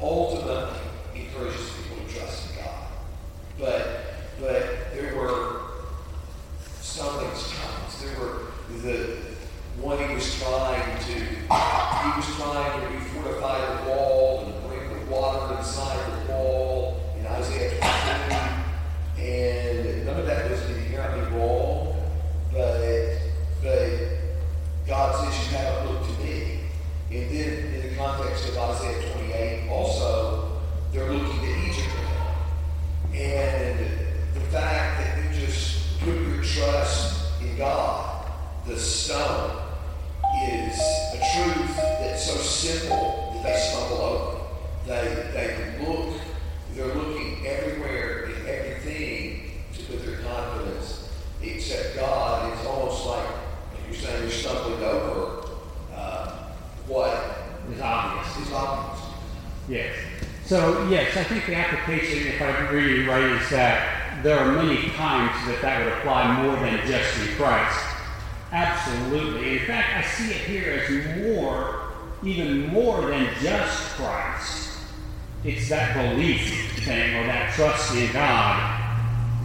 ultimately 0.00 0.78
encourages 1.14 1.70
people 1.70 2.06
to 2.06 2.14
trust 2.14 2.50
in 2.50 2.56
God. 2.64 2.88
But, 3.58 4.04
but 4.40 4.94
there 4.94 5.16
were 5.16 5.62
stumbling 6.80 7.34
stones. 7.34 8.00
There 8.00 8.20
were 8.20 8.42
the 8.82 9.16
one 9.80 9.98
he 9.98 10.14
was 10.14 10.38
trying 10.40 10.98
to 11.00 11.36
he 12.06 12.16
was 12.16 12.36
trying 12.36 12.80
to 12.80 12.86
refortify 12.86 13.84
the 13.84 13.90
wall 13.90 14.44
and 14.46 14.68
bring 14.68 14.88
the 14.88 15.10
water 15.10 15.58
inside 15.58 16.26
the 16.26 16.32
wall 16.32 17.02
in 17.18 17.26
Isaiah 17.26 17.78
22. 19.16 19.22
And 19.22 20.06
none 20.06 20.20
of 20.20 20.26
that 20.26 20.50
was 20.50 20.62
inherently 20.70 21.36
wrong, 21.36 21.94
but 22.52 23.18
but 23.62 23.90
God 24.86 25.14
says 25.24 25.50
you 25.50 25.56
haven't 25.56 25.92
looked 25.92 26.06
to 26.06 26.24
me. 26.24 26.60
And 27.10 27.30
then 27.30 27.74
in 27.74 27.90
the 27.90 27.96
context 27.96 28.48
of 28.48 28.56
Isaiah 28.56 29.12
28, 29.12 29.68
also 29.68 30.60
they're 30.92 31.12
looking 31.12 31.40
to 31.40 31.68
Egypt 31.68 31.88
And 33.12 33.78
the 34.34 34.40
fact 34.40 35.00
that 35.00 35.18
you 35.18 35.46
just 35.46 36.00
put 36.00 36.14
your 36.14 36.42
trust 36.42 37.42
in 37.42 37.56
God, 37.58 38.26
the 38.66 38.78
stone, 38.78 39.66
is 40.44 40.78
a 41.14 41.18
truth 41.34 41.76
that's 41.76 42.30
so 42.30 42.36
simple 42.36 43.32
that 43.34 43.42
they 43.42 43.58
stumble 43.58 43.96
over. 43.96 44.40
They, 44.86 45.30
they 45.32 45.84
look, 45.84 46.20
they're 46.74 46.94
looking 46.94 47.46
everywhere 47.46 48.26
and 48.26 48.46
everything 48.46 49.50
to 49.74 49.82
put 49.84 50.04
their 50.04 50.18
confidence 50.18 51.08
except 51.42 51.96
God. 51.96 52.52
It's 52.52 52.66
almost 52.66 53.06
like 53.06 53.26
you're 53.86 53.94
saying 53.94 54.22
you're 54.22 54.30
stumbling 54.30 54.82
over 54.84 55.48
uh, 55.94 56.52
what 56.86 57.38
is 57.72 57.80
obvious. 57.80 58.46
Is 58.46 58.52
obvious. 58.52 59.04
Yes. 59.68 59.96
So, 60.44 60.88
yes, 60.88 61.16
I 61.16 61.24
think 61.24 61.46
the 61.46 61.56
application, 61.56 62.28
if 62.28 62.40
I 62.40 62.70
read 62.70 63.00
it 63.00 63.08
right, 63.08 63.24
is 63.42 63.50
that 63.50 64.22
there 64.22 64.38
are 64.38 64.52
many 64.52 64.90
times 64.90 65.32
that 65.46 65.60
that 65.62 65.84
would 65.84 65.92
apply 65.94 66.42
more 66.42 66.54
than 66.56 66.86
just 66.86 67.18
in 67.18 67.34
Christ. 67.34 67.96
Absolutely. 68.52 69.58
In 69.58 69.66
fact, 69.66 69.96
I 69.96 70.08
see 70.08 70.30
it 70.30 70.42
here 70.42 70.72
as 70.72 71.34
more, 71.34 71.92
even 72.22 72.68
more 72.68 73.02
than 73.02 73.28
just 73.40 73.94
Christ. 73.94 74.78
It's 75.44 75.68
that 75.68 75.94
belief 75.94 76.85
thing 76.96 77.16
or 77.16 77.26
that 77.26 77.54
trust 77.54 77.94
in 77.94 78.12
God. 78.12 78.82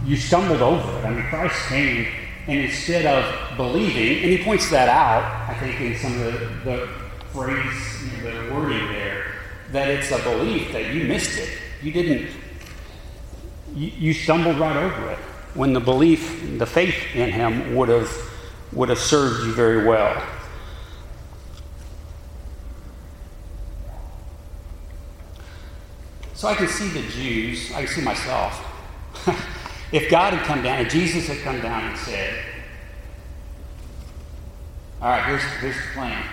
You 0.04 0.16
stumbled 0.16 0.62
over 0.62 0.98
it. 0.98 1.04
I 1.04 1.10
mean, 1.10 1.22
Christ 1.24 1.54
came, 1.68 2.06
and 2.48 2.58
instead 2.58 3.06
of 3.06 3.56
believing, 3.56 4.22
and 4.22 4.30
he 4.32 4.42
points 4.42 4.70
that 4.70 4.88
out, 4.88 5.48
I 5.48 5.54
think, 5.60 5.80
in 5.80 5.96
some 5.96 6.20
of 6.20 6.32
the, 6.32 6.70
the 6.70 6.88
phrase, 7.32 8.16
you 8.16 8.24
know, 8.24 8.48
the 8.48 8.54
wording 8.54 8.86
there, 8.92 9.34
that 9.70 9.88
it's 9.88 10.10
a 10.10 10.18
belief 10.22 10.72
that 10.72 10.92
you 10.92 11.04
missed 11.04 11.38
it. 11.38 11.50
You 11.82 11.92
didn't 11.92 12.30
you, 13.74 13.88
you 13.88 14.12
stumbled 14.12 14.58
right 14.58 14.76
over 14.76 15.10
it 15.10 15.18
when 15.54 15.72
the 15.72 15.80
belief, 15.80 16.58
the 16.58 16.66
faith 16.66 16.94
in 17.14 17.30
him 17.30 17.74
would 17.74 17.88
have, 17.88 18.10
would 18.72 18.88
have 18.88 18.98
served 18.98 19.46
you 19.46 19.52
very 19.52 19.86
well. 19.86 20.22
So 26.42 26.48
I 26.48 26.56
can 26.56 26.66
see 26.66 26.88
the 26.88 27.08
Jews, 27.08 27.70
I 27.70 27.84
can 27.84 27.94
see 27.94 28.00
myself. 28.00 28.66
if 29.92 30.10
God 30.10 30.32
had 30.32 30.44
come 30.44 30.60
down, 30.60 30.80
if 30.80 30.92
Jesus 30.92 31.28
had 31.28 31.38
come 31.42 31.60
down 31.60 31.84
and 31.84 31.96
said, 31.96 32.44
All 35.00 35.10
right, 35.10 35.24
here's, 35.24 35.42
here's 35.60 35.76
the 35.76 35.92
plan. 35.94 36.26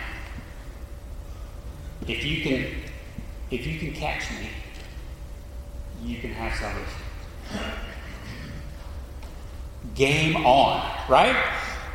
If 2.07 2.26
you 2.26 2.41
can 2.41 2.66
if 3.51 3.68
you 3.68 3.78
can 3.78 3.93
catch 3.93 4.32
me, 4.32 4.49
you 6.03 6.18
can 6.18 6.32
have 6.32 6.57
salvation. 6.57 7.72
Game 9.93 10.38
on, 10.38 10.91
right? 11.07 11.36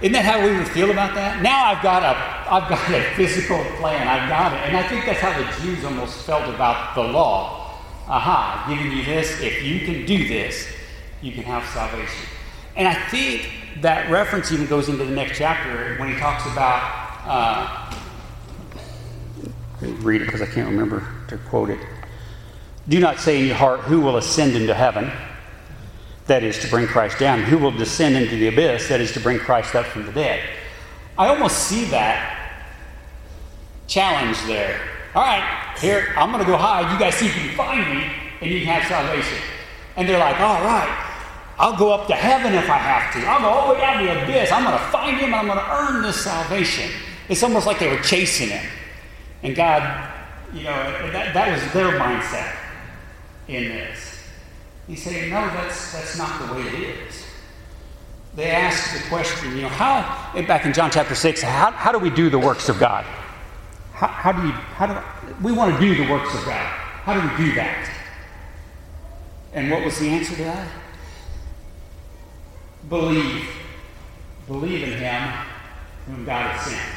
Isn't 0.01 0.13
that 0.13 0.25
how 0.25 0.41
we 0.47 0.57
would 0.57 0.69
feel 0.69 0.93
about 0.93 1.17
that? 1.17 1.43
Now 1.43 1.65
I've 1.65 1.83
got 1.83 2.05
a, 2.05 2.53
I've 2.53 2.71
got 2.71 2.91
a 2.91 3.13
physical 3.17 3.59
plan. 3.81 4.07
I've 4.07 4.29
got 4.29 4.53
it, 4.53 4.69
and 4.69 4.77
I 4.77 4.85
think 4.85 5.05
that's 5.05 5.19
how 5.19 5.37
the 5.37 5.65
Jews 5.65 5.85
almost 5.85 6.25
felt 6.25 6.49
about 6.55 6.95
the 6.95 7.03
law. 7.03 7.64
Aha, 8.09 8.67
giving 8.69 8.93
you 8.93 9.05
this. 9.05 9.41
If 9.41 9.63
you 9.63 9.81
can 9.81 10.05
do 10.07 10.29
this, 10.29 10.69
you 11.23 11.33
can 11.33 11.43
have 11.45 11.65
salvation. 11.71 12.29
And 12.77 12.87
I 12.87 12.95
think 12.95 13.49
that 13.81 14.11
reference 14.11 14.53
even 14.53 14.67
goes 14.67 14.89
into 14.89 15.05
the 15.05 15.15
next 15.15 15.39
chapter 15.39 15.97
when 15.99 16.13
he 16.13 16.19
talks 16.19 16.45
about. 16.47 17.03
Uh, 17.27 17.95
read 20.03 20.23
it 20.23 20.27
because 20.27 20.43
I 20.43 20.47
can't 20.47 20.69
remember 20.69 21.07
to 21.29 21.39
quote 21.39 21.71
it. 21.71 21.79
Do 22.89 23.01
not 23.01 23.19
say 23.19 23.41
in 23.41 23.47
your 23.47 23.57
heart, 23.57 23.81
Who 23.81 24.01
will 24.01 24.17
ascend 24.17 24.57
into 24.57 24.75
heaven? 24.75 25.11
that 26.27 26.43
is 26.43 26.59
to 26.61 26.69
bring 26.69 26.87
Christ 26.87 27.19
down, 27.19 27.43
who 27.43 27.59
will 27.59 27.71
descend 27.71 28.17
into 28.17 28.37
the 28.37 28.49
abyss, 28.49 28.89
that 28.89 29.01
is 29.01 29.13
to 29.13 29.21
bring 29.21 29.39
Christ 29.39 29.75
up 29.75 29.85
from 29.87 30.07
the 30.07 30.13
dead. 30.13 30.41
I 31.19 31.29
almost 31.29 31.59
see 31.69 31.85
that 31.87 32.65
challenge 33.87 34.41
there. 34.47 34.81
All 35.15 35.23
right, 35.23 35.77
here, 35.79 36.13
I'm 36.17 36.33
going 36.33 36.45
to 36.45 36.51
go 36.51 36.57
hide. 36.57 36.93
You 36.93 36.99
guys 36.99 37.15
see 37.15 37.27
if 37.27 37.37
you 37.37 37.49
can 37.49 37.57
find 37.57 37.81
me, 37.95 38.11
and 38.41 38.51
you 38.51 38.59
can 38.61 38.69
have 38.69 38.89
salvation. 38.89 39.39
And 39.97 40.09
they're 40.09 40.19
like, 40.19 40.41
All 40.41 40.63
right, 40.65 41.55
I'll 41.59 41.77
go 41.77 41.93
up 41.93 42.09
to 42.09 42.15
heaven 42.15 42.53
if 42.55 42.69
I 42.69 42.79
have 42.79 43.13
to. 43.15 43.29
I'll 43.29 43.41
go 43.41 43.49
all 43.49 43.69
the 43.69 43.75
way 43.75 43.81
down 43.81 44.05
the 44.05 44.23
abyss. 44.25 44.51
I'm 44.51 44.65
going 44.65 44.77
to 44.77 44.85
find 44.87 45.17
him, 45.17 45.27
and 45.27 45.35
I'm 45.37 45.47
going 45.47 45.59
to 45.59 45.71
earn 45.71 46.03
this 46.03 46.25
salvation. 46.25 46.91
It's 47.29 47.43
almost 47.43 47.67
like 47.67 47.79
they 47.79 47.89
were 47.89 48.03
chasing 48.03 48.49
him. 48.49 48.67
And 49.43 49.55
God, 49.55 50.13
you 50.53 50.65
know, 50.65 51.11
that, 51.13 51.33
that 51.33 51.53
was 51.53 51.73
their 51.73 51.99
mindset 51.99 52.57
in 53.47 53.69
this. 53.69 54.29
He 54.89 54.97
said, 54.97 55.31
No, 55.31 55.47
that's, 55.49 55.93
that's 55.93 56.19
not 56.19 56.47
the 56.47 56.55
way 56.55 56.63
it 56.63 56.75
is 57.09 57.25
they 58.37 58.51
asked 58.51 59.01
the 59.01 59.09
question, 59.09 59.55
you 59.55 59.63
know, 59.63 59.69
how, 59.69 60.33
back 60.43 60.67
in 60.67 60.73
John 60.73 60.91
chapter 60.91 61.15
6, 61.15 61.41
how, 61.43 61.71
how 61.71 61.93
do 61.93 61.99
we 61.99 62.11
do 62.11 62.29
the 62.29 62.39
works 62.39 62.69
of 62.69 62.81
God? 62.81 63.07
How, 63.95 64.09
how 64.09 64.33
do 64.33 64.47
you, 64.47 64.53
how 64.53 64.87
do, 64.87 65.01
we 65.43 65.53
want 65.53 65.75
to 65.75 65.81
do 65.81 65.95
the 66.05 66.11
works 66.11 66.35
of 66.35 66.45
God. 66.45 66.67
How 67.05 67.15
do 67.15 67.21
we 67.21 67.49
do 67.49 67.55
that? 67.55 67.91
And 69.53 69.71
what 69.71 69.85
was 69.85 69.99
the 70.01 70.09
answer 70.09 70.35
to 70.35 70.45
that? 70.45 70.69
Believe. 72.89 73.49
Believe 74.49 74.83
in 74.83 74.99
Him 74.99 75.33
whom 76.07 76.25
God 76.25 76.51
has 76.51 76.73
sent. 76.73 76.95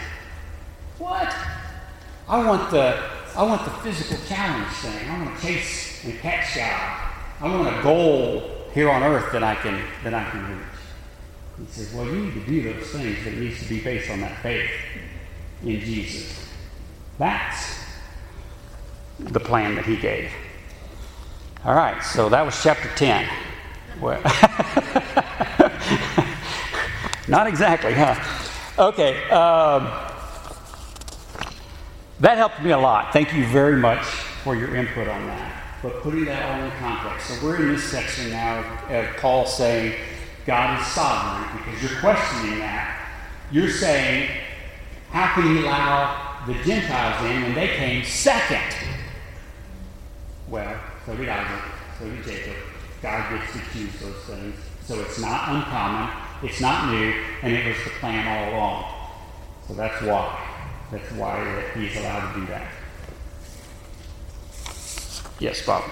What? 0.98 1.34
I 2.28 2.46
want 2.46 2.72
the, 2.72 3.10
I 3.36 3.44
want 3.44 3.64
the 3.64 3.72
physical 3.72 4.18
challenge 4.28 4.74
thing. 4.78 5.10
I 5.10 5.24
want 5.24 5.40
to 5.40 5.46
chase 5.46 6.04
and 6.04 6.18
catch 6.20 6.56
God. 6.56 7.12
I 7.40 7.56
want 7.56 7.78
a 7.78 7.82
goal 7.84 8.66
here 8.74 8.90
on 8.90 9.04
earth 9.04 9.32
that 9.32 9.44
I 9.44 9.56
can, 9.56 9.82
that 10.04 10.14
I 10.14 10.30
can 10.32 10.50
reach. 10.50 10.68
He 11.60 11.66
says, 11.72 11.94
Well, 11.94 12.06
you 12.06 12.26
need 12.26 12.34
to 12.34 12.46
do 12.46 12.74
those 12.74 12.90
things, 12.90 13.18
but 13.24 13.34
it 13.34 13.40
needs 13.40 13.62
to 13.62 13.70
be 13.70 13.82
based 13.82 14.10
on 14.10 14.22
that 14.22 14.42
faith 14.42 14.70
in 15.64 15.80
Jesus. 15.80 16.47
That's 17.18 17.80
the 19.20 19.40
plan 19.40 19.76
that 19.76 19.86
he 19.86 19.96
gave. 19.98 20.32
All 21.66 21.74
right, 21.76 22.02
so 22.04 22.30
that 22.30 22.46
was 22.46 22.62
chapter 22.62 22.90
10. 22.96 23.28
Well, 24.00 24.22
not 27.28 27.48
exactly, 27.48 27.94
huh? 27.94 28.16
Okay, 28.78 29.24
um, 29.30 29.92
that 32.20 32.38
helped 32.38 32.62
me 32.62 32.70
a 32.72 32.78
lot. 32.78 33.12
Thank 33.12 33.34
you 33.34 33.46
very 33.48 33.76
much 33.76 34.04
for 34.44 34.56
your 34.56 34.76
input 34.76 35.08
on 35.08 35.26
that. 35.28 35.64
But 35.82 36.02
putting 36.02 36.26
that 36.26 36.44
all 36.44 36.64
in 36.66 36.72
context. 36.80 37.28
So 37.28 37.46
we're 37.46 37.58
in 37.58 37.70
this 37.70 37.84
section 37.84 38.30
now 38.30 38.60
of 38.90 39.18
Paul 39.18 39.46
saying, 39.46 40.00
God 40.46 40.80
is 40.80 40.88
sovereign 40.88 41.58
because 41.58 41.82
you're 41.82 42.00
questioning 42.00 42.60
that. 42.60 43.10
You're 43.52 43.70
saying, 43.70 44.30
how 45.10 45.34
can 45.34 45.56
he 45.56 45.64
allow 45.64 46.37
the 46.48 46.54
Gentiles 46.64 47.26
in 47.26 47.42
when 47.44 47.54
they 47.54 47.68
came 47.76 48.04
second? 48.06 48.74
Well, 50.48 50.80
so 51.06 51.16
did 51.16 51.28
Isaac, 51.28 51.64
so 52.00 52.10
did 52.10 52.24
Jacob. 52.24 52.56
God 53.02 53.38
gets 53.38 53.52
to 53.52 53.60
choose 53.74 54.00
those 54.00 54.24
things. 54.24 54.56
So 54.86 55.00
it's 55.02 55.20
not 55.20 55.50
uncommon, 55.50 56.10
it's 56.42 56.62
not 56.62 56.90
new, 56.90 57.14
and 57.44 57.54
it 57.54 57.68
was 57.68 57.84
the 57.84 57.90
plan 58.00 58.26
all 58.26 58.54
along. 58.56 58.94
So 59.68 59.74
that's 59.74 60.02
why. 60.02 60.48
That's 60.92 61.12
why 61.12 61.44
that 61.44 61.78
he's 61.78 61.98
allowed 61.98 62.34
to 62.34 62.40
do 62.40 62.46
that. 62.48 62.72
Yes, 65.40 65.66
Bob. 65.66 65.84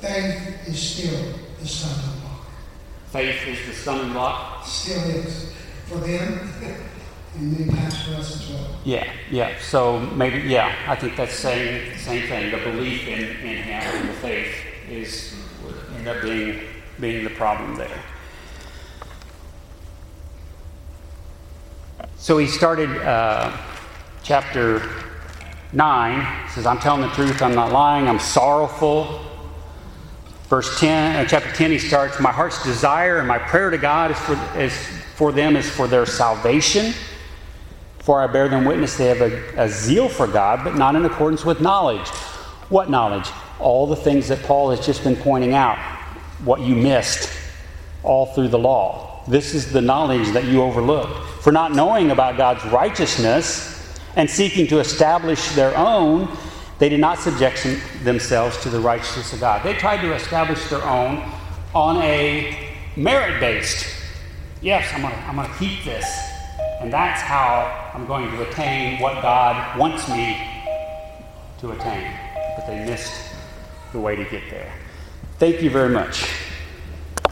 Faith 0.00 0.68
is 0.68 0.78
still 0.82 1.34
the 1.60 1.66
stumbling 1.66 2.20
block. 2.20 2.46
Faith 3.12 3.46
is 3.46 3.66
the 3.68 3.72
stumbling 3.72 4.12
block. 4.12 4.66
Still 4.66 5.02
is 5.10 5.52
for 5.86 5.98
them, 5.98 6.52
and 7.36 7.66
for 7.68 8.14
us 8.14 8.40
as 8.40 8.50
well. 8.50 8.66
Yeah, 8.84 9.12
yeah. 9.30 9.58
So 9.60 10.00
maybe, 10.00 10.48
yeah, 10.48 10.74
I 10.86 10.94
think 10.94 11.16
that's 11.16 11.34
same 11.34 11.96
same 11.98 12.26
thing. 12.28 12.50
The 12.50 12.58
belief 12.58 13.06
in, 13.08 13.20
in 13.20 13.62
Him 13.62 14.06
the 14.06 14.12
faith 14.14 14.54
is 14.88 15.34
would 15.64 15.76
end 15.96 16.08
up 16.08 16.22
being 16.22 16.60
being 17.00 17.24
the 17.24 17.30
problem 17.30 17.76
there. 17.76 18.02
So 22.16 22.38
he 22.38 22.46
started 22.46 22.90
uh, 23.02 23.56
chapter 24.22 24.82
nine. 25.72 26.48
Says, 26.50 26.66
"I'm 26.66 26.78
telling 26.78 27.02
the 27.02 27.14
truth. 27.14 27.42
I'm 27.42 27.54
not 27.54 27.72
lying. 27.72 28.08
I'm 28.08 28.20
sorrowful." 28.20 29.20
Verse 30.48 30.78
10, 30.78 31.16
uh, 31.16 31.26
chapter 31.26 31.50
10, 31.50 31.70
he 31.70 31.78
starts, 31.78 32.20
My 32.20 32.30
heart's 32.30 32.62
desire 32.62 33.18
and 33.18 33.26
my 33.26 33.38
prayer 33.38 33.70
to 33.70 33.78
God 33.78 34.10
is 34.10 34.18
for, 34.18 34.58
is 34.58 34.76
for 35.16 35.32
them 35.32 35.56
is 35.56 35.68
for 35.68 35.88
their 35.88 36.04
salvation. 36.04 36.92
For 38.04 38.20
I 38.20 38.26
bear 38.26 38.50
them 38.50 38.66
witness 38.66 38.98
they 38.98 39.06
have 39.06 39.22
a, 39.22 39.64
a 39.64 39.68
zeal 39.68 40.10
for 40.10 40.26
God, 40.26 40.62
but 40.62 40.76
not 40.76 40.94
in 40.94 41.06
accordance 41.06 41.42
with 41.42 41.62
knowledge. 41.62 42.06
What 42.68 42.90
knowledge? 42.90 43.30
All 43.58 43.86
the 43.86 43.96
things 43.96 44.28
that 44.28 44.42
Paul 44.42 44.68
has 44.70 44.84
just 44.84 45.02
been 45.02 45.16
pointing 45.16 45.54
out, 45.54 45.78
what 46.44 46.60
you 46.60 46.74
missed 46.74 47.30
all 48.02 48.26
through 48.26 48.48
the 48.48 48.58
law. 48.58 49.24
This 49.26 49.54
is 49.54 49.72
the 49.72 49.80
knowledge 49.80 50.28
that 50.32 50.44
you 50.44 50.60
overlooked. 50.60 51.42
For 51.42 51.50
not 51.50 51.72
knowing 51.72 52.10
about 52.10 52.36
God's 52.36 52.62
righteousness 52.66 53.98
and 54.16 54.28
seeking 54.28 54.66
to 54.66 54.80
establish 54.80 55.48
their 55.52 55.74
own, 55.74 56.28
they 56.78 56.90
did 56.90 57.00
not 57.00 57.18
subject 57.18 57.66
themselves 58.02 58.58
to 58.64 58.68
the 58.68 58.80
righteousness 58.80 59.32
of 59.32 59.40
God. 59.40 59.62
They 59.62 59.72
tried 59.72 60.02
to 60.02 60.12
establish 60.12 60.68
their 60.68 60.82
own 60.82 61.26
on 61.74 62.02
a 62.02 62.74
merit 62.96 63.40
based. 63.40 63.86
Yes, 64.60 64.92
I'm 64.92 65.00
going 65.00 65.14
to 65.14 65.20
I'm 65.20 65.36
going 65.36 65.48
to 65.48 65.54
keep 65.54 65.84
this. 65.84 66.33
And 66.84 66.92
that's 66.92 67.22
how 67.22 67.90
I'm 67.94 68.06
going 68.06 68.30
to 68.30 68.46
attain 68.46 69.00
what 69.00 69.22
God 69.22 69.78
wants 69.78 70.06
me 70.06 70.36
to 71.60 71.70
attain. 71.70 72.12
But 72.56 72.66
they 72.66 72.84
missed 72.84 73.10
the 73.92 73.98
way 73.98 74.16
to 74.16 74.24
get 74.24 74.42
there. 74.50 74.70
Thank 75.38 75.62
you 75.62 75.70
very 75.70 75.88
much. 75.88 76.28